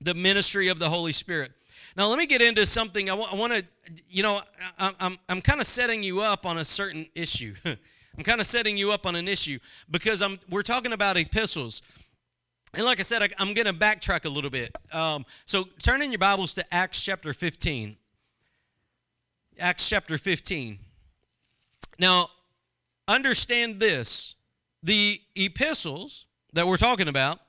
the 0.00 0.14
ministry 0.14 0.68
of 0.68 0.78
the 0.78 0.88
Holy 0.88 1.12
Spirit. 1.12 1.52
Now, 1.96 2.08
let 2.08 2.18
me 2.18 2.26
get 2.26 2.42
into 2.42 2.66
something. 2.66 3.08
I, 3.08 3.16
w- 3.16 3.28
I 3.30 3.34
want 3.34 3.52
to, 3.54 3.64
you 4.08 4.22
know, 4.22 4.40
I, 4.78 4.92
I'm, 5.00 5.18
I'm 5.28 5.40
kind 5.40 5.60
of 5.60 5.66
setting 5.66 6.02
you 6.02 6.20
up 6.20 6.46
on 6.46 6.58
a 6.58 6.64
certain 6.64 7.06
issue. 7.14 7.54
I'm 7.64 8.24
kind 8.24 8.40
of 8.40 8.46
setting 8.46 8.76
you 8.76 8.92
up 8.92 9.06
on 9.06 9.16
an 9.16 9.28
issue 9.28 9.58
because 9.90 10.20
I'm, 10.20 10.38
we're 10.50 10.62
talking 10.62 10.92
about 10.92 11.16
epistles. 11.16 11.82
And 12.74 12.84
like 12.84 13.00
I 13.00 13.02
said, 13.02 13.22
I, 13.22 13.28
am 13.38 13.54
going 13.54 13.66
to 13.66 13.72
backtrack 13.72 14.24
a 14.24 14.28
little 14.28 14.50
bit. 14.50 14.76
Um, 14.92 15.26
so 15.44 15.64
turn 15.82 16.02
in 16.02 16.12
your 16.12 16.18
Bibles 16.18 16.54
to 16.54 16.74
Acts 16.74 17.02
chapter 17.02 17.32
15. 17.32 17.96
Acts 19.58 19.88
chapter 19.88 20.16
15. 20.16 20.78
Now, 21.98 22.28
understand 23.08 23.80
this 23.80 24.36
the 24.82 25.20
epistles 25.36 26.26
that 26.52 26.66
we're 26.66 26.76
talking 26.76 27.08
about, 27.08 27.40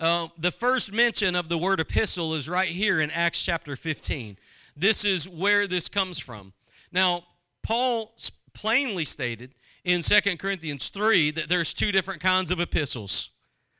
uh, 0.00 0.28
the 0.38 0.50
first 0.50 0.92
mention 0.92 1.36
of 1.36 1.48
the 1.48 1.56
word 1.56 1.80
epistle 1.80 2.34
is 2.34 2.48
right 2.48 2.68
here 2.68 3.00
in 3.00 3.10
Acts 3.10 3.42
chapter 3.42 3.76
15. 3.76 4.36
This 4.76 5.04
is 5.04 5.28
where 5.28 5.66
this 5.66 5.88
comes 5.88 6.18
from. 6.18 6.52
Now, 6.90 7.24
Paul 7.62 8.14
plainly 8.52 9.04
stated 9.04 9.54
in 9.84 10.02
2 10.02 10.36
Corinthians 10.38 10.88
3 10.88 11.30
that 11.32 11.48
there's 11.48 11.72
two 11.72 11.92
different 11.92 12.20
kinds 12.20 12.50
of 12.50 12.58
epistles. 12.58 13.30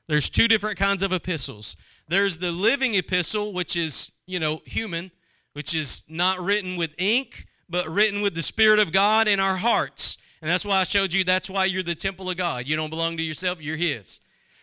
There's 0.08 0.30
two 0.30 0.48
different 0.48 0.78
kinds 0.78 1.02
of 1.02 1.12
epistles. 1.12 1.76
There's 2.08 2.38
the 2.38 2.52
living 2.52 2.94
epistle, 2.94 3.52
which 3.52 3.76
is, 3.76 4.12
you 4.26 4.38
know, 4.38 4.60
human, 4.64 5.10
which 5.52 5.74
is 5.74 6.04
not 6.08 6.40
written 6.40 6.76
with 6.76 6.94
ink, 6.98 7.46
but 7.68 7.88
written 7.88 8.20
with 8.20 8.34
the 8.34 8.42
Spirit 8.42 8.78
of 8.78 8.92
God 8.92 9.26
in 9.26 9.40
our 9.40 9.56
hearts. 9.56 10.18
And 10.40 10.50
that's 10.50 10.64
why 10.64 10.80
I 10.80 10.84
showed 10.84 11.12
you 11.12 11.24
that's 11.24 11.50
why 11.50 11.64
you're 11.64 11.82
the 11.82 11.94
temple 11.94 12.30
of 12.30 12.36
God. 12.36 12.66
You 12.66 12.76
don't 12.76 12.90
belong 12.90 13.16
to 13.16 13.22
yourself, 13.22 13.60
you're 13.60 13.76
His. 13.76 14.20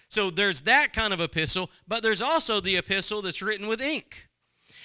So 0.07 0.29
there's 0.29 0.61
that 0.61 0.93
kind 0.93 1.11
of 1.11 1.19
epistle, 1.19 1.69
but 1.87 2.03
there's 2.03 2.21
also 2.21 2.61
the 2.61 2.77
epistle 2.77 3.21
that's 3.21 3.41
written 3.41 3.67
with 3.67 3.81
ink. 3.81 4.29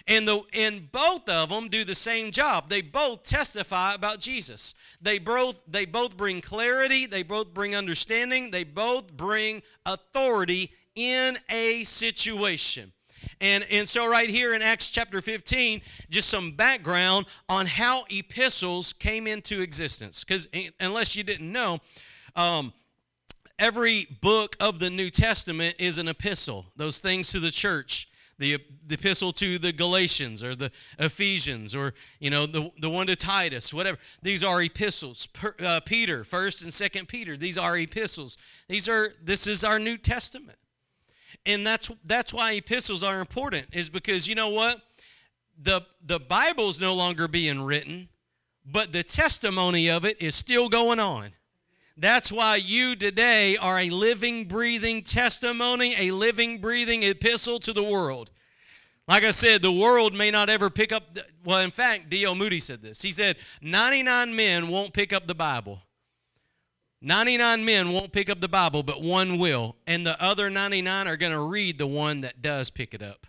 And, 0.08 0.26
the, 0.26 0.40
and 0.54 0.90
both 0.90 1.28
of 1.28 1.50
them 1.50 1.68
do 1.68 1.84
the 1.84 1.94
same 1.94 2.32
job. 2.32 2.70
They 2.70 2.80
both 2.80 3.24
testify 3.24 3.92
about 3.92 4.20
Jesus. 4.20 4.74
They 5.02 5.18
both, 5.18 5.60
they 5.68 5.84
both 5.84 6.16
bring 6.16 6.40
clarity, 6.40 7.04
they 7.04 7.22
both 7.22 7.52
bring 7.52 7.76
understanding, 7.76 8.50
they 8.50 8.64
both 8.64 9.14
bring 9.14 9.62
authority 9.84 10.72
in 10.94 11.38
a 11.50 11.84
situation. 11.84 12.92
And, 13.40 13.66
and 13.70 13.88
so, 13.88 14.08
right 14.08 14.30
here 14.30 14.54
in 14.54 14.62
Acts 14.62 14.90
chapter 14.90 15.20
15, 15.20 15.82
just 16.08 16.28
some 16.28 16.52
background 16.52 17.26
on 17.48 17.66
how 17.66 18.04
epistles 18.10 18.92
came 18.92 19.26
into 19.26 19.60
existence. 19.60 20.24
Because, 20.24 20.48
unless 20.80 21.16
you 21.16 21.22
didn't 21.22 21.52
know, 21.52 21.80
um, 22.34 22.72
every 23.58 24.06
book 24.20 24.56
of 24.58 24.78
the 24.78 24.90
New 24.90 25.10
Testament 25.10 25.76
is 25.78 25.98
an 25.98 26.08
epistle, 26.08 26.66
those 26.76 26.98
things 27.00 27.30
to 27.32 27.40
the 27.40 27.50
church. 27.50 28.08
The, 28.38 28.58
the 28.86 28.94
epistle 28.94 29.32
to 29.32 29.58
the 29.58 29.72
Galatians 29.72 30.44
or 30.44 30.54
the 30.54 30.70
Ephesians 30.98 31.74
or 31.74 31.94
you 32.20 32.30
know 32.30 32.46
the, 32.46 32.70
the 32.80 32.88
one 32.88 33.08
to 33.08 33.16
Titus 33.16 33.74
whatever. 33.74 33.98
These 34.22 34.44
are 34.44 34.62
epistles. 34.62 35.26
Per, 35.26 35.54
uh, 35.60 35.80
Peter 35.80 36.24
first 36.24 36.62
and 36.62 36.72
second 36.72 37.08
Peter 37.08 37.36
these 37.36 37.58
are 37.58 37.76
epistles. 37.76 38.38
These 38.68 38.88
are 38.88 39.10
this 39.22 39.46
is 39.46 39.64
our 39.64 39.78
New 39.78 39.96
Testament. 39.96 40.58
And 41.44 41.66
that's 41.66 41.90
that's 42.04 42.32
why 42.32 42.52
epistles 42.52 43.02
are 43.02 43.20
important 43.20 43.68
is 43.72 43.90
because 43.90 44.28
you 44.28 44.34
know 44.34 44.50
what? 44.50 44.80
The 45.60 45.82
the 46.04 46.20
bible's 46.20 46.80
no 46.80 46.94
longer 46.94 47.26
being 47.26 47.62
written 47.62 48.08
but 48.70 48.92
the 48.92 49.02
testimony 49.02 49.88
of 49.88 50.04
it 50.04 50.20
is 50.20 50.34
still 50.34 50.68
going 50.68 51.00
on 51.00 51.32
that's 52.00 52.30
why 52.30 52.56
you 52.56 52.96
today 52.96 53.56
are 53.56 53.78
a 53.78 53.90
living 53.90 54.46
breathing 54.46 55.02
testimony 55.02 55.94
a 55.98 56.10
living 56.10 56.60
breathing 56.60 57.02
epistle 57.02 57.58
to 57.58 57.72
the 57.72 57.82
world 57.82 58.30
like 59.08 59.24
I 59.24 59.30
said, 59.30 59.62
the 59.62 59.72
world 59.72 60.14
may 60.14 60.30
not 60.30 60.50
ever 60.50 60.68
pick 60.68 60.92
up. 60.92 61.14
The, 61.14 61.24
well, 61.42 61.60
in 61.60 61.70
fact, 61.70 62.10
D.L. 62.10 62.34
Moody 62.34 62.58
said 62.58 62.82
this. 62.82 63.00
He 63.00 63.10
said, 63.10 63.38
99 63.62 64.36
men 64.36 64.68
won't 64.68 64.92
pick 64.92 65.14
up 65.14 65.26
the 65.26 65.34
Bible. 65.34 65.80
99 67.00 67.64
men 67.64 67.90
won't 67.90 68.12
pick 68.12 68.28
up 68.28 68.40
the 68.40 68.48
Bible, 68.48 68.82
but 68.82 69.00
one 69.00 69.38
will. 69.38 69.76
And 69.86 70.06
the 70.06 70.22
other 70.22 70.50
99 70.50 71.08
are 71.08 71.16
going 71.16 71.32
to 71.32 71.40
read 71.40 71.78
the 71.78 71.86
one 71.86 72.20
that 72.20 72.42
does 72.42 72.68
pick 72.68 72.92
it 72.92 73.02
up. 73.02 73.26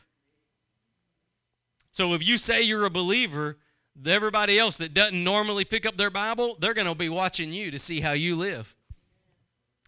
So 1.94 2.14
if 2.14 2.28
you 2.28 2.38
say 2.38 2.62
you're 2.62 2.86
a 2.86 2.90
believer, 2.90 3.58
everybody 4.06 4.58
else 4.58 4.78
that 4.78 4.94
doesn't 4.94 5.24
normally 5.24 5.66
pick 5.66 5.86
up 5.86 5.98
their 5.98 6.10
Bible, 6.10 6.58
they're 6.60 6.74
going 6.74 6.88
to 6.88 6.96
be 6.96 7.10
watching 7.10 7.52
you 7.52 7.72
to 7.72 7.80
see 7.80 8.00
how 8.00 8.14
you 8.14 8.36
live. 8.36 8.76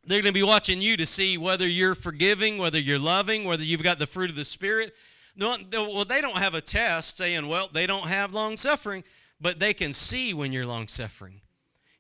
They're 0.04 0.22
going 0.22 0.34
to 0.34 0.40
be 0.40 0.44
watching 0.44 0.82
you 0.82 0.98
to 0.98 1.06
see 1.06 1.38
whether 1.38 1.68
you're 1.68 1.96
forgiving, 1.96 2.58
whether 2.58 2.80
you're 2.80 3.00
loving, 3.00 3.46
whether 3.46 3.64
you've 3.64 3.84
got 3.84 4.00
the 4.00 4.08
fruit 4.08 4.30
of 4.30 4.36
the 4.36 4.44
Spirit. 4.44 4.96
Well, 5.38 6.06
they 6.06 6.22
don't 6.22 6.38
have 6.38 6.56
a 6.56 6.62
test 6.62 7.18
saying, 7.18 7.48
well, 7.48 7.70
they 7.72 7.88
don't 7.88 8.08
have 8.08 8.34
long 8.34 8.58
suffering, 8.58 9.04
but 9.40 9.60
they 9.60 9.74
can 9.74 9.94
see 9.94 10.34
when 10.34 10.52
you're 10.52 10.66
long 10.66 10.88
suffering. 10.88 11.42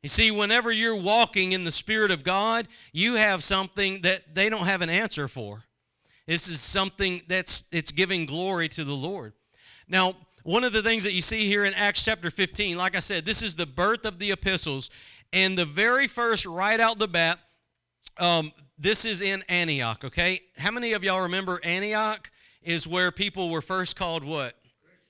You 0.01 0.09
see, 0.09 0.31
whenever 0.31 0.71
you're 0.71 0.95
walking 0.95 1.51
in 1.51 1.63
the 1.63 1.71
Spirit 1.71 2.09
of 2.09 2.23
God, 2.23 2.67
you 2.91 3.15
have 3.15 3.43
something 3.43 4.01
that 4.01 4.33
they 4.33 4.49
don't 4.49 4.65
have 4.65 4.81
an 4.81 4.89
answer 4.89 5.27
for. 5.27 5.63
This 6.25 6.47
is 6.47 6.59
something 6.59 7.21
that's 7.27 7.65
it's 7.71 7.91
giving 7.91 8.25
glory 8.25 8.67
to 8.69 8.83
the 8.83 8.95
Lord. 8.95 9.33
Now, 9.87 10.15
one 10.43 10.63
of 10.63 10.73
the 10.73 10.81
things 10.81 11.03
that 11.03 11.13
you 11.13 11.21
see 11.21 11.45
here 11.45 11.65
in 11.65 11.73
Acts 11.73 12.03
chapter 12.03 12.29
15, 12.29 12.77
like 12.77 12.95
I 12.95 12.99
said, 12.99 13.25
this 13.25 13.43
is 13.43 13.55
the 13.55 13.65
birth 13.65 14.05
of 14.05 14.19
the 14.19 14.31
epistles. 14.31 14.89
And 15.33 15.57
the 15.57 15.65
very 15.65 16.07
first, 16.07 16.45
right 16.45 16.79
out 16.79 16.99
the 16.99 17.07
bat, 17.07 17.39
um, 18.17 18.51
this 18.77 19.05
is 19.05 19.21
in 19.21 19.43
Antioch, 19.47 20.03
okay? 20.03 20.41
How 20.57 20.71
many 20.71 20.93
of 20.93 21.03
y'all 21.03 21.21
remember 21.21 21.59
Antioch 21.63 22.31
is 22.63 22.87
where 22.87 23.11
people 23.11 23.49
were 23.49 23.61
first 23.61 23.95
called 23.95 24.23
what? 24.23 24.55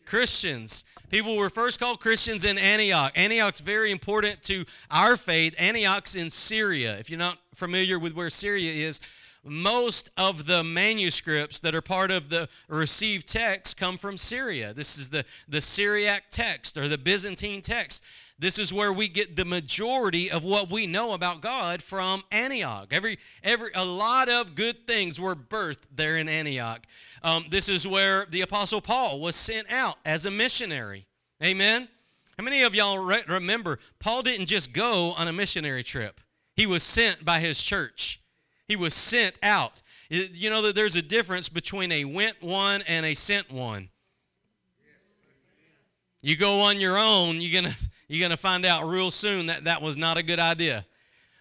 Christians. 0.06 0.84
People 1.10 1.38
were 1.38 1.50
first 1.50 1.80
called 1.80 2.00
Christians 2.00 2.44
in 2.44 2.58
Antioch. 2.58 3.14
Antioch's 3.16 3.62
very 3.62 3.92
important 3.92 4.42
to 4.44 4.66
our 4.90 5.16
faith. 5.16 5.56
Antioch's 5.58 6.16
in 6.16 6.30
Syria. 6.30 6.98
If 6.98 7.10
you're 7.10 7.20
not 7.20 7.38
familiar 7.54 7.98
with 7.98 8.14
where 8.14 8.30
Syria 8.30 8.88
is, 8.88 9.00
most 9.44 10.10
of 10.18 10.46
the 10.46 10.64
manuscripts 10.64 11.60
that 11.60 11.74
are 11.74 11.82
part 11.82 12.12
of 12.12 12.30
the 12.30 12.48
received 12.68 13.28
text 13.28 13.78
come 13.78 13.98
from 13.98 14.18
Syria. 14.18 14.74
This 14.74 14.98
is 14.98 15.10
the, 15.10 15.26
the 15.48 15.62
Syriac 15.62 16.26
text 16.32 16.78
or 16.78 16.88
the 16.88 16.98
Byzantine 16.98 17.62
text. 17.62 18.04
This 18.38 18.58
is 18.58 18.74
where 18.74 18.92
we 18.92 19.08
get 19.08 19.36
the 19.36 19.46
majority 19.46 20.32
of 20.32 20.44
what 20.44 20.72
we 20.72 20.88
know 20.88 21.14
about 21.14 21.42
God 21.42 21.84
from 21.84 22.24
Antioch. 22.32 22.88
Every, 22.92 23.20
every, 23.44 23.70
a 23.76 23.86
lot 23.86 24.30
of 24.30 24.56
good 24.56 24.88
things 24.88 25.22
were 25.22 25.36
birthed 25.36 25.86
there 25.94 26.18
in 26.18 26.28
Antioch. 26.28 26.86
Um, 27.22 27.46
this 27.52 27.70
is 27.70 27.88
where 27.88 28.26
the 28.30 28.42
Apostle 28.42 28.82
Paul 28.82 29.20
was 29.20 29.36
sent 29.36 29.72
out 29.72 29.98
as 30.06 30.26
a 30.26 30.32
missionary. 30.32 31.06
Amen. 31.44 31.88
How 32.38 32.44
many 32.44 32.64
of 32.64 32.74
y'all 32.74 32.98
re- 32.98 33.22
remember 33.28 33.78
Paul 34.00 34.24
didn't 34.24 34.48
just 34.48 34.74
go 34.74 35.12
on 35.12 35.28
a 35.28 35.34
missionary 35.34 35.84
trip? 35.84 36.20
He 36.56 36.66
was 36.66 36.82
sent 36.82 37.24
by 37.24 37.40
his 37.40 37.62
church. 37.62 38.21
He 38.72 38.78
was 38.78 38.94
sent 38.94 39.38
out. 39.44 39.82
You 40.08 40.50
know 40.50 40.62
that 40.62 40.76
there's 40.76 40.96
a 40.96 41.02
difference 41.02 41.50
between 41.50 41.92
a 41.92 42.06
went 42.06 42.42
one 42.42 42.82
and 42.84 43.06
a 43.06 43.14
sent 43.14 43.52
one. 43.52 43.90
You 46.22 46.38
go 46.38 46.62
on 46.62 46.80
your 46.80 46.98
own, 46.98 47.42
you're 47.42 47.62
gonna 47.62 47.76
you're 48.08 48.26
gonna 48.26 48.38
find 48.38 48.66
out 48.66 48.86
real 48.86 49.12
soon 49.12 49.48
that 49.48 49.66
that 49.66 49.82
was 49.82 49.98
not 49.98 50.16
a 50.16 50.24
good 50.24 50.40
idea. 50.40 50.86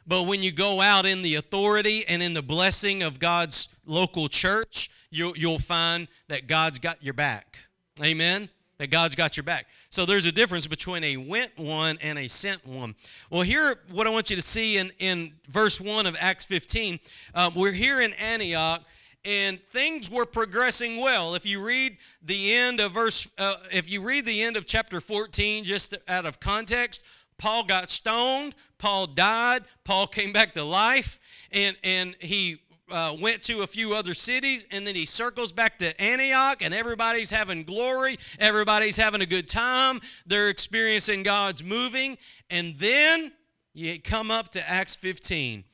But 0.04 0.24
when 0.24 0.42
you 0.42 0.50
go 0.50 0.80
out 0.80 1.06
in 1.06 1.22
the 1.22 1.36
authority 1.36 2.04
and 2.08 2.20
in 2.20 2.34
the 2.34 2.42
blessing 2.42 3.04
of 3.04 3.20
God's 3.20 3.68
local 3.86 4.28
church, 4.28 4.90
you'll, 5.08 5.36
you'll 5.36 5.60
find 5.60 6.08
that 6.26 6.48
God's 6.48 6.80
got 6.80 7.00
your 7.00 7.14
back. 7.14 7.58
Amen? 8.02 8.48
That 8.80 8.86
God's 8.86 9.14
got 9.14 9.36
your 9.36 9.44
back. 9.44 9.66
So 9.90 10.06
there's 10.06 10.24
a 10.24 10.32
difference 10.32 10.66
between 10.66 11.04
a 11.04 11.18
went 11.18 11.50
one 11.58 11.98
and 12.00 12.18
a 12.18 12.28
sent 12.28 12.66
one. 12.66 12.94
Well, 13.28 13.42
here, 13.42 13.76
what 13.90 14.06
I 14.06 14.10
want 14.10 14.30
you 14.30 14.36
to 14.36 14.42
see 14.42 14.78
in, 14.78 14.90
in 14.98 15.34
verse 15.50 15.78
1 15.78 16.06
of 16.06 16.16
Acts 16.18 16.46
15, 16.46 16.98
um, 17.34 17.54
we're 17.54 17.72
here 17.72 18.00
in 18.00 18.14
Antioch 18.14 18.80
and 19.22 19.60
things 19.60 20.10
were 20.10 20.24
progressing 20.24 20.96
well. 20.96 21.34
If 21.34 21.44
you 21.44 21.62
read 21.62 21.98
the 22.22 22.54
end 22.54 22.80
of 22.80 22.92
verse, 22.92 23.28
uh, 23.36 23.56
if 23.70 23.90
you 23.90 24.00
read 24.00 24.24
the 24.24 24.40
end 24.40 24.56
of 24.56 24.64
chapter 24.64 24.98
14, 24.98 25.62
just 25.64 25.94
out 26.08 26.24
of 26.24 26.40
context, 26.40 27.02
Paul 27.36 27.64
got 27.64 27.90
stoned, 27.90 28.54
Paul 28.78 29.08
died, 29.08 29.60
Paul 29.84 30.06
came 30.06 30.32
back 30.32 30.54
to 30.54 30.64
life, 30.64 31.18
and, 31.52 31.76
and 31.84 32.16
he 32.18 32.62
uh, 32.90 33.16
went 33.18 33.42
to 33.42 33.62
a 33.62 33.66
few 33.66 33.94
other 33.94 34.14
cities, 34.14 34.66
and 34.70 34.86
then 34.86 34.94
he 34.94 35.06
circles 35.06 35.52
back 35.52 35.78
to 35.78 36.00
Antioch, 36.00 36.62
and 36.62 36.74
everybody's 36.74 37.30
having 37.30 37.64
glory, 37.64 38.18
everybody's 38.38 38.96
having 38.96 39.20
a 39.20 39.26
good 39.26 39.48
time, 39.48 40.00
they're 40.26 40.48
experiencing 40.48 41.22
God's 41.22 41.62
moving, 41.62 42.18
and 42.48 42.76
then 42.78 43.32
you 43.72 44.00
come 44.00 44.30
up 44.30 44.50
to 44.52 44.68
Acts 44.68 44.96
15. 44.96 45.64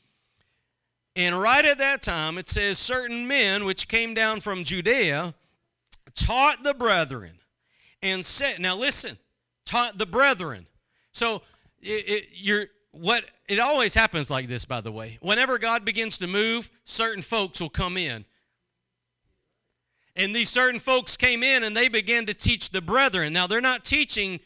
And 1.17 1.41
right 1.41 1.65
at 1.65 1.79
that 1.79 2.03
time, 2.03 2.37
it 2.37 2.49
says, 2.49 2.79
Certain 2.79 3.27
men 3.27 3.65
which 3.65 3.89
came 3.89 4.13
down 4.13 4.41
from 4.41 4.65
Judea 4.65 5.35
taught 6.15 6.63
the 6.63 6.75
brethren 6.75 7.39
and 8.03 8.25
said, 8.25 8.61
Now 8.61 8.77
listen, 8.77 9.17
taught 9.65 9.97
the 9.97 10.07
brethren. 10.07 10.67
So 11.13 11.43
it, 11.81 12.09
it, 12.09 12.29
you're 12.35 12.67
what 12.97 13.25
it 13.49 13.59
always 13.59 13.95
happens 13.95 14.31
like 14.31 14.49
this 14.49 14.65
by 14.65 14.81
the 14.81 14.93
way. 14.93 15.19
Whenever 15.21 15.59
god 15.59 15.85
begins 15.85 16.19
to 16.19 16.27
move 16.27 16.71
certain 16.85 17.23
folks 17.23 17.61
will 17.61 17.69
come 17.69 17.97
in. 17.97 18.25
And 20.15 20.35
these 20.35 20.49
certain 20.49 20.81
folks 20.81 21.17
came 21.17 21.43
in 21.43 21.63
and 21.63 21.77
they 21.77 21.89
began 21.89 22.27
to 22.27 22.35
teach 22.35 22.71
the 22.71 22.81
brethren. 22.81 23.33
Now 23.33 23.47
they're 23.47 23.61
not 23.61 23.85
teaching 23.85 24.41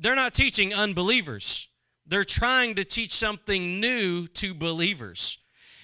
they're 0.00 0.16
not 0.16 0.34
teaching 0.34 0.72
unbelievers. 0.72 1.68
They're 2.06 2.24
trying 2.24 2.76
to 2.76 2.84
teach 2.84 3.12
something 3.12 3.80
new 3.80 4.26
to 4.28 4.54
believers. 4.54 5.38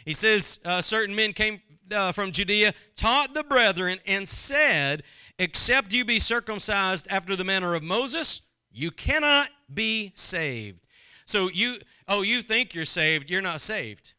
He 0.04 0.12
says 0.12 0.60
uh, 0.64 0.80
certain 0.80 1.14
men 1.14 1.32
came 1.32 1.60
uh, 1.92 2.12
from 2.12 2.32
judea 2.32 2.72
taught 2.96 3.34
the 3.34 3.44
brethren 3.44 3.98
and 4.06 4.26
said 4.26 5.02
except 5.38 5.92
you 5.92 6.04
be 6.04 6.18
circumcised 6.18 7.06
after 7.10 7.36
the 7.36 7.44
manner 7.44 7.74
of 7.74 7.82
moses 7.82 8.40
you 8.74 8.90
cannot 8.90 9.48
be 9.72 10.12
saved. 10.14 10.86
So 11.26 11.48
you, 11.48 11.78
oh, 12.08 12.22
you 12.22 12.42
think 12.42 12.74
you're 12.74 12.84
saved, 12.84 13.30
you're 13.30 13.42
not 13.42 13.60
saved. 13.60 14.14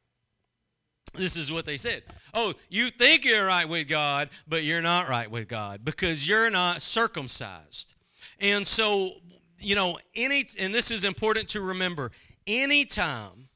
This 1.14 1.38
is 1.38 1.52
what 1.52 1.66
they 1.66 1.78
said. 1.78 2.04
Oh, 2.34 2.54
you 2.70 2.90
think 2.90 3.24
you're 3.24 3.46
right 3.46 3.68
with 3.68 3.88
God, 3.88 4.30
but 4.48 4.64
you're 4.64 4.82
not 4.82 5.08
right 5.08 5.30
with 5.30 5.48
God 5.48 5.86
because 5.86 6.28
you're 6.28 6.50
not 6.50 6.82
circumcised. 6.82 7.94
And 8.40 8.68
so, 8.68 9.14
you 9.60 9.76
know, 9.76 9.98
any, 10.14 10.46
and 10.60 10.74
this 10.74 10.92
is 10.92 11.06
important 11.06 11.48
to 11.50 11.62
remember, 11.62 12.12
anytime 12.46 13.48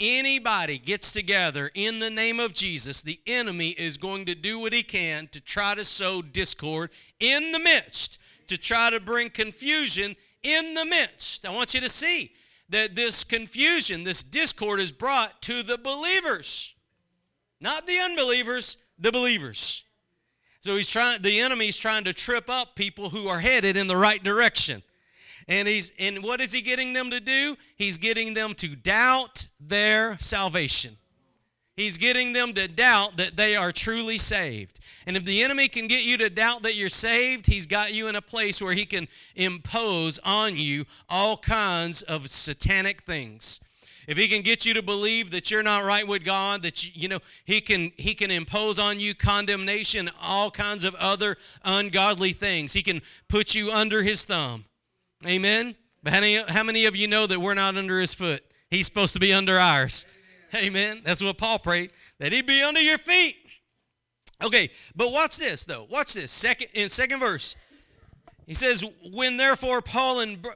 anybody 0.00 0.78
gets 0.78 1.12
together 1.12 1.70
in 1.74 1.98
the 1.98 2.10
name 2.10 2.38
of 2.38 2.54
Jesus, 2.54 3.02
the 3.02 3.20
enemy 3.26 3.70
is 3.70 3.98
going 3.98 4.26
to 4.26 4.34
do 4.34 4.60
what 4.60 4.72
he 4.72 4.82
can 4.82 5.26
to 5.28 5.40
try 5.40 5.74
to 5.74 5.84
sow 5.84 6.22
discord 6.22 6.90
in 7.18 7.52
the 7.52 7.58
midst, 7.58 8.18
to 8.46 8.56
try 8.56 8.90
to 8.90 9.00
bring 9.00 9.30
confusion 9.30 10.14
in 10.42 10.74
the 10.74 10.84
midst. 10.84 11.44
I 11.44 11.50
want 11.50 11.74
you 11.74 11.80
to 11.80 11.88
see 11.88 12.32
that 12.70 12.94
this 12.94 13.24
confusion, 13.24 14.04
this 14.04 14.22
discord 14.22 14.80
is 14.80 14.92
brought 14.92 15.42
to 15.42 15.62
the 15.62 15.76
believers, 15.76 16.74
not 17.60 17.86
the 17.86 17.98
unbelievers, 17.98 18.78
the 18.98 19.12
believers. 19.12 19.84
So 20.60 20.76
he's 20.76 20.88
trying 20.88 21.22
the 21.22 21.40
enemy's 21.40 21.76
trying 21.76 22.04
to 22.04 22.14
trip 22.14 22.48
up 22.48 22.76
people 22.76 23.10
who 23.10 23.28
are 23.28 23.40
headed 23.40 23.76
in 23.76 23.86
the 23.86 23.96
right 23.96 24.22
direction. 24.22 24.82
And 25.48 25.66
he's 25.66 25.92
and 25.98 26.22
what 26.22 26.40
is 26.40 26.52
he 26.52 26.60
getting 26.60 26.92
them 26.92 27.10
to 27.10 27.20
do? 27.20 27.56
He's 27.76 27.98
getting 27.98 28.34
them 28.34 28.54
to 28.54 28.76
doubt 28.76 29.48
their 29.58 30.18
salvation. 30.18 30.96
He's 31.80 31.96
getting 31.96 32.34
them 32.34 32.52
to 32.54 32.68
doubt 32.68 33.16
that 33.16 33.38
they 33.38 33.56
are 33.56 33.72
truly 33.72 34.18
saved. 34.18 34.80
And 35.06 35.16
if 35.16 35.24
the 35.24 35.42
enemy 35.42 35.66
can 35.66 35.86
get 35.86 36.04
you 36.04 36.18
to 36.18 36.28
doubt 36.28 36.60
that 36.64 36.74
you're 36.74 36.90
saved, 36.90 37.46
he's 37.46 37.64
got 37.64 37.94
you 37.94 38.06
in 38.06 38.16
a 38.16 38.20
place 38.20 38.60
where 38.60 38.74
he 38.74 38.84
can 38.84 39.08
impose 39.34 40.18
on 40.22 40.58
you 40.58 40.84
all 41.08 41.38
kinds 41.38 42.02
of 42.02 42.28
satanic 42.28 43.00
things. 43.00 43.60
If 44.06 44.18
he 44.18 44.28
can 44.28 44.42
get 44.42 44.66
you 44.66 44.74
to 44.74 44.82
believe 44.82 45.30
that 45.30 45.50
you're 45.50 45.62
not 45.62 45.86
right 45.86 46.06
with 46.06 46.22
God, 46.22 46.62
that 46.64 46.84
you, 46.84 46.90
you 46.94 47.08
know, 47.08 47.20
he 47.46 47.62
can 47.62 47.92
he 47.96 48.12
can 48.12 48.30
impose 48.30 48.78
on 48.78 49.00
you 49.00 49.14
condemnation, 49.14 50.10
all 50.20 50.50
kinds 50.50 50.84
of 50.84 50.94
other 50.96 51.38
ungodly 51.64 52.34
things. 52.34 52.74
He 52.74 52.82
can 52.82 53.00
put 53.26 53.54
you 53.54 53.70
under 53.70 54.02
his 54.02 54.26
thumb. 54.26 54.66
Amen. 55.26 55.74
But 56.02 56.12
how 56.12 56.20
many, 56.20 56.42
how 56.46 56.62
many 56.62 56.84
of 56.84 56.94
you 56.94 57.08
know 57.08 57.26
that 57.26 57.40
we're 57.40 57.54
not 57.54 57.78
under 57.78 57.98
his 57.98 58.12
foot? 58.12 58.44
He's 58.70 58.84
supposed 58.84 59.14
to 59.14 59.20
be 59.20 59.32
under 59.32 59.58
ours. 59.58 60.04
Amen. 60.54 61.02
That's 61.04 61.22
what 61.22 61.38
Paul 61.38 61.58
prayed, 61.58 61.92
that 62.18 62.32
he'd 62.32 62.46
be 62.46 62.62
under 62.62 62.80
your 62.80 62.98
feet. 62.98 63.36
Okay, 64.42 64.70
but 64.96 65.12
watch 65.12 65.36
this 65.36 65.64
though. 65.64 65.86
Watch 65.90 66.14
this. 66.14 66.32
Second 66.32 66.68
in 66.72 66.88
second 66.88 67.20
verse. 67.20 67.56
He 68.46 68.54
says, 68.54 68.84
"When 69.12 69.36
therefore 69.36 69.82
Paul 69.82 70.20
and 70.20 70.46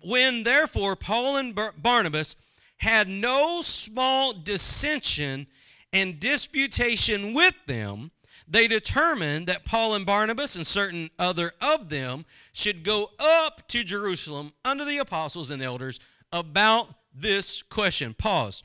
when 0.00 0.42
therefore 0.42 0.96
Paul 0.96 1.36
and 1.36 1.58
Barnabas 1.76 2.36
had 2.78 3.08
no 3.08 3.62
small 3.62 4.32
dissension 4.32 5.46
and 5.92 6.18
disputation 6.20 7.32
with 7.32 7.54
them, 7.66 8.10
they 8.48 8.66
determined 8.66 9.46
that 9.46 9.64
Paul 9.64 9.94
and 9.94 10.04
Barnabas 10.04 10.56
and 10.56 10.66
certain 10.66 11.10
other 11.18 11.54
of 11.60 11.88
them 11.88 12.26
should 12.52 12.82
go 12.82 13.12
up 13.18 13.68
to 13.68 13.84
Jerusalem 13.84 14.52
under 14.64 14.84
the 14.84 14.98
apostles 14.98 15.50
and 15.50 15.62
elders 15.62 16.00
about 16.32 16.94
this 17.14 17.62
question." 17.62 18.12
Pause. 18.12 18.64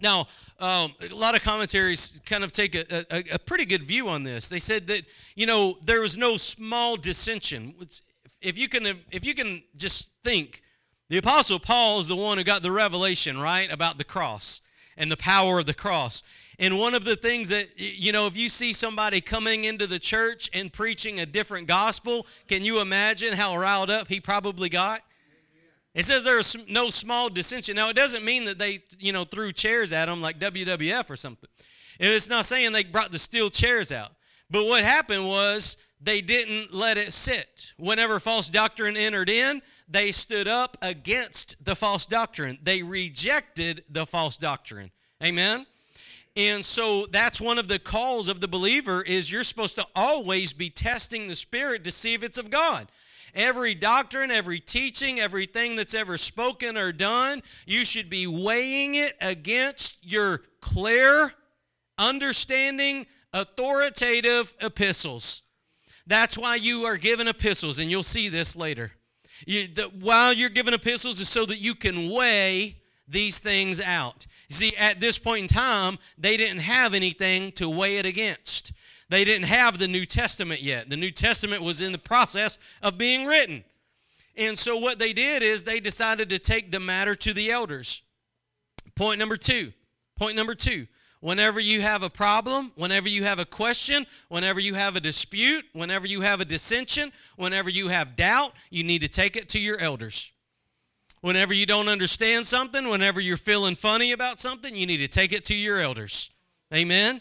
Now, 0.00 0.26
um, 0.58 0.94
a 1.00 1.14
lot 1.14 1.34
of 1.34 1.42
commentaries 1.42 2.20
kind 2.26 2.44
of 2.44 2.52
take 2.52 2.74
a, 2.74 3.04
a, 3.10 3.34
a, 3.34 3.38
pretty 3.38 3.64
good 3.64 3.82
view 3.82 4.08
on 4.08 4.22
this. 4.22 4.48
They 4.48 4.58
said 4.58 4.86
that 4.88 5.04
you 5.34 5.46
know 5.46 5.78
there 5.84 6.00
was 6.00 6.16
no 6.16 6.36
small 6.36 6.96
dissension. 6.96 7.74
If 8.40 8.58
you 8.58 8.68
can, 8.68 9.00
if 9.10 9.24
you 9.24 9.34
can 9.34 9.62
just 9.76 10.10
think, 10.24 10.62
the 11.08 11.18
apostle 11.18 11.58
Paul 11.58 12.00
is 12.00 12.08
the 12.08 12.16
one 12.16 12.38
who 12.38 12.44
got 12.44 12.62
the 12.62 12.72
revelation 12.72 13.38
right 13.38 13.70
about 13.70 13.98
the 13.98 14.04
cross 14.04 14.60
and 14.96 15.10
the 15.10 15.16
power 15.16 15.58
of 15.58 15.66
the 15.66 15.74
cross. 15.74 16.22
And 16.58 16.78
one 16.78 16.94
of 16.94 17.04
the 17.04 17.16
things 17.16 17.48
that 17.48 17.68
you 17.76 18.12
know, 18.12 18.26
if 18.26 18.36
you 18.36 18.48
see 18.48 18.72
somebody 18.72 19.20
coming 19.20 19.64
into 19.64 19.86
the 19.86 19.98
church 19.98 20.50
and 20.52 20.72
preaching 20.72 21.18
a 21.18 21.26
different 21.26 21.66
gospel, 21.66 22.26
can 22.46 22.64
you 22.64 22.80
imagine 22.80 23.34
how 23.34 23.56
riled 23.56 23.90
up 23.90 24.08
he 24.08 24.20
probably 24.20 24.68
got? 24.68 25.02
It 25.94 26.04
says 26.04 26.24
there 26.24 26.38
is 26.38 26.56
no 26.68 26.88
small 26.88 27.28
dissension. 27.28 27.76
Now, 27.76 27.90
it 27.90 27.96
doesn't 27.96 28.24
mean 28.24 28.44
that 28.44 28.58
they, 28.58 28.82
you 28.98 29.12
know, 29.12 29.24
threw 29.24 29.52
chairs 29.52 29.92
at 29.92 30.06
them 30.06 30.22
like 30.22 30.38
WWF 30.38 31.10
or 31.10 31.16
something. 31.16 31.48
It's 32.00 32.28
not 32.28 32.46
saying 32.46 32.72
they 32.72 32.84
brought 32.84 33.12
the 33.12 33.18
steel 33.18 33.50
chairs 33.50 33.92
out. 33.92 34.12
But 34.50 34.66
what 34.66 34.84
happened 34.84 35.28
was 35.28 35.76
they 36.00 36.20
didn't 36.20 36.72
let 36.72 36.96
it 36.96 37.12
sit. 37.12 37.72
Whenever 37.76 38.18
false 38.18 38.48
doctrine 38.48 38.96
entered 38.96 39.28
in, 39.28 39.62
they 39.88 40.12
stood 40.12 40.48
up 40.48 40.76
against 40.80 41.56
the 41.62 41.76
false 41.76 42.06
doctrine. 42.06 42.58
They 42.62 42.82
rejected 42.82 43.84
the 43.90 44.06
false 44.06 44.36
doctrine. 44.38 44.90
Amen. 45.22 45.66
And 46.34 46.64
so 46.64 47.06
that's 47.06 47.40
one 47.40 47.58
of 47.58 47.68
the 47.68 47.78
calls 47.78 48.28
of 48.28 48.40
the 48.40 48.48
believer 48.48 49.02
is 49.02 49.30
you're 49.30 49.44
supposed 49.44 49.74
to 49.76 49.86
always 49.94 50.52
be 50.54 50.70
testing 50.70 51.28
the 51.28 51.34
spirit 51.34 51.84
to 51.84 51.90
see 51.90 52.14
if 52.14 52.22
it's 52.22 52.38
of 52.38 52.50
God. 52.50 52.90
Every 53.34 53.74
doctrine, 53.74 54.30
every 54.30 54.60
teaching, 54.60 55.18
everything 55.18 55.76
that's 55.76 55.94
ever 55.94 56.18
spoken 56.18 56.76
or 56.76 56.92
done, 56.92 57.42
you 57.64 57.84
should 57.84 58.10
be 58.10 58.26
weighing 58.26 58.94
it 58.94 59.14
against 59.20 59.98
your 60.02 60.42
clear, 60.60 61.32
understanding, 61.98 63.06
authoritative 63.32 64.54
epistles. 64.60 65.42
That's 66.06 66.36
why 66.36 66.56
you 66.56 66.84
are 66.84 66.96
given 66.96 67.28
epistles, 67.28 67.78
and 67.78 67.90
you'll 67.90 68.02
see 68.02 68.28
this 68.28 68.54
later. 68.54 68.92
You, 69.46 69.66
the, 69.66 69.84
while 69.84 70.32
you're 70.32 70.50
given 70.50 70.74
epistles 70.74 71.20
is 71.20 71.28
so 71.28 71.46
that 71.46 71.58
you 71.58 71.74
can 71.74 72.10
weigh 72.10 72.82
these 73.08 73.38
things 73.38 73.80
out. 73.80 74.26
See, 74.50 74.76
at 74.76 75.00
this 75.00 75.18
point 75.18 75.42
in 75.42 75.48
time, 75.48 75.98
they 76.18 76.36
didn't 76.36 76.60
have 76.60 76.92
anything 76.92 77.52
to 77.52 77.68
weigh 77.68 77.98
it 77.98 78.06
against. 78.06 78.72
They 79.12 79.24
didn't 79.24 79.48
have 79.48 79.76
the 79.76 79.88
New 79.88 80.06
Testament 80.06 80.62
yet. 80.62 80.88
The 80.88 80.96
New 80.96 81.10
Testament 81.10 81.60
was 81.60 81.82
in 81.82 81.92
the 81.92 81.98
process 81.98 82.58
of 82.82 82.96
being 82.96 83.26
written. 83.26 83.62
And 84.38 84.58
so 84.58 84.78
what 84.78 84.98
they 84.98 85.12
did 85.12 85.42
is 85.42 85.64
they 85.64 85.80
decided 85.80 86.30
to 86.30 86.38
take 86.38 86.72
the 86.72 86.80
matter 86.80 87.14
to 87.16 87.34
the 87.34 87.50
elders. 87.50 88.00
Point 88.94 89.18
number 89.18 89.36
two. 89.36 89.74
Point 90.16 90.34
number 90.34 90.54
two. 90.54 90.86
Whenever 91.20 91.60
you 91.60 91.82
have 91.82 92.02
a 92.02 92.08
problem, 92.08 92.72
whenever 92.74 93.06
you 93.06 93.24
have 93.24 93.38
a 93.38 93.44
question, 93.44 94.06
whenever 94.30 94.60
you 94.60 94.72
have 94.72 94.96
a 94.96 95.00
dispute, 95.00 95.66
whenever 95.74 96.06
you 96.06 96.22
have 96.22 96.40
a 96.40 96.46
dissension, 96.46 97.12
whenever 97.36 97.68
you 97.68 97.88
have 97.88 98.16
doubt, 98.16 98.54
you 98.70 98.82
need 98.82 99.02
to 99.02 99.08
take 99.08 99.36
it 99.36 99.46
to 99.50 99.58
your 99.58 99.78
elders. 99.78 100.32
Whenever 101.20 101.52
you 101.52 101.66
don't 101.66 101.90
understand 101.90 102.46
something, 102.46 102.88
whenever 102.88 103.20
you're 103.20 103.36
feeling 103.36 103.74
funny 103.74 104.12
about 104.12 104.40
something, 104.40 104.74
you 104.74 104.86
need 104.86 104.96
to 104.96 105.06
take 105.06 105.32
it 105.32 105.44
to 105.44 105.54
your 105.54 105.80
elders. 105.80 106.30
Amen? 106.72 107.20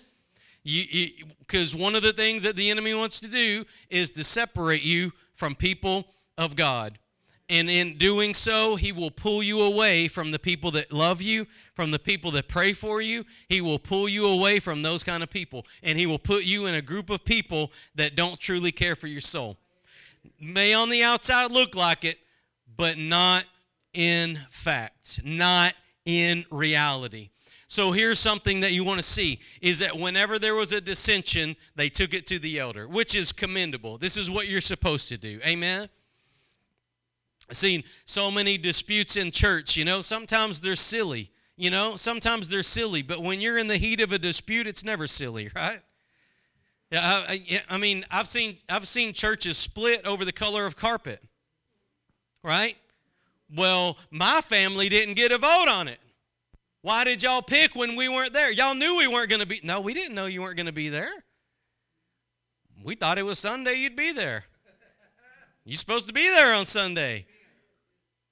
Because 0.63 1.75
one 1.75 1.95
of 1.95 2.03
the 2.03 2.13
things 2.13 2.43
that 2.43 2.55
the 2.55 2.69
enemy 2.69 2.93
wants 2.93 3.19
to 3.21 3.27
do 3.27 3.65
is 3.89 4.11
to 4.11 4.23
separate 4.23 4.83
you 4.83 5.11
from 5.35 5.55
people 5.55 6.05
of 6.37 6.55
God. 6.55 6.99
And 7.49 7.69
in 7.69 7.97
doing 7.97 8.33
so, 8.33 8.77
he 8.77 8.93
will 8.93 9.11
pull 9.11 9.43
you 9.43 9.61
away 9.61 10.07
from 10.07 10.31
the 10.31 10.39
people 10.39 10.71
that 10.71 10.93
love 10.93 11.21
you, 11.21 11.47
from 11.75 11.91
the 11.91 11.99
people 11.99 12.31
that 12.31 12.47
pray 12.47 12.71
for 12.71 13.01
you. 13.01 13.25
He 13.49 13.59
will 13.59 13.79
pull 13.79 14.07
you 14.07 14.25
away 14.25 14.59
from 14.59 14.83
those 14.83 15.03
kind 15.03 15.21
of 15.21 15.29
people. 15.29 15.65
And 15.83 15.99
he 15.99 16.05
will 16.05 16.19
put 16.19 16.43
you 16.43 16.67
in 16.67 16.75
a 16.75 16.81
group 16.81 17.09
of 17.09 17.25
people 17.25 17.73
that 17.95 18.15
don't 18.15 18.39
truly 18.39 18.71
care 18.71 18.95
for 18.95 19.07
your 19.07 19.19
soul. 19.19 19.57
May 20.39 20.73
on 20.73 20.89
the 20.89 21.03
outside 21.03 21.51
look 21.51 21.75
like 21.75 22.05
it, 22.05 22.19
but 22.77 22.97
not 22.97 23.43
in 23.93 24.39
fact, 24.49 25.21
not 25.25 25.73
in 26.05 26.45
reality. 26.51 27.31
So 27.71 27.93
here's 27.93 28.19
something 28.19 28.59
that 28.59 28.73
you 28.73 28.83
want 28.83 28.97
to 28.97 29.01
see 29.01 29.39
is 29.61 29.79
that 29.79 29.97
whenever 29.97 30.37
there 30.37 30.55
was 30.55 30.73
a 30.73 30.81
dissension, 30.81 31.55
they 31.77 31.87
took 31.87 32.13
it 32.13 32.27
to 32.27 32.37
the 32.37 32.59
elder, 32.59 32.85
which 32.85 33.15
is 33.15 33.31
commendable. 33.31 33.97
This 33.97 34.17
is 34.17 34.29
what 34.29 34.49
you're 34.49 34.59
supposed 34.59 35.07
to 35.07 35.17
do. 35.17 35.39
Amen 35.45 35.87
I've 37.49 37.55
seen 37.55 37.85
so 38.03 38.29
many 38.29 38.57
disputes 38.57 39.15
in 39.15 39.31
church. 39.31 39.77
You 39.77 39.85
know, 39.85 40.01
sometimes 40.01 40.59
they're 40.59 40.75
silly. 40.75 41.31
You 41.55 41.69
know, 41.69 41.95
sometimes 41.95 42.49
they're 42.49 42.61
silly, 42.61 43.03
but 43.03 43.23
when 43.23 43.39
you're 43.39 43.57
in 43.57 43.67
the 43.67 43.77
heat 43.77 44.01
of 44.01 44.11
a 44.11 44.19
dispute, 44.19 44.67
it's 44.67 44.83
never 44.83 45.07
silly, 45.07 45.49
right? 45.55 45.79
Yeah, 46.91 47.23
I, 47.29 47.61
I 47.69 47.77
mean, 47.77 48.03
I've 48.11 48.27
seen 48.27 48.57
I've 48.67 48.85
seen 48.85 49.13
churches 49.13 49.55
split 49.55 50.05
over 50.05 50.25
the 50.25 50.33
color 50.33 50.65
of 50.65 50.75
carpet, 50.75 51.23
right? 52.43 52.75
Well, 53.55 53.97
my 54.09 54.41
family 54.41 54.89
didn't 54.89 55.13
get 55.13 55.31
a 55.31 55.37
vote 55.37 55.69
on 55.69 55.87
it. 55.87 56.00
Why 56.81 57.03
did 57.03 57.21
y'all 57.21 57.41
pick 57.41 57.75
when 57.75 57.95
we 57.95 58.09
weren't 58.09 58.33
there? 58.33 58.51
Y'all 58.51 58.73
knew 58.73 58.97
we 58.97 59.07
weren't 59.07 59.29
going 59.29 59.41
to 59.41 59.45
be. 59.45 59.61
No, 59.63 59.81
we 59.81 59.93
didn't 59.93 60.15
know 60.15 60.25
you 60.25 60.41
weren't 60.41 60.55
going 60.55 60.65
to 60.65 60.71
be 60.71 60.89
there. 60.89 61.11
We 62.83 62.95
thought 62.95 63.19
it 63.19 63.23
was 63.23 63.37
Sunday 63.37 63.75
you'd 63.75 63.95
be 63.95 64.11
there. 64.11 64.45
You're 65.63 65.77
supposed 65.77 66.07
to 66.07 66.13
be 66.13 66.27
there 66.27 66.55
on 66.55 66.65
Sunday. 66.65 67.27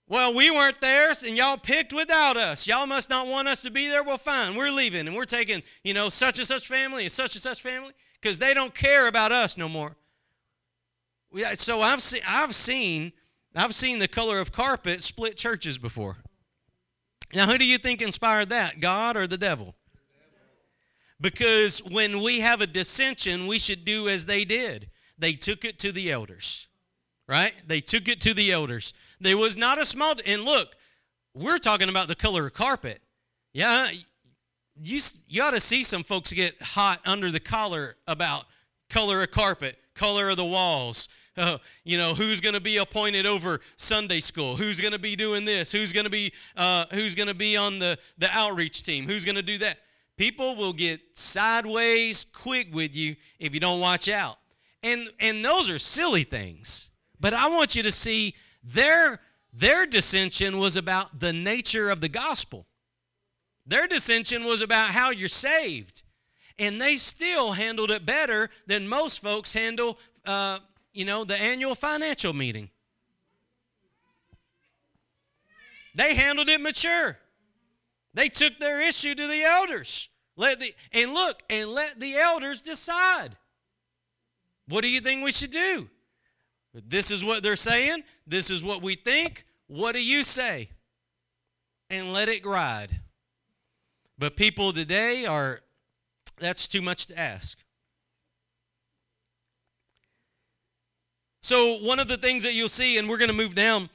Well, 0.07 0.33
we 0.33 0.49
weren't 0.49 0.81
there, 0.81 1.09
and 1.09 1.37
y'all 1.37 1.57
picked 1.57 1.93
without 1.93 2.35
us. 2.35 2.67
Y'all 2.67 2.87
must 2.87 3.11
not 3.11 3.27
want 3.27 3.47
us 3.47 3.61
to 3.61 3.69
be 3.69 3.87
there. 3.87 4.01
Well, 4.01 4.17
fine, 4.17 4.55
we're 4.55 4.71
leaving, 4.71 5.05
and 5.05 5.15
we're 5.15 5.25
taking, 5.25 5.61
you 5.83 5.93
know, 5.93 6.09
such 6.09 6.39
and 6.39 6.47
such 6.47 6.67
family 6.67 7.03
and 7.03 7.11
such 7.11 7.35
and 7.35 7.41
such 7.43 7.61
family 7.61 7.91
because 8.19 8.39
they 8.39 8.55
don't 8.55 8.73
care 8.73 9.07
about 9.07 9.31
us 9.31 9.55
no 9.55 9.69
more. 9.69 9.95
So 11.53 11.81
I've 11.81 12.01
seen, 12.01 12.21
I've 12.27 12.55
seen, 12.55 13.11
I've 13.55 13.75
seen 13.75 13.99
the 13.99 14.07
color 14.07 14.39
of 14.39 14.51
carpet 14.51 15.03
split 15.03 15.37
churches 15.37 15.77
before. 15.77 16.17
Now, 17.33 17.47
who 17.47 17.57
do 17.57 17.65
you 17.65 17.77
think 17.77 18.01
inspired 18.01 18.49
that, 18.49 18.79
God 18.79 19.15
or 19.15 19.27
the 19.27 19.37
devil? 19.37 19.75
Because 21.21 21.83
when 21.83 22.21
we 22.21 22.39
have 22.39 22.61
a 22.61 22.67
dissension, 22.67 23.45
we 23.45 23.59
should 23.59 23.83
do 23.85 24.07
as 24.07 24.25
they 24.25 24.45
did. 24.45 24.89
They 25.17 25.33
took 25.33 25.65
it 25.65 25.77
to 25.79 25.91
the 25.91 26.11
elders, 26.11 26.67
right? 27.27 27.53
They 27.67 27.81
took 27.81 28.07
it 28.07 28.21
to 28.21 28.33
the 28.33 28.51
elders. 28.51 28.93
There 29.19 29.37
was 29.37 29.57
not 29.57 29.81
a 29.81 29.85
small, 29.85 30.13
and 30.25 30.43
look, 30.43 30.75
we're 31.33 31.57
talking 31.57 31.89
about 31.89 32.07
the 32.07 32.15
color 32.15 32.47
of 32.47 32.53
carpet. 32.53 33.01
Yeah, 33.53 33.89
you, 34.81 34.99
you 35.27 35.43
ought 35.43 35.53
to 35.53 35.59
see 35.59 35.83
some 35.83 36.03
folks 36.03 36.31
get 36.31 36.61
hot 36.61 37.01
under 37.05 37.31
the 37.31 37.39
collar 37.39 37.97
about 38.07 38.45
color 38.89 39.21
of 39.21 39.31
carpet, 39.31 39.77
color 39.93 40.29
of 40.29 40.37
the 40.37 40.45
walls. 40.45 41.09
Uh, 41.37 41.57
you 41.85 41.97
know 41.97 42.13
who's 42.13 42.41
going 42.41 42.55
to 42.55 42.59
be 42.59 42.77
appointed 42.77 43.25
over 43.25 43.61
Sunday 43.77 44.19
school? 44.19 44.57
Who's 44.57 44.81
going 44.81 44.91
to 44.91 44.99
be 44.99 45.15
doing 45.15 45.45
this? 45.45 45.71
Who's 45.71 45.93
going 45.93 46.03
to 46.03 46.09
be 46.09 46.33
uh, 46.57 46.85
who's 46.91 47.15
going 47.15 47.29
to 47.29 47.33
be 47.33 47.55
on 47.55 47.79
the 47.79 47.97
the 48.17 48.29
outreach 48.35 48.83
team? 48.83 49.07
Who's 49.07 49.23
going 49.23 49.35
to 49.35 49.41
do 49.41 49.57
that? 49.59 49.77
People 50.17 50.57
will 50.57 50.73
get 50.73 50.99
sideways 51.13 52.25
quick 52.25 52.73
with 52.73 52.93
you 52.93 53.15
if 53.39 53.53
you 53.53 53.61
don't 53.61 53.79
watch 53.79 54.09
out. 54.09 54.37
And 54.83 55.09
and 55.21 55.45
those 55.45 55.69
are 55.69 55.79
silly 55.79 56.23
things. 56.23 56.89
But 57.19 57.33
I 57.33 57.47
want 57.47 57.75
you 57.75 57.83
to 57.83 57.91
see 57.91 58.35
their, 58.63 59.19
their 59.53 59.85
dissension 59.85 60.57
was 60.57 60.75
about 60.75 61.19
the 61.19 61.33
nature 61.33 61.89
of 61.89 62.01
the 62.01 62.09
gospel. 62.09 62.65
Their 63.65 63.87
dissension 63.87 64.45
was 64.45 64.61
about 64.61 64.89
how 64.89 65.11
you're 65.11 65.27
saved. 65.27 66.03
And 66.57 66.81
they 66.81 66.95
still 66.95 67.53
handled 67.53 67.91
it 67.91 68.05
better 68.05 68.49
than 68.67 68.87
most 68.87 69.21
folks 69.21 69.53
handle, 69.53 69.97
uh, 70.25 70.59
you 70.99 71.05
know, 71.05 71.23
the 71.23 71.41
annual 71.41 71.75
financial 71.75 72.33
meeting. 72.33 72.69
They 75.95 76.13
handled 76.13 76.49
it 76.49 76.59
mature. 76.59 77.17
They 78.13 78.27
took 78.27 78.59
their 78.59 78.81
issue 78.81 79.15
to 79.15 79.27
the 79.27 79.43
elders. 79.43 80.09
Let 80.35 80.59
the 80.59 80.75
and 80.91 81.13
look 81.13 81.41
and 81.49 81.69
let 81.69 82.01
the 82.01 82.15
elders 82.15 82.61
decide. 82.61 83.29
What 84.67 84.81
do 84.81 84.89
you 84.89 84.99
think 84.99 85.23
we 85.23 85.31
should 85.31 85.51
do? 85.51 85.89
This 86.73 87.11
is 87.11 87.23
what 87.23 87.43
they're 87.43 87.55
saying. 87.55 88.03
This 88.27 88.49
is 88.49 88.61
what 88.61 88.81
we 88.81 88.95
think. 88.95 89.45
What 89.67 89.93
do 89.93 90.03
you 90.03 90.21
say? 90.21 90.69
And 91.89 92.11
let 92.11 92.27
it 92.27 92.45
ride. 92.45 92.99
But 94.17 94.35
people 94.35 94.73
today 94.73 95.25
are, 95.25 95.61
that's 96.39 96.67
too 96.67 96.81
much 96.81 97.05
to 97.05 97.17
ask. 97.17 97.57
So, 101.49 101.79
one 101.79 101.97
of 101.97 102.07
the 102.07 102.15
things 102.15 102.43
that 102.43 102.53
you'll 102.53 102.69
see, 102.69 102.99
and 102.99 103.09
we're 103.09 103.17
going 103.17 103.29
to 103.29 103.33
move 103.33 103.55
down, 103.55 103.89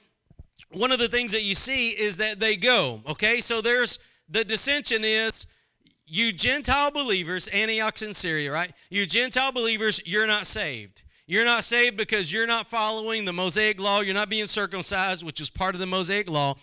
one 0.73 0.90
of 0.90 0.99
the 0.99 1.07
things 1.07 1.31
that 1.31 1.45
you 1.45 1.55
see 1.55 1.90
is 1.90 2.17
that 2.17 2.40
they 2.40 2.57
go, 2.57 3.01
okay? 3.07 3.38
So, 3.38 3.61
there's 3.61 4.01
the 4.29 4.45
dissension 4.45 5.05
is 5.05 5.47
you 6.05 6.33
Gentile 6.33 6.90
believers, 6.90 7.47
Antioch 7.47 8.03
in 8.03 8.12
Syria, 8.12 8.51
right? 8.51 8.73
You 8.90 9.07
Gentile 9.07 9.53
believers, 9.53 10.01
you're 10.05 10.27
not 10.27 10.49
saved. 10.49 11.05
You're 11.29 11.45
not 11.45 11.62
saved 11.62 11.97
because 11.97 12.33
you're 12.33 12.49
not 12.49 12.69
following 12.69 13.25
the 13.25 13.33
Mosaic 13.33 13.79
law. 13.79 14.01
You're 14.01 14.14
not 14.14 14.29
being 14.29 14.49
circumcised, 14.49 15.25
which 15.25 15.40
is 15.40 15.49
part 15.49 15.77
of 15.77 15.81
the 15.81 15.87
Mosaic 15.87 16.29
law. 16.29 16.57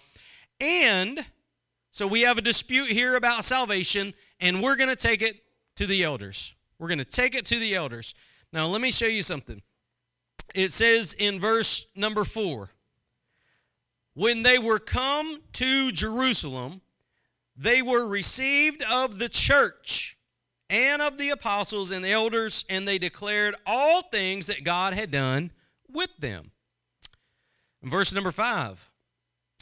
And 0.59 1.25
so 1.91 2.05
we 2.05 2.23
have 2.23 2.37
a 2.37 2.41
dispute 2.41 2.91
here 2.91 3.15
about 3.15 3.45
salvation, 3.45 4.13
and 4.41 4.61
we're 4.61 4.75
going 4.75 4.89
to 4.89 4.97
take 4.97 5.21
it 5.21 5.41
to 5.77 5.87
the 5.87 6.03
elders. 6.03 6.53
We're 6.79 6.89
going 6.89 6.97
to 6.97 7.05
take 7.05 7.33
it 7.33 7.45
to 7.45 7.59
the 7.59 7.75
elders. 7.75 8.13
Now, 8.51 8.67
let 8.67 8.81
me 8.81 8.91
show 8.91 9.07
you 9.07 9.21
something. 9.21 9.61
It 10.53 10.71
says 10.71 11.13
in 11.13 11.39
verse 11.39 11.87
number 11.95 12.23
four 12.23 12.71
When 14.13 14.43
they 14.43 14.57
were 14.57 14.79
come 14.79 15.41
to 15.53 15.91
Jerusalem, 15.91 16.81
they 17.55 17.81
were 17.81 18.07
received 18.07 18.81
of 18.83 19.19
the 19.19 19.29
church 19.29 20.17
and 20.69 21.01
of 21.01 21.17
the 21.17 21.29
apostles 21.29 21.91
and 21.91 22.03
the 22.03 22.11
elders, 22.11 22.65
and 22.69 22.87
they 22.87 22.97
declared 22.97 23.55
all 23.65 24.03
things 24.03 24.47
that 24.47 24.63
God 24.63 24.93
had 24.93 25.11
done 25.11 25.51
with 25.89 26.09
them. 26.17 26.51
Verse 27.83 28.13
number 28.13 28.31
five. 28.31 28.89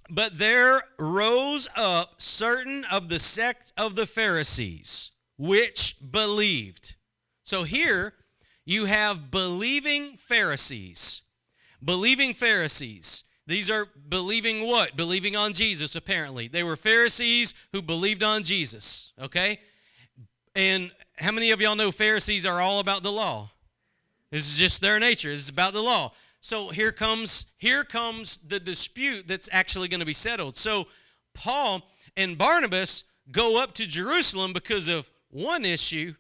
But 0.10 0.38
there 0.38 0.82
rose 0.98 1.68
up 1.76 2.22
certain 2.22 2.84
of 2.86 3.10
the 3.10 3.20
sect 3.20 3.74
of 3.78 3.96
the 3.96 4.06
Pharisees, 4.06 5.12
which 5.38 5.96
believed. 6.12 6.96
So 7.44 7.64
here 7.64 8.14
you 8.70 8.86
have 8.86 9.32
believing 9.32 10.16
Pharisees. 10.16 11.24
Believing 11.84 12.36
Pharisees. 12.36 13.24
These 13.48 13.68
are 13.68 13.88
believing 14.08 14.68
what? 14.68 14.96
Believing 14.96 15.36
on 15.36 15.54
Jesus, 15.54 15.96
apparently. 15.96 16.48
They 16.48 16.64
were 16.64 16.76
Pharisees 16.76 17.56
who 17.74 17.82
believed 17.82 18.22
on 18.22 18.44
Jesus, 18.44 19.12
okay? 19.20 19.60
And 20.54 20.92
how 21.18 21.32
many 21.32 21.50
of 21.50 21.60
y'all 21.60 21.76
know 21.76 21.92
Pharisees 21.92 22.46
are 22.46 22.62
all 22.62 22.80
about 22.80 23.02
the 23.02 23.12
law? 23.12 23.50
This 24.30 24.48
is 24.48 24.60
just 24.60 24.82
their 24.82 25.00
nature. 25.00 25.32
This 25.32 25.42
is 25.42 25.50
about 25.50 25.74
the 25.74 25.82
law. 25.82 26.12
So 26.40 26.70
here 26.70 26.92
comes 26.92 27.48
here 27.58 27.84
comes 27.84 28.38
the 28.38 28.60
dispute 28.60 29.28
that's 29.28 29.50
actually 29.52 29.88
going 29.88 30.02
to 30.02 30.06
be 30.06 30.14
settled. 30.14 30.56
So 30.56 30.86
Paul 31.34 31.90
and 32.16 32.38
Barnabas 32.38 33.04
go 33.32 33.60
up 33.60 33.74
to 33.76 33.88
Jerusalem 33.88 34.54
because 34.54 34.88
of 34.88 35.10
one 35.32 35.66
issue, 35.66 36.14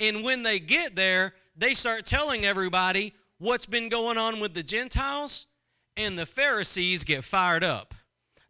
and 0.00 0.24
when 0.24 0.42
they 0.42 0.58
get 0.58 0.96
there, 0.96 1.34
they 1.62 1.74
start 1.74 2.04
telling 2.04 2.44
everybody 2.44 3.14
what's 3.38 3.66
been 3.66 3.88
going 3.88 4.18
on 4.18 4.40
with 4.40 4.54
the 4.54 4.62
Gentiles, 4.62 5.46
and 5.96 6.18
the 6.18 6.26
Pharisees 6.26 7.04
get 7.04 7.24
fired 7.24 7.64
up 7.64 7.94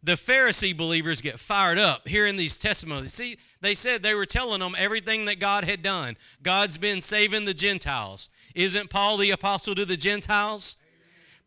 the 0.03 0.13
Pharisee 0.13 0.75
believers 0.75 1.21
get 1.21 1.39
fired 1.39 1.79
up 1.79 2.07
hearing 2.07 2.35
these 2.35 2.59
testimonies. 2.59 3.13
See, 3.13 3.37
they 3.61 3.73
said 3.73 4.03
they 4.03 4.13
were 4.13 4.25
telling 4.25 4.59
them 4.59 4.75
everything 4.77 5.23
that 5.25 5.39
God 5.39 5.63
had 5.63 5.81
done. 5.81 6.17
God's 6.43 6.77
been 6.77 6.99
saving 6.99 7.45
the 7.45 7.53
Gentiles. 7.53 8.29
Isn't 8.53 8.89
Paul 8.89 9.17
the 9.17 9.31
apostle 9.31 9.73
to 9.75 9.85
the 9.85 9.95
Gentiles? 9.95 10.75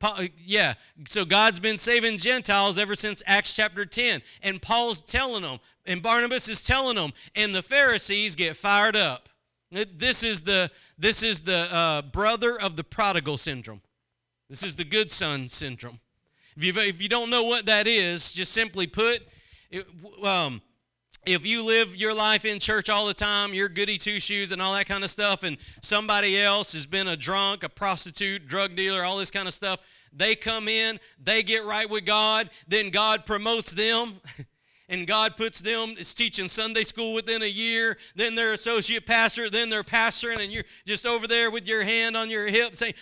Uh, 0.01 0.25
yeah, 0.43 0.75
so 1.07 1.25
God's 1.25 1.61
been 1.61 1.79
saving 1.79 2.19
Gentiles 2.19 2.79
ever 2.79 2.95
since 2.95 3.23
Acts 3.27 3.55
chapter 3.55 3.85
10. 3.85 4.23
And 4.43 4.63
Paul's 4.63 5.03
telling 5.03 5.43
them, 5.43 5.59
and 5.85 6.03
Barnabas 6.03 6.49
is 6.49 6.65
telling 6.65 6.97
them, 6.97 7.13
and 7.35 7.55
the 7.55 7.63
Pharisees 7.63 8.35
get 8.35 8.57
fired 8.57 8.97
up. 8.97 9.29
This 9.71 10.23
is 10.23 10.43
the, 10.43 10.71
this 10.97 11.23
is 11.23 11.41
the 11.41 11.75
uh, 11.75 12.03
brother 12.03 12.59
of 12.61 12.77
the 12.77 12.85
prodigal 12.85 13.37
syndrome. 13.37 13.81
This 14.49 14.63
is 14.63 14.77
the 14.77 14.85
good 14.85 15.11
son 15.11 15.49
syndrome. 15.49 16.01
If 16.57 16.63
you, 16.63 16.73
if 16.83 17.03
you 17.03 17.09
don't 17.09 17.31
know 17.31 17.43
what 17.43 17.67
that 17.67 17.87
is, 17.87 18.33
just 18.33 18.53
simply 18.53 18.87
put, 18.87 19.23
it, 19.71 19.87
um, 20.23 20.63
if 21.27 21.45
you 21.45 21.67
live 21.67 21.97
your 21.97 22.15
life 22.15 22.45
in 22.45 22.61
church 22.61 22.89
all 22.89 23.07
the 23.07 23.15
time, 23.15 23.53
you're 23.53 23.69
goody 23.69 23.99
two 23.99 24.21
shoes 24.21 24.53
and 24.53 24.63
all 24.63 24.73
that 24.75 24.87
kind 24.87 25.03
of 25.03 25.11
stuff, 25.11 25.43
and 25.43 25.57
somebody 25.83 26.41
else 26.41 26.73
has 26.73 26.87
been 26.87 27.09
a 27.09 27.17
drunk, 27.17 27.65
a 27.65 27.69
prostitute, 27.69 28.47
drug 28.47 28.77
dealer, 28.77 29.03
all 29.05 29.19
this 29.19 29.33
kind 29.33 29.49
of 29.49 29.53
stuff, 29.53 29.81
they 30.13 30.37
come 30.37 30.69
in, 30.69 31.01
they 31.23 31.43
get 31.43 31.65
right 31.65 31.91
with 31.91 32.07
God, 32.07 32.49
then 32.69 32.91
God 32.91 33.27
promotes 33.27 33.73
them. 33.73 34.21
and 34.89 35.07
God 35.07 35.37
puts 35.37 35.61
them 35.61 35.97
is 35.99 36.15
teaching 36.15 36.49
Sunday 36.49 36.83
school 36.83 37.13
within 37.15 37.43
a 37.43 37.47
year, 37.47 37.99
then 38.15 38.35
they're 38.35 38.53
associate 38.53 39.07
pastor, 39.07 39.51
then 39.51 39.69
they're 39.69 39.83
pastoring, 39.83 40.41
and 40.41 40.53
you're 40.53 40.65
just 40.85 41.07
over 41.07 41.27
there 41.27 41.51
with 41.51 41.67
your 41.67 41.83
hand 41.83 42.17
on 42.17 42.31
your 42.31 42.47
hip 42.47 42.77
saying, 42.77 42.95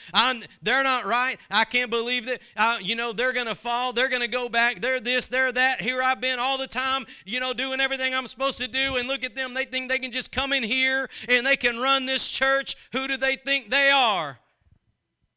"They're 0.62 0.82
not 0.82 1.04
right. 1.04 1.38
I 1.50 1.64
can't 1.64 1.90
believe 1.90 2.26
that. 2.26 2.40
Uh, 2.56 2.78
you 2.80 2.94
know 2.94 3.12
they're 3.12 3.32
going 3.32 3.46
to 3.46 3.54
fall. 3.54 3.92
They're 3.92 4.08
going 4.08 4.22
to 4.22 4.28
go 4.28 4.48
back. 4.48 4.80
They're 4.80 5.00
this. 5.00 5.28
They're 5.28 5.52
that. 5.52 5.80
Here 5.80 6.02
I've 6.02 6.20
been 6.20 6.38
all 6.38 6.58
the 6.58 6.66
time. 6.66 7.06
You 7.24 7.40
know, 7.40 7.52
doing 7.52 7.80
everything 7.80 8.14
I'm 8.14 8.26
supposed 8.26 8.58
to 8.58 8.68
do, 8.68 8.96
and 8.96 9.08
look 9.08 9.24
at 9.24 9.34
them. 9.34 9.54
They 9.54 9.64
think 9.64 9.88
they 9.88 9.98
can 9.98 10.12
just 10.12 10.32
come 10.32 10.52
in 10.52 10.62
here 10.62 11.08
and 11.28 11.46
they 11.46 11.56
can 11.56 11.78
run 11.78 12.06
this 12.06 12.28
church. 12.28 12.76
Who 12.92 13.08
do 13.08 13.16
they 13.16 13.36
think 13.36 13.70
they 13.70 13.90
are?" 13.90 14.38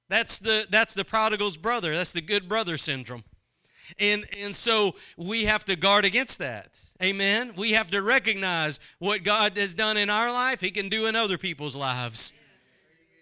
That's 0.09 0.37
the 0.37 0.65
that's 0.69 0.93
the 0.93 1.03
prodigal's 1.03 1.57
brother. 1.57 1.93
That's 1.93 2.13
the 2.13 2.21
good 2.21 2.47
brother 2.47 2.77
syndrome. 2.77 3.23
And, 3.99 4.25
and 4.39 4.55
so 4.55 4.95
we 5.17 5.45
have 5.45 5.65
to 5.65 5.75
guard 5.75 6.05
against 6.05 6.39
that. 6.39 6.79
Amen. 7.01 7.53
We 7.55 7.73
have 7.73 7.91
to 7.91 8.01
recognize 8.01 8.79
what 8.99 9.23
God 9.23 9.57
has 9.57 9.73
done 9.73 9.97
in 9.97 10.09
our 10.09 10.31
life, 10.31 10.61
He 10.61 10.71
can 10.71 10.89
do 10.89 11.05
in 11.05 11.15
other 11.15 11.37
people's 11.37 11.75
lives. 11.75 12.33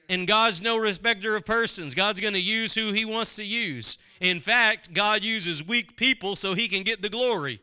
And 0.07 0.27
God's 0.27 0.61
no 0.61 0.77
respecter 0.77 1.35
of 1.35 1.45
persons. 1.45 1.95
God's 1.95 2.19
going 2.19 2.33
to 2.33 2.39
use 2.39 2.75
who 2.75 2.93
He 2.93 3.05
wants 3.05 3.35
to 3.37 3.43
use. 3.43 3.97
In 4.21 4.39
fact, 4.39 4.93
God 4.93 5.23
uses 5.23 5.65
weak 5.65 5.97
people 5.97 6.35
so 6.35 6.53
He 6.53 6.67
can 6.67 6.83
get 6.83 7.01
the 7.01 7.09
glory. 7.09 7.59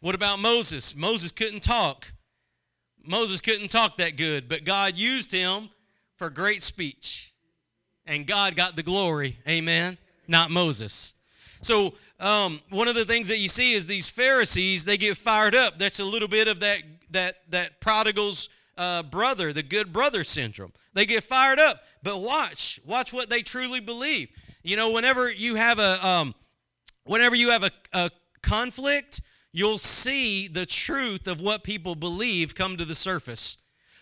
What 0.00 0.14
about 0.14 0.38
Moses? 0.38 0.94
Moses 0.94 1.32
couldn't 1.32 1.62
talk. 1.62 2.12
Moses 3.04 3.40
couldn't 3.40 3.68
talk 3.68 3.96
that 3.98 4.16
good, 4.16 4.48
but 4.48 4.64
God 4.64 4.96
used 4.96 5.32
him 5.32 5.70
for 6.16 6.30
great 6.30 6.62
speech 6.62 7.27
and 8.08 8.26
God 8.26 8.56
got 8.56 8.74
the 8.74 8.82
glory. 8.82 9.38
Amen. 9.48 9.98
Not 10.26 10.50
Moses. 10.50 11.14
So, 11.60 11.94
um, 12.18 12.60
one 12.70 12.88
of 12.88 12.94
the 12.94 13.04
things 13.04 13.28
that 13.28 13.38
you 13.38 13.48
see 13.48 13.74
is 13.74 13.86
these 13.86 14.08
Pharisees, 14.08 14.84
they 14.84 14.96
get 14.96 15.16
fired 15.16 15.54
up. 15.54 15.78
That's 15.78 16.00
a 16.00 16.04
little 16.04 16.26
bit 16.26 16.48
of 16.48 16.60
that, 16.60 16.82
that, 17.10 17.36
that 17.50 17.80
prodigal's 17.80 18.48
uh, 18.76 19.02
brother, 19.04 19.52
the 19.52 19.62
good 19.62 19.92
brother 19.92 20.24
syndrome. 20.24 20.72
They 20.94 21.06
get 21.06 21.22
fired 21.22 21.60
up. 21.60 21.82
But 22.02 22.20
watch, 22.20 22.80
watch 22.84 23.12
what 23.12 23.28
they 23.28 23.42
truly 23.42 23.80
believe. 23.80 24.30
You 24.62 24.76
know, 24.76 24.90
whenever 24.90 25.30
you 25.30 25.56
have 25.56 25.78
a, 25.78 26.04
um, 26.06 26.34
whenever 27.04 27.36
you 27.36 27.50
have 27.50 27.64
a, 27.64 27.70
a 27.92 28.10
conflict, 28.42 29.20
you'll 29.52 29.78
see 29.78 30.48
the 30.48 30.66
truth 30.66 31.26
of 31.26 31.40
what 31.40 31.62
people 31.62 31.94
believe 31.94 32.54
come 32.54 32.76
to 32.76 32.84
the 32.84 32.94
surface. 32.94 33.57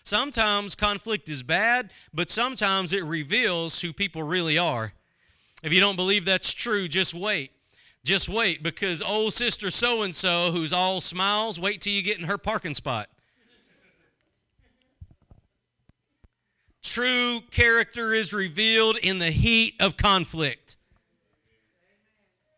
Sometimes 0.07 0.73
conflict 0.73 1.27
is 1.27 1.43
bad, 1.43 1.91
but 2.13 2.29
sometimes 2.29 2.93
it 2.93 3.03
reveals 3.03 3.81
who 3.81 3.91
people 3.91 4.23
really 4.23 4.57
are. 4.57 4.93
If 5.61 5.73
you 5.73 5.81
don't 5.81 5.97
believe 5.97 6.23
that's 6.23 6.53
true, 6.53 6.87
just 6.87 7.13
wait. 7.13 7.51
Just 8.05 8.29
wait 8.29 8.63
because 8.63 9.01
old 9.01 9.33
sister 9.33 9.69
so 9.69 10.03
and 10.03 10.15
so, 10.15 10.51
who's 10.53 10.71
all 10.71 11.01
smiles, 11.01 11.59
wait 11.59 11.81
till 11.81 11.91
you 11.91 12.01
get 12.01 12.17
in 12.17 12.23
her 12.23 12.37
parking 12.37 12.73
spot. 12.73 13.09
True 16.81 17.41
character 17.51 18.13
is 18.13 18.31
revealed 18.31 18.95
in 19.03 19.19
the 19.19 19.31
heat 19.31 19.73
of 19.77 19.97
conflict. 19.97 20.77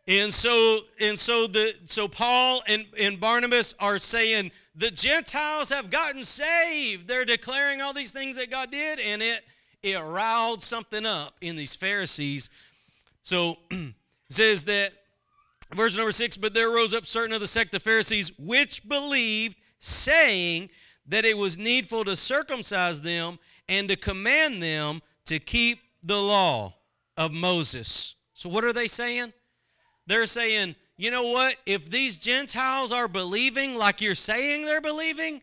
And 0.07 0.31
so 0.31 0.81
and 1.01 1.17
so 1.17 1.47
the 1.47 1.73
so 1.85 2.07
Paul 2.07 2.61
and, 2.67 2.85
and 2.99 3.19
Barnabas 3.19 3.73
are 3.79 3.97
saying 3.97 4.51
the 4.79 4.89
Gentiles 4.89 5.69
have 5.69 5.89
gotten 5.89 6.23
saved. 6.23 7.07
They're 7.07 7.25
declaring 7.25 7.81
all 7.81 7.93
these 7.93 8.13
things 8.13 8.37
that 8.37 8.49
God 8.49 8.71
did, 8.71 8.99
and 8.99 9.21
it 9.21 9.43
it 9.83 9.97
riled 9.97 10.63
something 10.63 11.05
up 11.05 11.35
in 11.41 11.55
these 11.55 11.75
Pharisees. 11.75 12.49
So 13.21 13.57
it 13.71 13.93
says 14.29 14.65
that 14.65 14.91
verse 15.73 15.97
number 15.97 16.13
six, 16.13 16.37
but 16.37 16.53
there 16.53 16.69
rose 16.69 16.93
up 16.93 17.05
certain 17.05 17.33
of 17.33 17.41
the 17.41 17.47
sect 17.47 17.73
of 17.75 17.81
Pharisees 17.81 18.31
which 18.39 18.87
believed, 18.87 19.57
saying 19.79 20.69
that 21.07 21.25
it 21.25 21.37
was 21.37 21.57
needful 21.57 22.05
to 22.05 22.15
circumcise 22.15 23.01
them 23.01 23.37
and 23.67 23.89
to 23.89 23.97
command 23.97 24.63
them 24.63 25.01
to 25.25 25.39
keep 25.39 25.79
the 26.03 26.17
law 26.17 26.73
of 27.17 27.33
Moses. 27.33 28.15
So 28.33 28.49
what 28.49 28.63
are 28.63 28.73
they 28.73 28.87
saying? 28.87 29.33
They're 30.07 30.25
saying 30.25 30.75
you 30.99 31.11
know 31.11 31.23
what? 31.23 31.55
If 31.65 31.89
these 31.89 32.19
Gentiles 32.19 32.91
are 32.91 33.07
believing 33.07 33.73
like 33.73 34.01
you're 34.01 34.15
saying 34.15 34.63
they're 34.63 34.81
believing, 34.81 35.41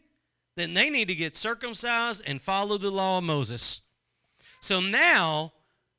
then 0.54 0.74
they 0.74 0.90
need 0.90 1.08
to 1.08 1.14
get 1.14 1.34
circumcised 1.34 2.22
and 2.26 2.42
follow 2.42 2.76
the 2.76 2.90
law 2.90 3.16
of 3.16 3.24
Moses. 3.24 3.80
So 4.60 4.80
now 4.80 5.54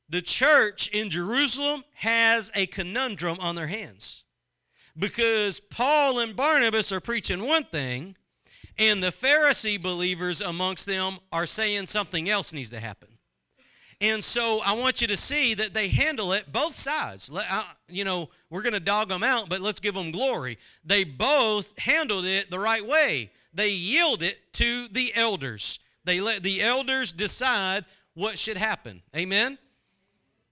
the 0.08 0.22
church 0.22 0.90
in 0.90 1.10
Jerusalem 1.10 1.84
has 1.96 2.52
a 2.54 2.68
conundrum 2.68 3.40
on 3.42 3.56
their 3.56 3.66
hands 3.66 4.26
because 4.96 5.60
Paul 5.60 6.20
and 6.20 6.36
Barnabas 6.36 6.92
are 6.92 7.00
preaching 7.00 7.42
one 7.42 7.64
thing, 7.64 8.16
and 8.78 9.02
the 9.02 9.08
Pharisee 9.08 9.82
believers 9.82 10.40
amongst 10.40 10.86
them 10.86 11.18
are 11.32 11.48
saying 11.48 11.88
something 11.88 12.30
else 12.30 12.54
needs 12.54 12.70
to 12.70 12.80
happen. 12.80 13.17
And 14.00 14.24
so 14.24 14.62
I 14.64 14.74
want 14.74 15.02
you 15.02 15.08
to 15.08 15.18
see 15.18 15.56
that 15.56 15.74
they 15.74 15.88
handle 15.88 16.34
it 16.34 16.52
both 16.52 16.76
sides. 16.76 17.32
You 17.90 18.04
know, 18.04 18.30
we're 18.50 18.62
going 18.62 18.74
to 18.74 18.80
dog 18.80 19.10
them 19.10 19.24
out, 19.24 19.50
but 19.50 19.60
let's 19.60 19.80
give 19.80 19.96
them 19.96 20.12
glory. 20.12 20.60
They 20.86 21.04
both 21.04 21.78
handled 21.80 22.26
it 22.26 22.52
the 22.52 22.60
right 22.60 22.86
way. 22.86 23.32
They 23.54 23.70
yield 23.70 24.22
it 24.22 24.54
to 24.54 24.88
the 24.90 25.12
elders. 25.16 25.80
They 26.04 26.22
let 26.22 26.44
the 26.44 26.62
elders 26.62 27.12
decide 27.12 27.86
what 28.14 28.38
should 28.38 28.58
happen. 28.58 29.02
Amen. 29.16 29.58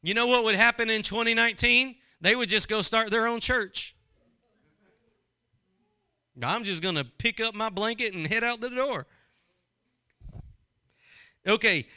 You 0.02 0.16
know 0.16 0.26
what 0.28 0.43
would 0.43 0.56
happen 0.56 0.89
in 0.89 1.04
2019? 1.04 1.96
They 2.22 2.36
would 2.36 2.50
just 2.50 2.68
go 2.68 2.82
start 2.82 3.12
their 3.12 3.28
own 3.28 3.39
church. 3.39 3.96
I'm 6.41 6.64
just 6.64 6.82
going 6.82 6.96
to 6.96 7.04
pick 7.04 7.39
up 7.39 7.56
my 7.56 7.70
blanket 7.70 8.14
and 8.14 8.28
head 8.28 8.43
out 8.43 8.60
the 8.60 8.70
door. 8.70 9.06
Okay. 11.48 11.88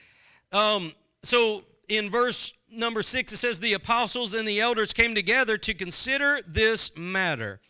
Um, 0.52 0.92
so 1.22 1.64
in 1.88 2.10
verse 2.10 2.52
number 2.70 3.02
six, 3.02 3.32
it 3.32 3.38
says, 3.38 3.60
The 3.60 3.72
apostles 3.72 4.34
and 4.34 4.46
the 4.46 4.60
elders 4.60 4.92
came 4.92 5.14
together 5.14 5.56
to 5.58 5.74
consider 5.74 6.38
this 6.46 6.96
matter. 6.96 7.60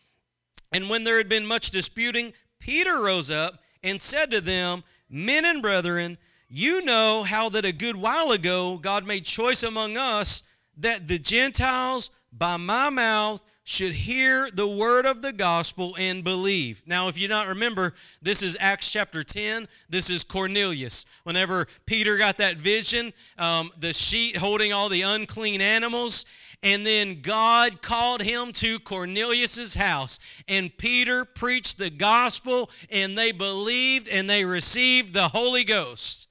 And 0.73 0.91
when 0.91 1.05
there 1.05 1.19
had 1.19 1.29
been 1.29 1.47
much 1.47 1.71
disputing, 1.71 2.33
Peter 2.59 3.03
rose 3.03 3.31
up 3.31 3.61
and 3.83 4.01
said 4.01 4.31
to 4.31 4.41
them, 4.41 4.85
Men 5.09 5.45
and 5.45 5.63
brethren, 5.63 6.19
you 6.49 6.85
know 6.85 7.23
how 7.23 7.49
that 7.51 7.65
a 7.65 7.73
good 7.73 7.97
while 7.97 8.31
ago 8.31 8.79
God 8.79 9.07
made 9.07 9.25
choice 9.25 9.63
among 9.63 9.97
us 9.97 10.43
that 10.77 11.09
the 11.09 11.19
Gentiles 11.19 12.11
by 12.33 12.57
my 12.57 12.91
mouth 12.91 13.43
should 13.69 13.93
hear 13.93 14.49
the 14.51 14.67
word 14.67 15.05
of 15.05 15.21
the 15.21 15.31
gospel 15.31 15.95
and 15.99 16.25
believe. 16.25 16.83
Now, 16.87 17.09
if 17.09 17.19
you 17.19 17.29
don't 17.29 17.49
remember, 17.49 17.93
this 18.23 18.43
is 18.43 18.57
Acts 18.59 18.91
chapter 18.91 19.23
10. 19.23 19.69
This 19.91 20.09
is 20.09 20.25
Cornelius. 20.25 21.05
Whenever 21.25 21.67
Peter 21.85 22.17
got 22.17 22.39
that 22.39 22.57
vision, 22.57 23.13
um, 23.37 23.71
the 23.79 23.93
sheet 23.93 24.39
holding 24.39 24.73
all 24.73 24.89
the 24.89 25.03
unclean 25.03 25.61
animals, 25.61 26.25
and 26.63 26.87
then 26.87 27.21
God 27.21 27.83
called 27.83 28.23
him 28.23 28.53
to 28.53 28.79
Cornelius's 28.79 29.75
house, 29.75 30.19
and 30.49 30.75
Peter 30.79 31.27
preached 31.27 31.77
the 31.77 31.91
gospel, 31.91 32.71
and 32.91 33.19
they 33.19 33.33
believed 33.33 34.09
and 34.09 34.31
they 34.31 34.47
received 34.47 35.13
the 35.13 35.29
Holy 35.29 35.65
Ghost. 35.65 36.27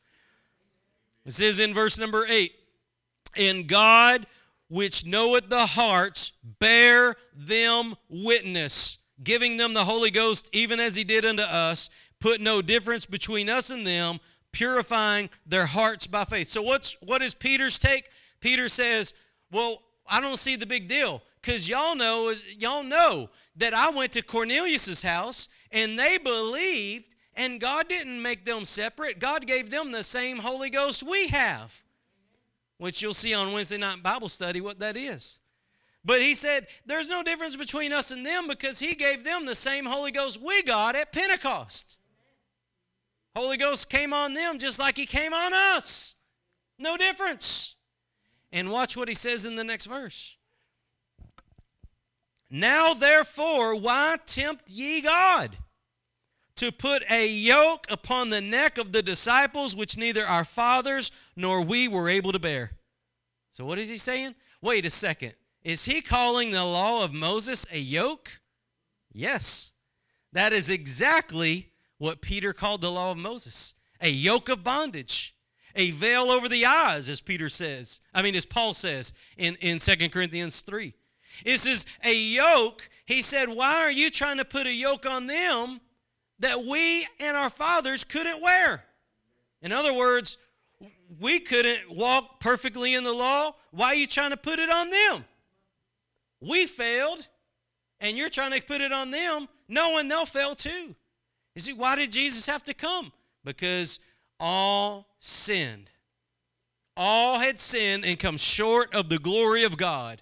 It 1.23 1.33
says 1.33 1.59
in 1.59 1.75
verse 1.75 1.99
number 1.99 2.25
8, 2.27 2.51
and 3.37 3.67
God 3.67 4.25
which 4.69 5.05
knoweth 5.05 5.49
the 5.49 5.65
hearts, 5.65 6.33
bear 6.43 7.15
them 7.33 7.95
witness, 8.09 8.97
giving 9.23 9.57
them 9.57 9.73
the 9.73 9.85
Holy 9.85 10.11
Ghost, 10.11 10.49
even 10.51 10.79
as 10.79 10.95
he 10.95 11.03
did 11.03 11.25
unto 11.25 11.43
us, 11.43 11.89
put 12.19 12.41
no 12.41 12.61
difference 12.61 13.05
between 13.05 13.49
us 13.49 13.69
and 13.69 13.85
them, 13.85 14.19
purifying 14.51 15.29
their 15.45 15.65
hearts 15.65 16.07
by 16.07 16.25
faith. 16.25 16.47
So 16.47 16.61
what's 16.61 16.97
what 17.01 17.21
is 17.21 17.33
Peter's 17.33 17.79
take? 17.79 18.09
Peter 18.39 18.69
says, 18.69 19.13
Well, 19.51 19.81
I 20.07 20.21
don't 20.21 20.37
see 20.37 20.55
the 20.55 20.65
big 20.65 20.87
deal. 20.87 21.21
Because 21.41 21.69
y'all 21.69 21.95
know 21.95 22.29
is 22.29 22.43
y'all 22.57 22.83
know 22.83 23.29
that 23.55 23.73
I 23.73 23.89
went 23.89 24.11
to 24.13 24.21
Cornelius's 24.21 25.01
house 25.01 25.47
and 25.71 25.97
they 25.97 26.17
believed, 26.17 27.15
and 27.35 27.61
God 27.61 27.87
didn't 27.87 28.21
make 28.21 28.45
them 28.45 28.65
separate. 28.65 29.19
God 29.19 29.47
gave 29.47 29.69
them 29.69 29.91
the 29.91 30.03
same 30.03 30.39
Holy 30.39 30.69
Ghost 30.69 31.03
we 31.03 31.27
have. 31.27 31.83
Which 32.77 33.01
you'll 33.01 33.13
see 33.13 33.33
on 33.33 33.51
Wednesday 33.51 33.77
night 33.77 34.03
Bible 34.03 34.29
study 34.29 34.61
what 34.61 34.79
that 34.79 34.97
is. 34.97 35.39
But 36.05 36.21
he 36.21 36.33
said 36.35 36.67
there's 36.85 37.09
no 37.09 37.23
difference 37.23 37.55
between 37.55 37.91
us 37.91 38.11
and 38.11 38.25
them 38.25 38.47
because 38.47 38.79
he 38.79 38.95
gave 38.95 39.23
them 39.23 39.45
the 39.45 39.55
same 39.55 39.85
Holy 39.85 40.11
Ghost 40.11 40.41
we 40.41 40.63
got 40.63 40.95
at 40.95 41.11
Pentecost. 41.11 41.97
Holy 43.35 43.57
Ghost 43.57 43.89
came 43.89 44.13
on 44.13 44.33
them 44.33 44.57
just 44.57 44.79
like 44.79 44.97
he 44.97 45.05
came 45.05 45.33
on 45.33 45.53
us. 45.53 46.15
No 46.79 46.97
difference. 46.97 47.75
And 48.51 48.71
watch 48.71 48.95
what 48.95 49.09
he 49.09 49.13
says 49.13 49.45
in 49.45 49.55
the 49.55 49.63
next 49.63 49.85
verse. 49.85 50.37
Now, 52.49 52.93
therefore, 52.93 53.75
why 53.75 54.17
tempt 54.25 54.69
ye 54.69 55.01
God 55.01 55.57
to 56.57 56.71
put 56.71 57.03
a 57.09 57.27
yoke 57.27 57.87
upon 57.89 58.29
the 58.29 58.41
neck 58.41 58.77
of 58.77 58.91
the 58.91 59.01
disciples 59.01 59.75
which 59.75 59.97
neither 59.97 60.23
our 60.23 60.45
fathers 60.45 61.11
nor 61.35 61.61
we 61.61 61.87
were 61.87 62.09
able 62.09 62.31
to 62.31 62.39
bear? 62.39 62.71
So, 63.51 63.65
what 63.65 63.79
is 63.79 63.89
he 63.89 63.97
saying? 63.97 64.35
Wait 64.61 64.85
a 64.85 64.89
second. 64.89 65.33
Is 65.63 65.85
he 65.85 66.01
calling 66.01 66.51
the 66.51 66.63
law 66.63 67.03
of 67.03 67.13
Moses 67.13 67.65
a 67.71 67.79
yoke? 67.79 68.41
Yes. 69.11 69.73
That 70.33 70.53
is 70.53 70.69
exactly 70.69 71.71
what 71.97 72.21
Peter 72.21 72.53
called 72.53 72.81
the 72.81 72.91
law 72.91 73.11
of 73.11 73.17
Moses 73.17 73.73
a 73.99 74.09
yoke 74.09 74.47
of 74.49 74.63
bondage, 74.63 75.35
a 75.75 75.91
veil 75.91 76.29
over 76.29 76.47
the 76.47 76.65
eyes, 76.65 77.09
as 77.09 77.21
Peter 77.21 77.49
says. 77.49 78.01
I 78.13 78.21
mean, 78.21 78.35
as 78.35 78.45
Paul 78.45 78.73
says 78.73 79.13
in, 79.37 79.55
in 79.55 79.79
2 79.79 80.09
Corinthians 80.09 80.61
3. 80.61 80.93
This 81.43 81.65
is 81.65 81.85
a 82.03 82.15
yoke. 82.15 82.89
He 83.05 83.21
said, 83.21 83.49
Why 83.49 83.81
are 83.81 83.91
you 83.91 84.09
trying 84.09 84.37
to 84.37 84.45
put 84.45 84.67
a 84.67 84.73
yoke 84.73 85.05
on 85.05 85.27
them 85.27 85.81
that 86.39 86.63
we 86.63 87.07
and 87.19 87.35
our 87.35 87.49
fathers 87.49 88.03
couldn't 88.03 88.41
wear? 88.41 88.83
In 89.61 89.71
other 89.71 89.93
words, 89.93 90.37
we 91.19 91.39
couldn't 91.39 91.89
walk 91.89 92.39
perfectly 92.39 92.93
in 92.93 93.03
the 93.03 93.13
law. 93.13 93.55
Why 93.71 93.87
are 93.87 93.95
you 93.95 94.07
trying 94.07 94.31
to 94.31 94.37
put 94.37 94.59
it 94.59 94.69
on 94.69 94.89
them? 94.89 95.25
We 96.39 96.67
failed, 96.67 97.27
and 97.99 98.17
you're 98.17 98.29
trying 98.29 98.51
to 98.51 98.61
put 98.61 98.81
it 98.81 98.91
on 98.91 99.11
them, 99.11 99.47
knowing 99.67 100.07
they'll 100.07 100.25
fail 100.25 100.53
too. 100.53 100.95
You 101.55 101.61
see, 101.61 101.73
why 101.73 101.95
did 101.95 102.11
Jesus 102.11 102.45
have 102.47 102.63
to 102.65 102.73
come? 102.73 103.11
Because 103.43 103.99
all 104.39 105.07
sinned. 105.17 105.89
All 106.95 107.39
had 107.39 107.59
sinned 107.59 108.05
and 108.05 108.19
come 108.19 108.37
short 108.37 108.93
of 108.93 109.09
the 109.09 109.17
glory 109.17 109.63
of 109.63 109.77
God. 109.77 110.21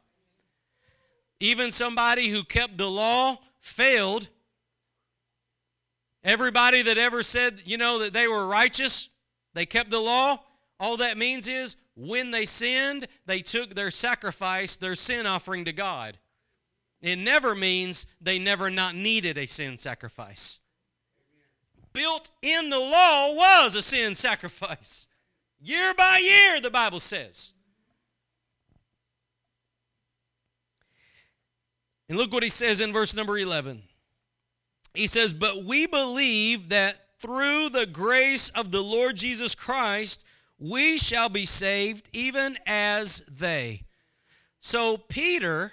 Even 1.40 1.72
somebody 1.72 2.30
who 2.30 2.44
kept 2.44 2.78
the 2.78 2.90
law 2.90 3.38
failed. 3.60 4.30
Everybody 6.26 6.82
that 6.82 6.98
ever 6.98 7.22
said, 7.22 7.62
you 7.66 7.78
know, 7.78 8.00
that 8.00 8.12
they 8.12 8.28
were 8.28 8.48
righteous, 8.48 9.10
they 9.54 9.68
kept 9.68 9.92
the 9.92 10.00
law, 10.00 10.40
all 10.80 10.98
that 10.98 11.20
means 11.20 11.48
is 11.48 11.78
when 11.96 12.32
they 12.32 12.46
sinned, 12.46 13.08
they 13.28 13.42
took 13.42 13.76
their 13.76 13.92
sacrifice, 13.92 14.76
their 14.76 14.96
sin 14.96 15.28
offering 15.28 15.66
to 15.66 15.72
God. 15.72 16.18
It 17.00 17.18
never 17.18 17.54
means 17.54 18.08
they 18.20 18.40
never 18.40 18.72
not 18.72 18.96
needed 18.96 19.38
a 19.38 19.46
sin 19.46 19.78
sacrifice. 19.78 20.62
Built 21.94 22.32
in 22.42 22.70
the 22.70 22.80
law 22.80 23.36
was 23.36 23.76
a 23.76 23.84
sin 23.84 24.16
sacrifice. 24.16 25.08
Year 25.62 25.94
by 25.94 26.18
year, 26.18 26.60
the 26.60 26.72
Bible 26.72 27.00
says. 27.00 27.54
And 32.10 32.18
look 32.18 32.34
what 32.34 32.44
he 32.44 32.50
says 32.50 32.82
in 32.82 32.92
verse 32.92 33.16
number 33.16 33.38
11. 33.38 33.84
He 34.96 35.08
says, 35.08 35.34
But 35.34 35.64
we 35.64 35.86
believe 35.86 36.70
that 36.70 37.20
through 37.20 37.70
the 37.70 37.86
grace 37.86 38.50
of 38.50 38.72
the 38.72 38.82
Lord 38.82 39.16
Jesus 39.16 39.56
Christ, 39.56 40.24
we 40.58 40.98
shall 40.98 41.30
be 41.30 41.46
saved 41.46 42.10
even 42.14 42.58
as 42.66 43.24
they. 43.30 43.84
So 44.60 44.98
Peter, 44.98 45.72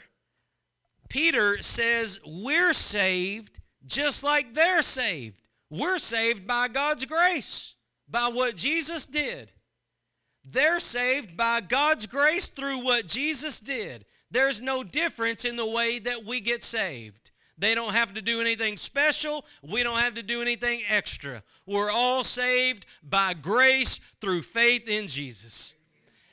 Peter 1.08 1.62
says, 1.62 2.18
We're 2.26 2.72
saved 2.72 3.60
just 3.86 4.22
like 4.24 4.54
they're 4.54 4.82
saved. 4.82 5.48
We're 5.70 5.98
saved 5.98 6.46
by 6.46 6.68
God's 6.68 7.04
grace, 7.04 7.74
by 8.08 8.28
what 8.28 8.56
Jesus 8.56 9.06
did. 9.06 9.52
They're 10.44 10.80
saved 10.80 11.36
by 11.36 11.60
God's 11.60 12.06
grace 12.06 12.48
through 12.48 12.84
what 12.84 13.06
Jesus 13.06 13.60
did. 13.60 14.04
There's 14.30 14.60
no 14.60 14.82
difference 14.82 15.44
in 15.44 15.56
the 15.56 15.70
way 15.70 15.98
that 16.00 16.24
we 16.24 16.40
get 16.40 16.62
saved. 16.62 17.31
They 17.58 17.74
don't 17.74 17.92
have 17.92 18.14
to 18.14 18.22
do 18.22 18.40
anything 18.40 18.76
special. 18.76 19.44
We 19.62 19.82
don't 19.82 19.98
have 19.98 20.14
to 20.14 20.22
do 20.22 20.42
anything 20.42 20.80
extra. 20.88 21.42
We're 21.66 21.90
all 21.90 22.24
saved 22.24 22.86
by 23.02 23.34
grace 23.34 24.00
through 24.20 24.42
faith 24.42 24.88
in 24.88 25.06
Jesus. 25.06 25.74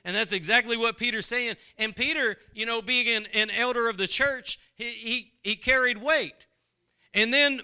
And 0.06 0.16
that's 0.16 0.34
exactly 0.34 0.78
what 0.78 0.98
Peter's 0.98 1.26
saying. 1.26 1.56
And 1.78 1.96
Peter, 1.96 2.38
you 2.54 2.66
know, 2.66 2.82
being 2.82 3.08
an, 3.10 3.28
an 3.34 3.50
elder 3.52 3.90
of 3.90 3.98
the 3.98 4.08
church, 4.08 4.60
he, 4.76 4.90
he, 4.90 5.32
he 5.44 5.56
carried 5.56 5.98
weight. 5.98 6.34
And 7.14 7.34
then 7.34 7.62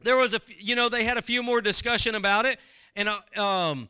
there 0.00 0.16
was 0.16 0.34
a, 0.34 0.40
you 0.58 0.76
know, 0.76 0.88
they 0.88 1.04
had 1.04 1.18
a 1.18 1.22
few 1.22 1.42
more 1.42 1.60
discussion 1.60 2.14
about 2.14 2.46
it. 2.46 2.58
And 2.94 3.08
uh, 3.08 3.42
um, 3.42 3.88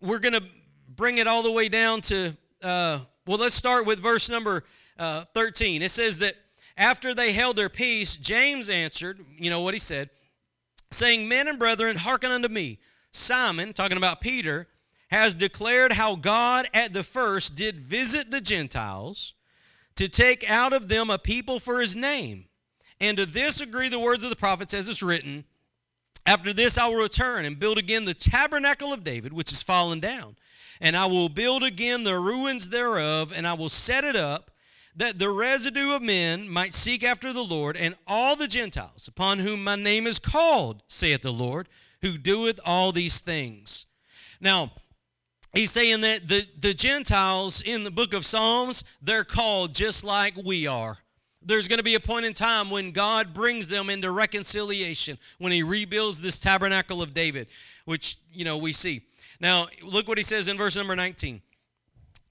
we're 0.00 0.18
going 0.18 0.34
to 0.34 0.42
bring 0.88 1.18
it 1.18 1.26
all 1.26 1.42
the 1.42 1.52
way 1.52 1.68
down 1.68 2.00
to 2.02 2.36
uh, 2.62 2.98
well, 3.26 3.38
let's 3.38 3.54
start 3.54 3.86
with 3.86 4.00
verse 4.00 4.28
number 4.28 4.64
uh, 4.98 5.24
13. 5.34 5.82
It 5.82 5.90
says 5.90 6.18
that 6.18 6.34
after 6.80 7.14
they 7.14 7.32
held 7.32 7.54
their 7.54 7.68
peace, 7.68 8.16
James 8.16 8.68
answered, 8.68 9.24
you 9.38 9.50
know 9.50 9.60
what 9.60 9.74
he 9.74 9.78
said, 9.78 10.10
saying, 10.90 11.28
Men 11.28 11.46
and 11.46 11.58
brethren, 11.58 11.96
hearken 11.96 12.32
unto 12.32 12.48
me. 12.48 12.80
Simon, 13.12 13.72
talking 13.72 13.96
about 13.96 14.20
Peter, 14.20 14.66
has 15.10 15.34
declared 15.34 15.92
how 15.92 16.16
God 16.16 16.66
at 16.74 16.92
the 16.92 17.04
first 17.04 17.54
did 17.54 17.78
visit 17.78 18.32
the 18.32 18.40
Gentiles 18.40 19.34
to 19.94 20.08
take 20.08 20.48
out 20.50 20.72
of 20.72 20.88
them 20.88 21.10
a 21.10 21.18
people 21.18 21.60
for 21.60 21.80
his 21.80 21.94
name. 21.94 22.46
And 23.00 23.16
to 23.16 23.26
this 23.26 23.60
agree 23.60 23.88
the 23.88 24.00
words 24.00 24.24
of 24.24 24.30
the 24.30 24.36
prophets 24.36 24.74
as 24.74 24.88
it's 24.88 25.02
written 25.02 25.44
After 26.26 26.52
this 26.52 26.78
I 26.78 26.88
will 26.88 26.96
return 26.96 27.44
and 27.44 27.58
build 27.58 27.78
again 27.78 28.04
the 28.04 28.14
tabernacle 28.14 28.92
of 28.92 29.04
David, 29.04 29.32
which 29.32 29.52
is 29.52 29.62
fallen 29.62 30.00
down 30.00 30.36
and 30.80 30.96
I 30.96 31.06
will 31.06 31.28
build 31.28 31.62
again 31.62 32.04
the 32.04 32.18
ruins 32.18 32.70
thereof, 32.70 33.32
and 33.34 33.46
I 33.46 33.52
will 33.52 33.68
set 33.68 34.02
it 34.02 34.16
up, 34.16 34.49
that 34.96 35.18
the 35.18 35.30
residue 35.30 35.94
of 35.94 36.02
men 36.02 36.48
might 36.48 36.74
seek 36.74 37.04
after 37.04 37.32
the 37.32 37.44
Lord, 37.44 37.76
and 37.76 37.96
all 38.06 38.36
the 38.36 38.48
Gentiles, 38.48 39.08
upon 39.08 39.38
whom 39.38 39.64
my 39.64 39.76
name 39.76 40.06
is 40.06 40.18
called, 40.18 40.82
saith 40.88 41.22
the 41.22 41.32
Lord, 41.32 41.68
who 42.02 42.18
doeth 42.18 42.58
all 42.64 42.92
these 42.92 43.20
things. 43.20 43.86
Now, 44.40 44.72
he's 45.52 45.70
saying 45.70 46.00
that 46.00 46.28
the, 46.28 46.46
the 46.58 46.74
Gentiles 46.74 47.62
in 47.62 47.84
the 47.84 47.90
book 47.90 48.14
of 48.14 48.26
Psalms, 48.26 48.84
they're 49.02 49.24
called 49.24 49.74
just 49.74 50.02
like 50.02 50.34
we 50.36 50.66
are. 50.66 50.98
There's 51.42 51.68
going 51.68 51.78
to 51.78 51.84
be 51.84 51.94
a 51.94 52.00
point 52.00 52.26
in 52.26 52.34
time 52.34 52.68
when 52.68 52.90
God 52.90 53.32
brings 53.32 53.68
them 53.68 53.88
into 53.88 54.10
reconciliation, 54.10 55.18
when 55.38 55.52
he 55.52 55.62
rebuilds 55.62 56.20
this 56.20 56.38
tabernacle 56.38 57.00
of 57.00 57.14
David, 57.14 57.46
which, 57.86 58.18
you 58.32 58.44
know, 58.44 58.58
we 58.58 58.72
see. 58.72 59.02
Now, 59.40 59.66
look 59.82 60.06
what 60.06 60.18
he 60.18 60.24
says 60.24 60.48
in 60.48 60.58
verse 60.58 60.76
number 60.76 60.94
19. 60.94 61.40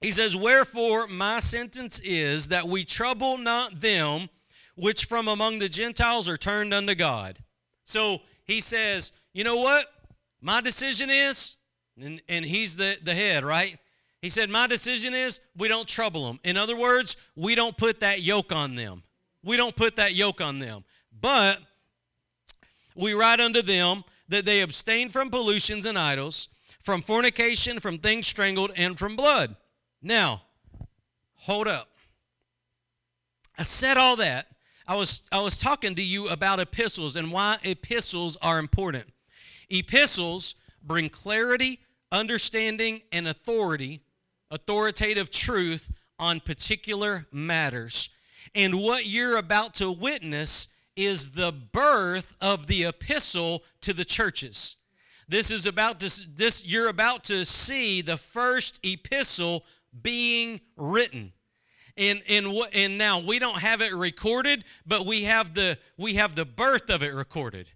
He 0.00 0.10
says, 0.10 0.36
Wherefore 0.36 1.06
my 1.06 1.40
sentence 1.40 2.00
is 2.00 2.48
that 2.48 2.68
we 2.68 2.84
trouble 2.84 3.38
not 3.38 3.80
them 3.80 4.28
which 4.74 5.04
from 5.04 5.28
among 5.28 5.58
the 5.58 5.68
Gentiles 5.68 6.28
are 6.28 6.38
turned 6.38 6.72
unto 6.72 6.94
God. 6.94 7.38
So 7.84 8.20
he 8.44 8.60
says, 8.60 9.12
You 9.32 9.44
know 9.44 9.56
what? 9.56 9.86
My 10.40 10.60
decision 10.60 11.10
is, 11.10 11.56
and, 12.00 12.22
and 12.28 12.44
he's 12.44 12.76
the, 12.76 12.96
the 13.02 13.14
head, 13.14 13.44
right? 13.44 13.78
He 14.22 14.30
said, 14.30 14.48
My 14.48 14.66
decision 14.66 15.12
is 15.12 15.40
we 15.56 15.68
don't 15.68 15.88
trouble 15.88 16.26
them. 16.26 16.40
In 16.44 16.56
other 16.56 16.76
words, 16.76 17.16
we 17.36 17.54
don't 17.54 17.76
put 17.76 18.00
that 18.00 18.22
yoke 18.22 18.52
on 18.52 18.74
them. 18.74 19.02
We 19.42 19.56
don't 19.56 19.76
put 19.76 19.96
that 19.96 20.14
yoke 20.14 20.40
on 20.40 20.58
them. 20.58 20.84
But 21.20 21.60
we 22.94 23.12
write 23.12 23.40
unto 23.40 23.60
them 23.60 24.04
that 24.28 24.44
they 24.44 24.62
abstain 24.62 25.08
from 25.08 25.30
pollutions 25.30 25.84
and 25.84 25.98
idols 25.98 26.48
from 26.82 27.02
fornication, 27.02 27.78
from 27.78 27.98
things 27.98 28.26
strangled, 28.26 28.72
and 28.76 28.98
from 28.98 29.16
blood. 29.16 29.56
Now, 30.02 30.42
hold 31.34 31.68
up. 31.68 31.88
I 33.58 33.62
said 33.62 33.96
all 33.96 34.16
that. 34.16 34.46
I 34.86 34.96
was, 34.96 35.22
I 35.30 35.40
was 35.40 35.60
talking 35.60 35.94
to 35.94 36.02
you 36.02 36.28
about 36.28 36.58
epistles 36.58 37.14
and 37.14 37.30
why 37.30 37.58
epistles 37.62 38.36
are 38.42 38.58
important. 38.58 39.12
Epistles 39.68 40.54
bring 40.82 41.08
clarity, 41.08 41.80
understanding, 42.10 43.02
and 43.12 43.28
authority, 43.28 44.00
authoritative 44.50 45.30
truth 45.30 45.92
on 46.18 46.40
particular 46.40 47.26
matters. 47.30 48.10
And 48.54 48.80
what 48.80 49.06
you're 49.06 49.36
about 49.36 49.74
to 49.76 49.92
witness 49.92 50.68
is 50.96 51.32
the 51.32 51.52
birth 51.52 52.34
of 52.40 52.66
the 52.66 52.84
epistle 52.84 53.62
to 53.82 53.92
the 53.92 54.04
churches. 54.04 54.76
This 55.28 55.52
is 55.52 55.66
about 55.66 56.00
to 56.00 56.28
this 56.34 56.66
you're 56.66 56.88
about 56.88 57.24
to 57.24 57.44
see 57.44 58.02
the 58.02 58.16
first 58.16 58.80
epistle 58.84 59.64
being 60.02 60.60
written. 60.76 61.32
And 61.96 62.22
and 62.28 62.52
what 62.52 62.70
and 62.74 62.96
now 62.96 63.18
we 63.18 63.38
don't 63.38 63.58
have 63.58 63.80
it 63.80 63.92
recorded, 63.92 64.64
but 64.86 65.04
we 65.04 65.24
have 65.24 65.54
the 65.54 65.78
we 65.96 66.14
have 66.14 66.34
the 66.34 66.44
birth 66.44 66.88
of 66.88 67.02
it 67.02 67.14
recorded. 67.14 67.70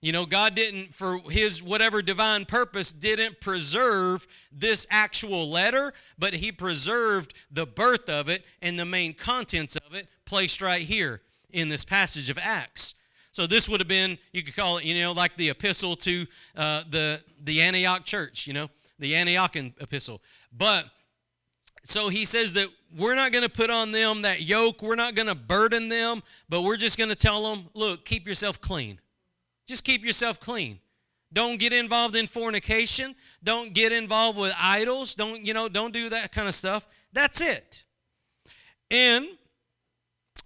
You 0.00 0.12
know, 0.12 0.26
God 0.26 0.54
didn't, 0.54 0.94
for 0.94 1.18
his 1.28 1.60
whatever 1.60 2.02
divine 2.02 2.44
purpose, 2.44 2.92
didn't 2.92 3.40
preserve 3.40 4.28
this 4.52 4.86
actual 4.90 5.50
letter, 5.50 5.92
but 6.16 6.34
he 6.34 6.52
preserved 6.52 7.34
the 7.50 7.66
birth 7.66 8.08
of 8.08 8.28
it 8.28 8.44
and 8.62 8.78
the 8.78 8.84
main 8.84 9.12
contents 9.12 9.74
of 9.74 9.94
it 9.94 10.08
placed 10.24 10.60
right 10.60 10.82
here 10.82 11.22
in 11.50 11.68
this 11.68 11.84
passage 11.84 12.30
of 12.30 12.38
Acts. 12.40 12.94
So 13.32 13.48
this 13.48 13.68
would 13.68 13.80
have 13.80 13.88
been, 13.88 14.18
you 14.32 14.44
could 14.44 14.54
call 14.54 14.78
it, 14.78 14.84
you 14.84 14.94
know, 14.94 15.12
like 15.12 15.36
the 15.36 15.48
epistle 15.48 15.96
to 15.96 16.26
uh, 16.56 16.84
the 16.88 17.20
the 17.42 17.60
Antioch 17.62 18.04
church, 18.04 18.46
you 18.46 18.52
know, 18.52 18.70
the 19.00 19.14
Antiochian 19.14 19.72
epistle. 19.80 20.22
But 20.56 20.86
so 21.88 22.10
he 22.10 22.26
says 22.26 22.52
that 22.52 22.68
we're 22.94 23.14
not 23.14 23.32
going 23.32 23.44
to 23.44 23.48
put 23.48 23.70
on 23.70 23.92
them 23.92 24.20
that 24.20 24.42
yoke, 24.42 24.82
we're 24.82 24.94
not 24.94 25.14
going 25.14 25.26
to 25.26 25.34
burden 25.34 25.88
them, 25.88 26.22
but 26.46 26.60
we're 26.60 26.76
just 26.76 26.98
going 26.98 27.08
to 27.08 27.16
tell 27.16 27.42
them, 27.42 27.66
look, 27.72 28.04
keep 28.04 28.28
yourself 28.28 28.60
clean. 28.60 29.00
Just 29.66 29.84
keep 29.84 30.04
yourself 30.04 30.38
clean. 30.38 30.80
Don't 31.32 31.58
get 31.58 31.72
involved 31.72 32.14
in 32.14 32.26
fornication. 32.26 33.14
Don't 33.42 33.72
get 33.72 33.90
involved 33.90 34.38
with 34.38 34.52
idols. 34.60 35.14
Don't, 35.14 35.46
you 35.46 35.54
know, 35.54 35.66
don't 35.66 35.94
do 35.94 36.10
that 36.10 36.30
kind 36.30 36.46
of 36.46 36.54
stuff. 36.54 36.86
That's 37.14 37.40
it. 37.40 37.84
And 38.90 39.26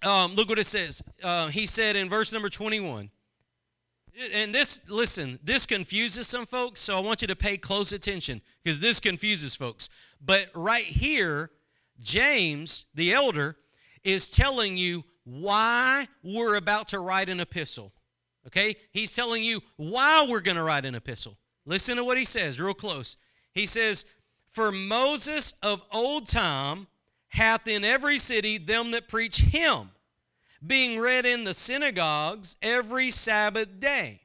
um, 0.05 0.34
look 0.34 0.49
what 0.49 0.61
it 0.61 0.66
says. 0.66 1.03
Uh, 1.24 1.49
he 1.49 1.66
said 1.66 1.97
in 1.97 2.09
verse 2.09 2.32
number 2.32 2.51
21. 2.51 3.11
And 4.34 4.54
this, 4.54 4.82
listen, 4.88 5.38
this 5.42 5.64
confuses 5.64 6.26
some 6.26 6.44
folks, 6.44 6.80
so 6.80 6.96
I 6.96 7.00
want 7.00 7.22
you 7.22 7.28
to 7.28 7.36
pay 7.36 7.56
close 7.56 7.92
attention 7.92 8.42
because 8.62 8.78
this 8.80 9.00
confuses 9.00 9.54
folks. 9.54 9.88
But 10.20 10.48
right 10.54 10.84
here, 10.84 11.50
James, 12.00 12.86
the 12.94 13.12
elder, 13.12 13.56
is 14.04 14.30
telling 14.30 14.76
you 14.76 15.04
why 15.24 16.06
we're 16.22 16.56
about 16.56 16.88
to 16.88 16.98
write 16.98 17.28
an 17.28 17.40
epistle. 17.40 17.92
Okay? 18.46 18.76
He's 18.92 19.14
telling 19.14 19.42
you 19.42 19.60
why 19.76 20.26
we're 20.28 20.40
going 20.40 20.56
to 20.56 20.62
write 20.62 20.84
an 20.84 20.94
epistle. 20.94 21.38
Listen 21.64 21.96
to 21.96 22.04
what 22.04 22.18
he 22.18 22.24
says, 22.24 22.60
real 22.60 22.74
close. 22.74 23.16
He 23.52 23.66
says, 23.66 24.04
For 24.50 24.72
Moses 24.72 25.54
of 25.62 25.82
old 25.92 26.28
time 26.28 26.86
hath 27.28 27.66
in 27.66 27.84
every 27.84 28.18
city 28.18 28.58
them 28.58 28.90
that 28.90 29.08
preach 29.08 29.40
him, 29.40 29.90
being 30.66 30.98
read 30.98 31.26
in 31.26 31.44
the 31.44 31.54
synagogues 31.54 32.56
every 32.62 33.10
Sabbath 33.10 33.80
day. 33.80 34.20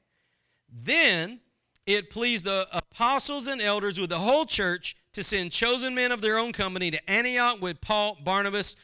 Then 0.71 1.39
it 1.85 2.09
pleased 2.09 2.45
the 2.45 2.67
apostles 2.71 3.47
and 3.47 3.61
elders 3.61 3.99
with 3.99 4.09
the 4.09 4.19
whole 4.19 4.45
church 4.45 4.95
to 5.13 5.23
send 5.23 5.51
chosen 5.51 5.95
men 5.95 6.11
of 6.11 6.21
their 6.21 6.38
own 6.38 6.51
company 6.51 6.91
to 6.91 7.09
Antioch 7.09 7.61
with 7.61 7.81
Paul, 7.81 8.17
Barnabas, 8.23 8.75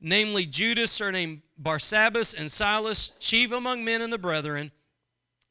namely 0.00 0.46
Judas, 0.46 0.90
surnamed 0.90 1.42
Barsabbas, 1.60 2.34
and 2.38 2.50
Silas, 2.50 3.12
chief 3.18 3.52
among 3.52 3.84
men 3.84 4.00
and 4.00 4.12
the 4.12 4.18
brethren. 4.18 4.70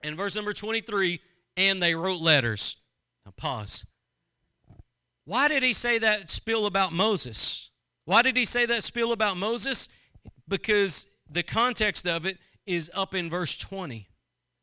And 0.02 0.18
verse 0.18 0.36
number 0.36 0.54
23, 0.54 1.20
and 1.58 1.84
they 1.84 1.94
wrote 1.94 2.22
letters. 2.22 2.78
Now 3.26 3.34
pause. 3.36 3.86
Why 5.26 5.48
did 5.48 5.64
he 5.64 5.74
say 5.74 6.00
that 6.00 6.30
spiel 6.30 6.66
about 6.66 6.92
Moses? 6.92 7.70
Why 8.06 8.22
did 8.22 8.36
he 8.36 8.46
say 8.46 8.66
that 8.66 8.84
spiel 8.84 9.12
about 9.12 9.38
Moses? 9.38 9.88
Because 10.48 11.08
the 11.34 11.44
context 11.44 12.08
of 12.08 12.26
it 12.26 12.38
is 12.66 12.92
up 12.94 13.14
in 13.14 13.30
verse 13.30 13.58
20. 13.58 14.08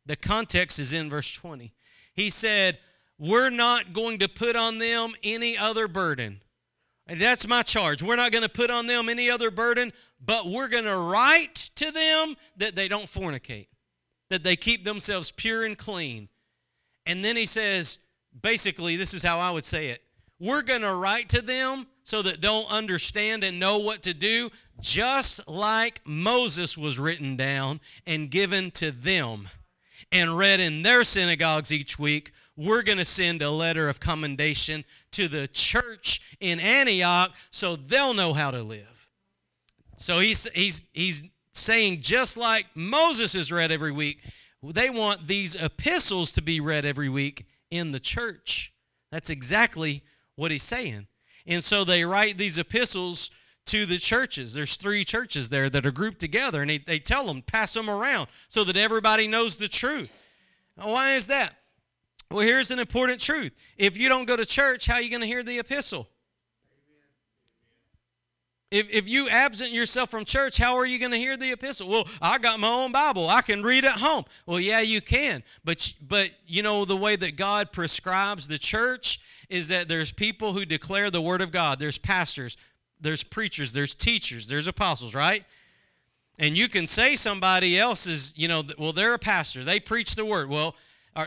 The 0.07 0.17
context 0.17 0.79
is 0.79 0.93
in 0.93 1.11
verse 1.11 1.31
20. 1.33 1.73
He 2.15 2.31
said, 2.31 2.79
We're 3.19 3.51
not 3.51 3.93
going 3.93 4.19
to 4.21 4.29
put 4.29 4.57
on 4.57 4.79
them 4.79 5.13
any 5.23 5.57
other 5.57 5.89
burden. 5.89 6.43
And 7.07 7.21
that's 7.21 7.47
my 7.47 7.63
charge. 7.63 8.03
We're 8.03 8.17
not 8.17 8.33
going 8.33 8.43
to 8.43 8.49
put 8.49 8.71
on 8.71 8.87
them 8.87 9.09
any 9.09 9.31
other 9.31 9.51
burden, 9.51 9.93
but 10.25 10.47
we're 10.47 10.69
going 10.69 10.85
to 10.85 10.97
write 10.97 11.71
to 11.77 11.91
them 11.91 12.37
that 12.57 12.77
they 12.77 12.87
don't 12.87 13.07
fornicate, 13.07 13.67
that 14.29 14.45
they 14.45 14.55
keep 14.55 14.85
themselves 14.85 15.33
pure 15.33 15.65
and 15.65 15.77
clean. 15.77 16.29
And 17.07 17.25
then 17.25 17.37
he 17.37 17.47
says, 17.47 17.99
basically, 18.41 18.97
this 18.97 19.13
is 19.13 19.25
how 19.25 19.41
I 19.41 19.51
would 19.51 19.65
say 19.65 19.89
it 19.89 20.03
we're 20.39 20.63
going 20.63 20.83
to 20.83 20.95
write 20.95 21.29
to 21.31 21.43
them 21.43 21.87
so 22.11 22.23
that 22.23 22.41
they'll 22.41 22.67
understand 22.69 23.45
and 23.45 23.61
know 23.61 23.79
what 23.79 24.03
to 24.03 24.13
do, 24.13 24.51
just 24.81 25.47
like 25.47 26.01
Moses 26.05 26.77
was 26.77 26.99
written 26.99 27.37
down 27.37 27.79
and 28.05 28.33
given 28.33 28.73
to 28.73 28.91
them 28.91 29.49
and 30.11 30.37
read 30.37 30.59
in 30.59 30.83
their 30.83 31.05
synagogues 31.05 31.73
each 31.73 32.01
week. 32.01 32.33
We're 32.57 32.83
going 32.83 32.99
to 32.99 33.05
send 33.05 33.43
a 33.43 33.51
letter 33.53 33.89
of 33.89 34.01
commendation 34.01 34.85
to 35.13 35.29
the 35.29 35.47
church 35.47 36.37
in 36.41 36.59
Antioch 36.59 37.31
so 37.53 37.77
they'll 37.77 38.13
know 38.13 38.33
how 38.33 38.51
to 38.51 38.65
live. 38.65 39.09
So 39.97 40.19
he's, 40.19 40.49
he's, 40.53 40.83
he's 40.93 41.23
saying, 41.55 42.01
just 42.01 42.37
like 42.37 42.67
Moses 42.75 43.37
is 43.37 43.53
read 43.53 43.71
every 43.71 43.93
week, 43.93 44.19
they 44.65 44.91
want 44.91 45.29
these 45.29 45.55
epistles 45.55 46.33
to 46.33 46.43
be 46.43 46.59
read 46.59 46.85
every 46.85 47.09
week 47.09 47.47
in 47.71 47.93
the 47.93 48.01
church. 48.01 48.75
That's 49.13 49.31
exactly 49.31 50.03
what 50.35 50.51
he's 50.51 50.65
saying. 50.65 51.07
And 51.47 51.63
so 51.63 51.85
they 51.85 52.05
write 52.05 52.39
these 52.39 52.59
epistles 52.59 53.31
to 53.67 53.87
the 53.87 53.99
churches. 53.99 54.53
There's 54.53 54.77
three 54.77 55.05
churches 55.05 55.49
there 55.49 55.71
that 55.71 55.87
are 55.87 55.93
grouped 55.93 56.19
together, 56.19 56.63
and 56.63 56.71
they, 56.71 56.79
they 56.79 56.99
tell 56.99 57.27
them, 57.27 57.43
pass 57.43 57.75
them 57.75 57.89
around 57.89 58.29
so 58.49 58.65
that 58.65 58.77
everybody 58.77 59.27
knows 59.27 59.57
the 59.57 59.69
truth. 59.69 60.13
Why 60.77 61.15
is 61.15 61.27
that? 61.29 61.55
Well, 62.31 62.47
here's 62.47 62.71
an 62.71 62.79
important 62.79 63.21
truth. 63.21 63.53
If 63.77 63.99
you 63.99 64.09
don't 64.09 64.27
go 64.27 64.37
to 64.37 64.47
church, 64.47 64.87
how 64.87 64.95
are 64.95 65.03
you 65.03 65.11
going 65.11 65.23
to 65.23 65.27
hear 65.27 65.43
the 65.43 65.59
epistle? 65.59 66.09
If, 68.71 68.89
if 68.91 69.09
you 69.09 69.29
absent 69.29 69.73
yourself 69.73 70.11
from 70.11 70.25
church, 70.25 70.57
how 70.57 70.77
are 70.77 70.87
you 70.87 71.01
going 71.01 71.11
to 71.11 71.19
hear 71.19 71.37
the 71.37 71.51
epistle? 71.51 71.89
Well, 71.89 72.07
I 72.23 72.39
got 72.39 72.61
my 72.61 72.69
own 72.69 72.93
Bible. 72.93 73.29
I 73.29 73.43
can 73.43 73.65
read 73.65 73.85
at 73.85 73.99
home. 73.99 74.25
Well, 74.47 74.61
yeah, 74.61 74.81
you 74.81 75.01
can. 75.01 75.43
But, 75.65 75.93
but 76.01 76.31
you 76.47 76.63
know, 76.63 76.85
the 76.85 76.97
way 76.97 77.17
that 77.17 77.37
God 77.37 77.73
prescribes 77.73 78.47
the 78.47 78.59
church 78.59 79.21
is 79.49 79.67
that 79.69 79.89
there's 79.89 80.13
people 80.13 80.53
who 80.53 80.65
declare 80.65 81.11
the 81.11 81.21
word 81.21 81.41
of 81.41 81.51
God. 81.51 81.81
There's 81.81 81.99
pastors, 81.99 82.57
there's 83.01 83.25
preachers, 83.25 83.73
there's 83.73 83.97
teachers, 83.97 84.47
there's 84.47 84.69
apostles, 84.69 85.17
right? 85.17 85.45
And 86.39 86.57
you 86.57 86.69
can 86.69 86.87
say 86.87 87.17
somebody 87.17 87.77
else 87.77 88.07
is, 88.07 88.33
you 88.37 88.47
know, 88.47 88.63
well, 88.79 88.93
they're 88.93 89.15
a 89.15 89.19
pastor. 89.19 89.65
They 89.65 89.81
preach 89.81 90.15
the 90.15 90.25
word. 90.25 90.49
Well, 90.49 90.77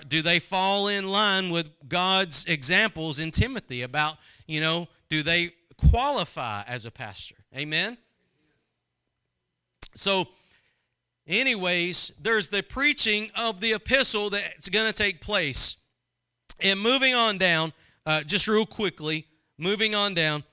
do 0.08 0.22
they 0.22 0.40
fall 0.40 0.88
in 0.88 1.10
line 1.10 1.50
with 1.50 1.70
God's 1.90 2.46
examples 2.46 3.20
in 3.20 3.32
Timothy 3.32 3.82
about, 3.82 4.16
you 4.48 4.62
know, 4.62 4.88
do 5.10 5.22
they 5.22 5.52
qualify 5.74 6.64
as 6.68 6.86
a 6.86 6.92
pastor. 6.92 7.36
Amen? 7.56 7.98
So, 9.96 10.28
anyways, 11.28 12.14
there's 12.20 12.50
the 12.50 12.64
preaching 12.64 13.32
of 13.36 13.60
the 13.60 13.74
epistle 13.74 14.30
that's 14.32 14.70
going 14.70 14.88
to 14.88 14.94
take 14.94 15.22
place. 15.22 15.78
And 16.60 16.80
moving 16.80 17.14
on 17.14 17.38
down, 17.38 17.74
uh, 18.06 18.22
just 18.22 18.48
real 18.48 18.66
quickly, 18.66 19.28
moving 19.58 19.96
on 19.96 20.14
down, 20.14 20.44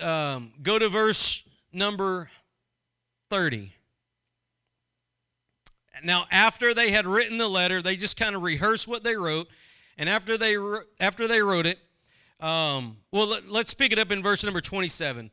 um, 0.00 0.52
go 0.62 0.78
to 0.78 0.88
verse 0.88 1.42
number 1.72 2.30
30. 3.30 3.72
Now, 6.04 6.26
after 6.30 6.74
they 6.74 6.90
had 6.90 7.06
written 7.06 7.38
the 7.38 7.48
letter, 7.48 7.82
they 7.82 7.96
just 7.96 8.16
kind 8.16 8.36
of 8.36 8.42
rehearsed 8.42 8.86
what 8.86 9.02
they 9.02 9.16
wrote. 9.16 9.48
And 9.96 10.08
after 10.08 10.38
they, 10.38 10.56
after 11.00 11.26
they 11.26 11.42
wrote 11.42 11.66
it, 11.66 11.78
um, 12.40 12.98
well, 13.12 13.28
let, 13.28 13.66
us 13.66 13.74
pick 13.74 13.92
it 13.92 13.98
up 13.98 14.12
in 14.12 14.22
verse 14.22 14.44
number 14.44 14.60
27. 14.60 15.30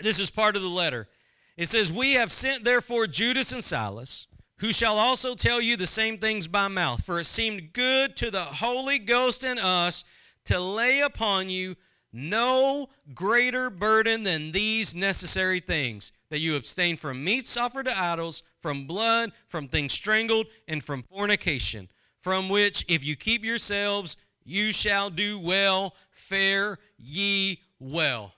This 0.00 0.18
is 0.18 0.30
part 0.30 0.56
of 0.56 0.62
the 0.62 0.68
letter. 0.68 1.08
It 1.56 1.66
says, 1.66 1.92
We 1.92 2.14
have 2.14 2.32
sent 2.32 2.64
therefore 2.64 3.06
Judas 3.06 3.52
and 3.52 3.62
Silas, 3.62 4.26
who 4.58 4.72
shall 4.72 4.96
also 4.96 5.34
tell 5.34 5.60
you 5.60 5.76
the 5.76 5.86
same 5.86 6.18
things 6.18 6.48
by 6.48 6.68
mouth. 6.68 7.04
For 7.04 7.20
it 7.20 7.26
seemed 7.26 7.72
good 7.72 8.16
to 8.16 8.30
the 8.30 8.44
Holy 8.44 8.98
Ghost 8.98 9.44
and 9.44 9.58
us 9.58 10.04
to 10.46 10.58
lay 10.58 11.00
upon 11.00 11.50
you 11.50 11.76
no 12.12 12.88
greater 13.14 13.70
burden 13.70 14.22
than 14.22 14.52
these 14.52 14.94
necessary 14.94 15.60
things 15.60 16.12
that 16.30 16.40
you 16.40 16.56
abstain 16.56 16.96
from 16.96 17.22
meats 17.22 17.56
offered 17.56 17.86
to 17.86 17.98
idols, 17.98 18.42
from 18.60 18.86
blood, 18.86 19.32
from 19.46 19.68
things 19.68 19.92
strangled, 19.92 20.46
and 20.66 20.82
from 20.82 21.02
fornication, 21.02 21.88
from 22.22 22.48
which, 22.48 22.84
if 22.88 23.04
you 23.04 23.14
keep 23.14 23.44
yourselves, 23.44 24.16
you 24.48 24.72
shall 24.72 25.10
do 25.10 25.38
well 25.38 25.94
fare 26.10 26.78
ye 26.96 27.60
well. 27.78 28.32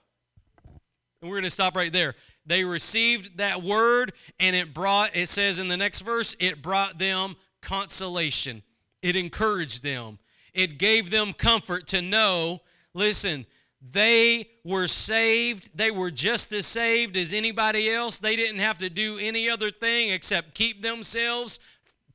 And 1.21 1.29
we're 1.29 1.37
going 1.37 1.43
to 1.43 1.49
stop 1.49 1.75
right 1.75 1.93
there. 1.93 2.15
They 2.45 2.63
received 2.63 3.37
that 3.37 3.63
word, 3.63 4.13
and 4.39 4.55
it 4.55 4.73
brought, 4.73 5.15
it 5.15 5.29
says 5.29 5.59
in 5.59 5.67
the 5.67 5.77
next 5.77 6.01
verse, 6.01 6.35
it 6.39 6.61
brought 6.61 6.97
them 6.97 7.35
consolation. 7.61 8.63
It 9.01 9.15
encouraged 9.15 9.83
them. 9.83 10.19
It 10.53 10.77
gave 10.77 11.11
them 11.11 11.33
comfort 11.33 11.87
to 11.87 12.01
know 12.01 12.61
listen, 12.93 13.45
they 13.81 14.49
were 14.63 14.87
saved. 14.87 15.75
They 15.75 15.91
were 15.91 16.11
just 16.11 16.51
as 16.51 16.67
saved 16.67 17.15
as 17.15 17.33
anybody 17.33 17.89
else. 17.89 18.19
They 18.19 18.35
didn't 18.35 18.59
have 18.59 18.77
to 18.79 18.89
do 18.89 19.17
any 19.17 19.49
other 19.49 19.71
thing 19.71 20.11
except 20.11 20.55
keep 20.55 20.81
themselves 20.81 21.59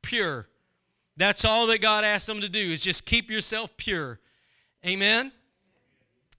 pure. 0.02 0.48
That's 1.16 1.44
all 1.44 1.66
that 1.68 1.80
God 1.80 2.04
asked 2.04 2.26
them 2.26 2.40
to 2.40 2.48
do 2.48 2.58
is 2.58 2.82
just 2.82 3.06
keep 3.06 3.30
yourself 3.30 3.76
pure. 3.76 4.20
Amen. 4.86 5.32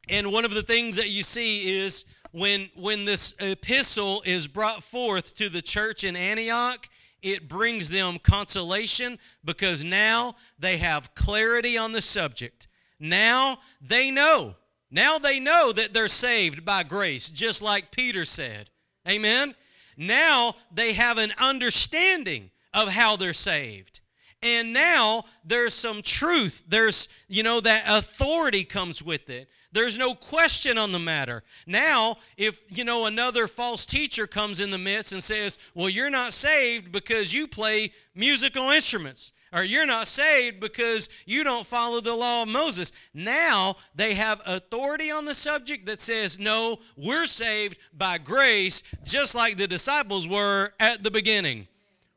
And 0.09 0.31
one 0.31 0.45
of 0.45 0.51
the 0.51 0.63
things 0.63 0.95
that 0.95 1.09
you 1.09 1.23
see 1.23 1.79
is 1.79 2.05
when 2.31 2.69
when 2.75 3.05
this 3.05 3.33
epistle 3.39 4.21
is 4.25 4.47
brought 4.47 4.83
forth 4.83 5.35
to 5.35 5.49
the 5.49 5.61
church 5.61 6.03
in 6.03 6.15
Antioch, 6.15 6.87
it 7.21 7.49
brings 7.49 7.89
them 7.89 8.17
consolation 8.21 9.17
because 9.43 9.83
now 9.83 10.35
they 10.59 10.77
have 10.77 11.15
clarity 11.15 11.77
on 11.77 11.91
the 11.91 12.01
subject. 12.01 12.67
Now 12.99 13.57
they 13.81 14.11
know. 14.11 14.55
Now 14.89 15.17
they 15.17 15.39
know 15.39 15.73
that 15.73 15.93
they're 15.93 16.07
saved 16.07 16.63
by 16.63 16.83
grace, 16.83 17.29
just 17.29 17.61
like 17.61 17.91
Peter 17.91 18.23
said. 18.23 18.69
Amen? 19.07 19.55
Now 19.97 20.55
they 20.71 20.93
have 20.93 21.17
an 21.17 21.33
understanding 21.37 22.51
of 22.73 22.89
how 22.89 23.15
they're 23.17 23.33
saved. 23.33 24.01
And 24.43 24.71
now 24.71 25.23
there's 25.43 25.73
some 25.73 26.01
truth. 26.01 26.63
There's, 26.67 27.09
you 27.27 27.41
know, 27.41 27.59
that 27.61 27.85
authority 27.87 28.63
comes 28.63 29.01
with 29.01 29.29
it. 29.29 29.49
There's 29.71 29.97
no 29.97 30.15
question 30.15 30.77
on 30.77 30.91
the 30.91 30.99
matter. 30.99 31.43
Now, 31.65 32.17
if, 32.37 32.61
you 32.69 32.83
know, 32.83 33.05
another 33.05 33.47
false 33.47 33.85
teacher 33.85 34.25
comes 34.25 34.61
in 34.61 34.71
the 34.71 34.77
midst 34.77 35.11
and 35.11 35.23
says, 35.23 35.59
well, 35.73 35.89
you're 35.89 36.09
not 36.09 36.33
saved 36.33 36.91
because 36.91 37.33
you 37.33 37.47
play 37.47 37.91
musical 38.15 38.69
instruments, 38.69 39.33
or 39.51 39.63
you're 39.63 39.85
not 39.85 40.07
saved 40.07 40.59
because 40.59 41.09
you 41.25 41.43
don't 41.43 41.65
follow 41.65 41.99
the 41.99 42.15
law 42.15 42.43
of 42.43 42.47
Moses. 42.47 42.91
Now 43.13 43.75
they 43.93 44.13
have 44.13 44.41
authority 44.45 45.11
on 45.11 45.25
the 45.25 45.35
subject 45.35 45.85
that 45.87 45.99
says, 45.99 46.39
no, 46.39 46.79
we're 46.95 47.25
saved 47.25 47.77
by 47.93 48.19
grace, 48.19 48.83
just 49.03 49.35
like 49.35 49.57
the 49.57 49.67
disciples 49.67 50.27
were 50.27 50.73
at 50.79 51.03
the 51.03 51.11
beginning. 51.11 51.67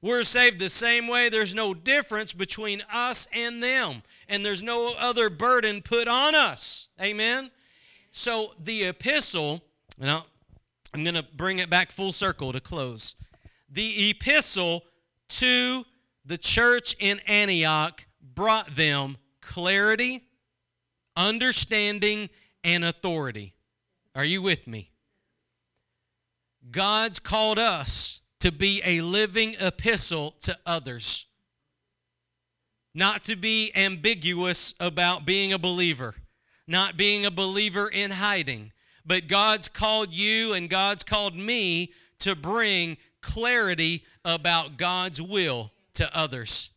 We're 0.02 0.22
saved 0.22 0.58
the 0.58 0.70
same 0.70 1.08
way. 1.08 1.28
There's 1.28 1.54
no 1.54 1.74
difference 1.74 2.32
between 2.32 2.82
us 2.92 3.28
and 3.34 3.62
them, 3.62 4.02
and 4.28 4.44
there's 4.44 4.62
no 4.62 4.94
other 4.98 5.28
burden 5.28 5.82
put 5.82 6.08
on 6.08 6.34
us. 6.34 6.88
Amen? 7.00 7.50
So 8.10 8.54
the 8.62 8.84
epistle, 8.84 9.62
now 9.98 10.24
I'm 10.94 11.04
going 11.04 11.14
to 11.14 11.22
bring 11.22 11.58
it 11.58 11.68
back 11.68 11.92
full 11.92 12.12
circle 12.12 12.52
to 12.52 12.60
close. 12.60 13.14
The 13.70 14.10
epistle 14.10 14.84
to 15.28 15.84
the 16.24 16.38
church 16.38 16.96
in 16.98 17.20
Antioch 17.26 18.06
brought 18.34 18.74
them 18.74 19.18
clarity, 19.42 20.24
understanding, 21.16 22.30
and 22.64 22.84
authority. 22.84 23.54
Are 24.14 24.24
you 24.24 24.40
with 24.40 24.66
me? 24.66 24.90
God's 26.70 27.20
called 27.20 27.58
us 27.58 28.09
to 28.40 28.50
be 28.50 28.82
a 28.84 29.00
living 29.00 29.54
epistle 29.60 30.34
to 30.40 30.58
others, 30.66 31.26
not 32.94 33.24
to 33.24 33.36
be 33.36 33.70
ambiguous 33.76 34.74
about 34.80 35.24
being 35.24 35.52
a 35.52 35.58
believer, 35.58 36.14
not 36.66 36.96
being 36.96 37.24
a 37.24 37.30
believer 37.30 37.88
in 37.88 38.10
hiding. 38.10 38.72
But 39.04 39.28
God's 39.28 39.68
called 39.68 40.12
you 40.12 40.52
and 40.52 40.68
God's 40.68 41.04
called 41.04 41.34
me 41.34 41.92
to 42.20 42.34
bring 42.34 42.96
clarity 43.20 44.04
about 44.24 44.76
God's 44.76 45.20
will 45.20 45.72
to 45.94 46.16
others. 46.16 46.70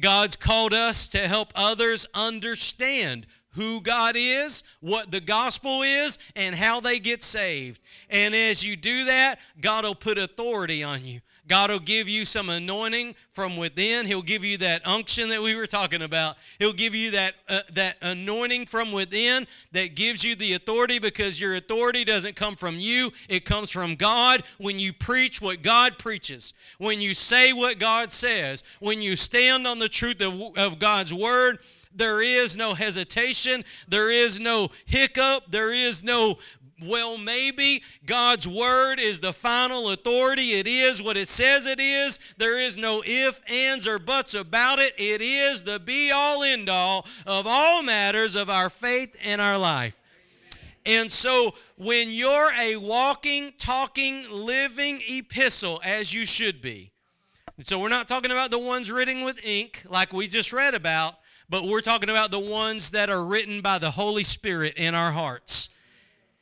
God's 0.00 0.36
called 0.36 0.72
us 0.72 1.08
to 1.08 1.26
help 1.26 1.52
others 1.54 2.06
understand 2.14 3.26
who 3.50 3.80
God 3.80 4.14
is, 4.16 4.62
what 4.80 5.10
the 5.10 5.20
gospel 5.20 5.82
is, 5.82 6.18
and 6.36 6.54
how 6.54 6.80
they 6.80 6.98
get 6.98 7.22
saved. 7.22 7.80
And 8.10 8.34
as 8.34 8.64
you 8.64 8.76
do 8.76 9.06
that, 9.06 9.38
God 9.60 9.84
will 9.84 9.94
put 9.94 10.18
authority 10.18 10.82
on 10.82 11.04
you. 11.04 11.20
God 11.48 11.70
will 11.70 11.78
give 11.78 12.08
you 12.08 12.26
some 12.26 12.50
anointing 12.50 13.14
from 13.32 13.56
within. 13.56 14.06
He'll 14.06 14.20
give 14.20 14.44
you 14.44 14.58
that 14.58 14.86
unction 14.86 15.30
that 15.30 15.42
we 15.42 15.54
were 15.54 15.66
talking 15.66 16.02
about. 16.02 16.36
He'll 16.58 16.74
give 16.74 16.94
you 16.94 17.12
that 17.12 17.34
uh, 17.48 17.60
that 17.72 17.96
anointing 18.02 18.66
from 18.66 18.92
within 18.92 19.46
that 19.72 19.96
gives 19.96 20.22
you 20.22 20.36
the 20.36 20.52
authority 20.52 20.98
because 20.98 21.40
your 21.40 21.56
authority 21.56 22.04
doesn't 22.04 22.36
come 22.36 22.54
from 22.54 22.78
you. 22.78 23.12
It 23.30 23.46
comes 23.46 23.70
from 23.70 23.96
God 23.96 24.42
when 24.58 24.78
you 24.78 24.92
preach 24.92 25.40
what 25.40 25.62
God 25.62 25.98
preaches. 25.98 26.52
When 26.76 27.00
you 27.00 27.14
say 27.14 27.54
what 27.54 27.78
God 27.78 28.12
says, 28.12 28.62
when 28.78 29.00
you 29.00 29.16
stand 29.16 29.66
on 29.66 29.78
the 29.78 29.88
truth 29.88 30.20
of, 30.20 30.56
of 30.58 30.78
God's 30.78 31.14
word, 31.14 31.60
there 31.98 32.22
is 32.22 32.56
no 32.56 32.74
hesitation. 32.74 33.64
There 33.88 34.10
is 34.10 34.40
no 34.40 34.70
hiccup. 34.86 35.50
There 35.50 35.72
is 35.72 36.02
no 36.02 36.38
well, 36.80 37.18
maybe 37.18 37.82
God's 38.06 38.46
word 38.46 39.00
is 39.00 39.18
the 39.18 39.32
final 39.32 39.90
authority. 39.90 40.52
It 40.52 40.68
is 40.68 41.02
what 41.02 41.16
it 41.16 41.26
says 41.26 41.66
it 41.66 41.80
is. 41.80 42.20
There 42.36 42.60
is 42.60 42.76
no 42.76 43.02
if, 43.04 43.42
ands, 43.50 43.88
or 43.88 43.98
buts 43.98 44.34
about 44.34 44.78
it. 44.78 44.94
It 44.96 45.20
is 45.20 45.64
the 45.64 45.80
be 45.80 46.12
all, 46.12 46.44
end 46.44 46.68
all 46.68 47.04
of 47.26 47.46
all 47.48 47.82
matters 47.82 48.36
of 48.36 48.48
our 48.48 48.70
faith 48.70 49.16
and 49.24 49.40
our 49.40 49.58
life. 49.58 49.98
And 50.86 51.10
so, 51.10 51.54
when 51.76 52.10
you're 52.10 52.52
a 52.58 52.76
walking, 52.76 53.52
talking, 53.58 54.24
living 54.30 55.00
epistle, 55.06 55.80
as 55.84 56.14
you 56.14 56.24
should 56.24 56.62
be, 56.62 56.92
so 57.60 57.80
we're 57.80 57.88
not 57.88 58.06
talking 58.06 58.30
about 58.30 58.52
the 58.52 58.58
ones 58.58 58.90
written 58.90 59.22
with 59.22 59.44
ink 59.44 59.82
like 59.88 60.12
we 60.12 60.28
just 60.28 60.52
read 60.52 60.74
about, 60.74 61.16
but 61.48 61.64
we're 61.64 61.80
talking 61.80 62.10
about 62.10 62.30
the 62.30 62.38
ones 62.38 62.90
that 62.90 63.10
are 63.10 63.24
written 63.24 63.60
by 63.60 63.78
the 63.78 63.92
Holy 63.92 64.22
Spirit 64.22 64.74
in 64.76 64.94
our 64.94 65.12
hearts. 65.12 65.68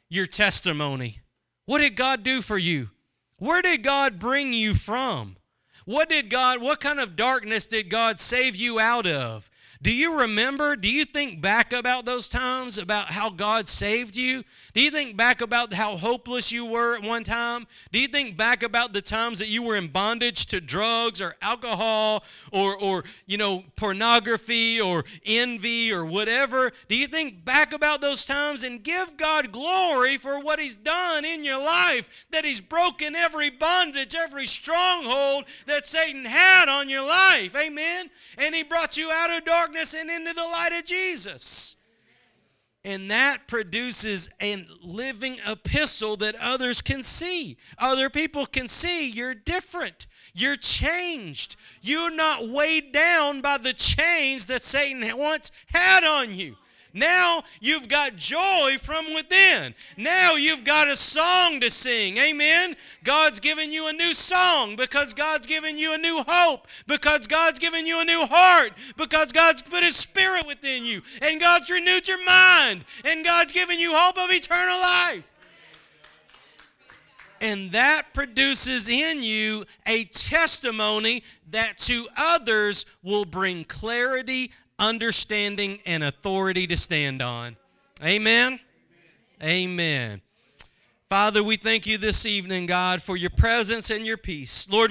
Your 0.09 0.27
testimony. 0.27 1.21
What 1.65 1.79
did 1.79 1.97
God 1.97 2.23
do 2.23 2.43
for 2.43 2.59
you? 2.59 2.91
Where 3.39 3.63
did 3.63 3.83
God 3.83 4.19
bring 4.19 4.53
you 4.53 4.75
from? 4.75 5.37
What 5.85 6.09
did 6.09 6.31
God, 6.31 6.61
what 6.61 6.81
kind 6.81 6.99
of 6.99 7.17
darkness 7.17 7.67
did 7.67 7.89
God 7.89 8.19
save 8.19 8.57
you 8.57 8.81
out 8.81 9.07
of? 9.07 9.49
Do 9.83 9.95
you 9.95 10.21
remember? 10.21 10.75
Do 10.75 10.91
you 10.91 11.05
think 11.05 11.41
back 11.41 11.73
about 11.73 12.05
those 12.05 12.29
times 12.29 12.79
about 12.79 13.09
how 13.09 13.31
God 13.31 13.69
saved 13.69 14.17
you? 14.17 14.43
Do 14.75 14.81
you 14.81 14.91
think 14.91 15.17
back 15.17 15.41
about 15.41 15.73
how 15.73 15.97
hopeless 15.97 16.51
you 16.51 16.65
were 16.65 16.97
at 16.97 17.03
one 17.03 17.25
time? 17.25 17.67
Do 17.93 18.01
you 18.01 18.09
think 18.09 18.37
back 18.37 18.63
about 18.63 18.93
the 18.93 19.03
times 19.03 19.39
that 19.39 19.49
you 19.49 19.63
were 19.63 19.77
in 19.77 19.89
bondage 19.89 20.47
to 20.47 20.61
drugs 20.61 21.21
or 21.21 21.35
alcohol 21.43 22.25
or 22.53 22.77
or 22.77 23.05
you 23.27 23.37
know 23.37 23.65
pornography 23.77 24.81
or 24.81 25.05
envy 25.25 25.93
or 25.93 26.07
whatever? 26.07 26.73
Do 26.89 26.97
you 26.97 27.07
think 27.07 27.45
back 27.45 27.73
about 27.73 28.01
those 28.01 28.25
times 28.25 28.65
and 28.65 28.83
give 28.83 29.17
God 29.17 29.53
glory 29.53 30.17
for 30.17 30.41
what 30.41 30.59
he's 30.59 30.77
done 30.77 31.25
in 31.25 31.45
your 31.45 31.63
life 31.63 32.09
that 32.31 32.45
he's 32.45 32.61
broken 32.61 33.15
every 33.15 33.51
bondage, 33.51 34.15
every 34.15 34.47
stronghold 34.47 35.45
that 35.67 35.85
Satan 35.85 36.25
had 36.25 36.69
on 36.69 36.89
your 36.89 37.07
life. 37.07 37.55
Amen. 37.55 38.11
And 38.39 38.55
he 38.55 38.63
brought 38.63 38.97
you 38.97 39.11
out 39.11 39.31
of 39.31 39.45
darkness 39.45 39.66
darkness 39.67 39.95
and 39.95 40.11
into 40.11 40.33
the 40.33 40.43
light 40.43 40.73
of 40.73 40.85
Jesus. 40.85 41.77
And 42.85 43.11
that 43.11 43.49
produces 43.49 44.31
a 44.41 44.65
living 44.81 45.39
epistle 45.47 46.17
that 46.19 46.37
others 46.37 46.81
can 46.81 47.03
see. 47.03 47.57
Other 47.79 48.09
people 48.09 48.47
can 48.47 48.69
see 48.69 49.11
you're 49.11 49.35
different. 49.35 50.07
You're 50.35 50.57
changed. 50.57 51.57
You're 51.83 52.15
not 52.15 52.49
weighed 52.49 52.93
down 52.93 53.41
by 53.41 53.59
the 53.59 53.73
chains 53.73 54.47
that 54.47 54.63
Satan 54.63 55.05
once 55.19 55.51
had 55.67 56.05
on 56.05 56.33
you. 56.33 56.57
Now 56.97 57.43
you've 57.61 57.89
got 57.89 58.17
joy 58.17 58.79
from 58.81 59.15
within. 59.15 59.75
Now 59.99 60.37
you've 60.37 60.65
got 60.65 60.89
a 60.89 60.97
song 60.97 61.61
to 61.61 61.69
sing. 61.69 62.17
Amen. 62.17 62.75
God's 63.05 63.39
given 63.39 63.71
you 63.71 63.87
a 63.87 63.93
new 63.93 64.15
song 64.15 64.77
because 64.77 65.13
God's 65.13 65.47
given 65.47 65.77
you 65.77 65.93
a 65.93 65.99
new 65.99 66.25
hope, 66.27 66.67
because 66.87 67.27
God's 67.27 67.59
given 67.59 67.85
you 67.87 68.01
a 68.01 68.05
new 68.05 68.25
heart, 68.25 68.73
because 68.97 69.31
God's 69.31 69.63
put 69.63 69.85
His 69.85 69.95
Spirit 69.95 70.47
within 70.47 70.87
you, 70.87 71.03
and 71.21 71.39
God's 71.39 71.71
renewed 71.71 72.09
your 72.09 72.25
mind, 72.25 72.87
and 73.05 73.23
God's 73.23 73.53
given 73.53 73.79
you 73.79 73.95
hope 73.95 74.17
of 74.17 74.31
eternal 74.31 74.81
life. 74.81 75.31
And 77.43 77.73
that 77.73 78.15
produces 78.15 78.89
in 78.89 79.23
you 79.23 79.67
a 79.85 80.05
testimony 80.05 81.23
that 81.51 81.77
to 81.81 82.09
others 82.17 82.87
will 83.03 83.27
bring 83.27 83.65
clarity 83.65 84.51
understanding, 84.79 85.81
and 85.87 86.05
authority 86.05 86.67
to 86.67 86.77
stand 86.77 87.23
on. 87.23 87.57
Amen. 88.03 88.61
Amen. 89.43 90.21
Father, 91.09 91.43
we 91.43 91.57
thank 91.57 91.87
you 91.87 91.99
this 91.99 92.27
evening, 92.27 92.67
God, 92.67 93.01
for 93.01 93.17
your 93.17 93.31
presence 93.31 93.91
and 93.91 94.05
your 94.05 94.17
peace. 94.17 94.69
Lord, 94.69 94.85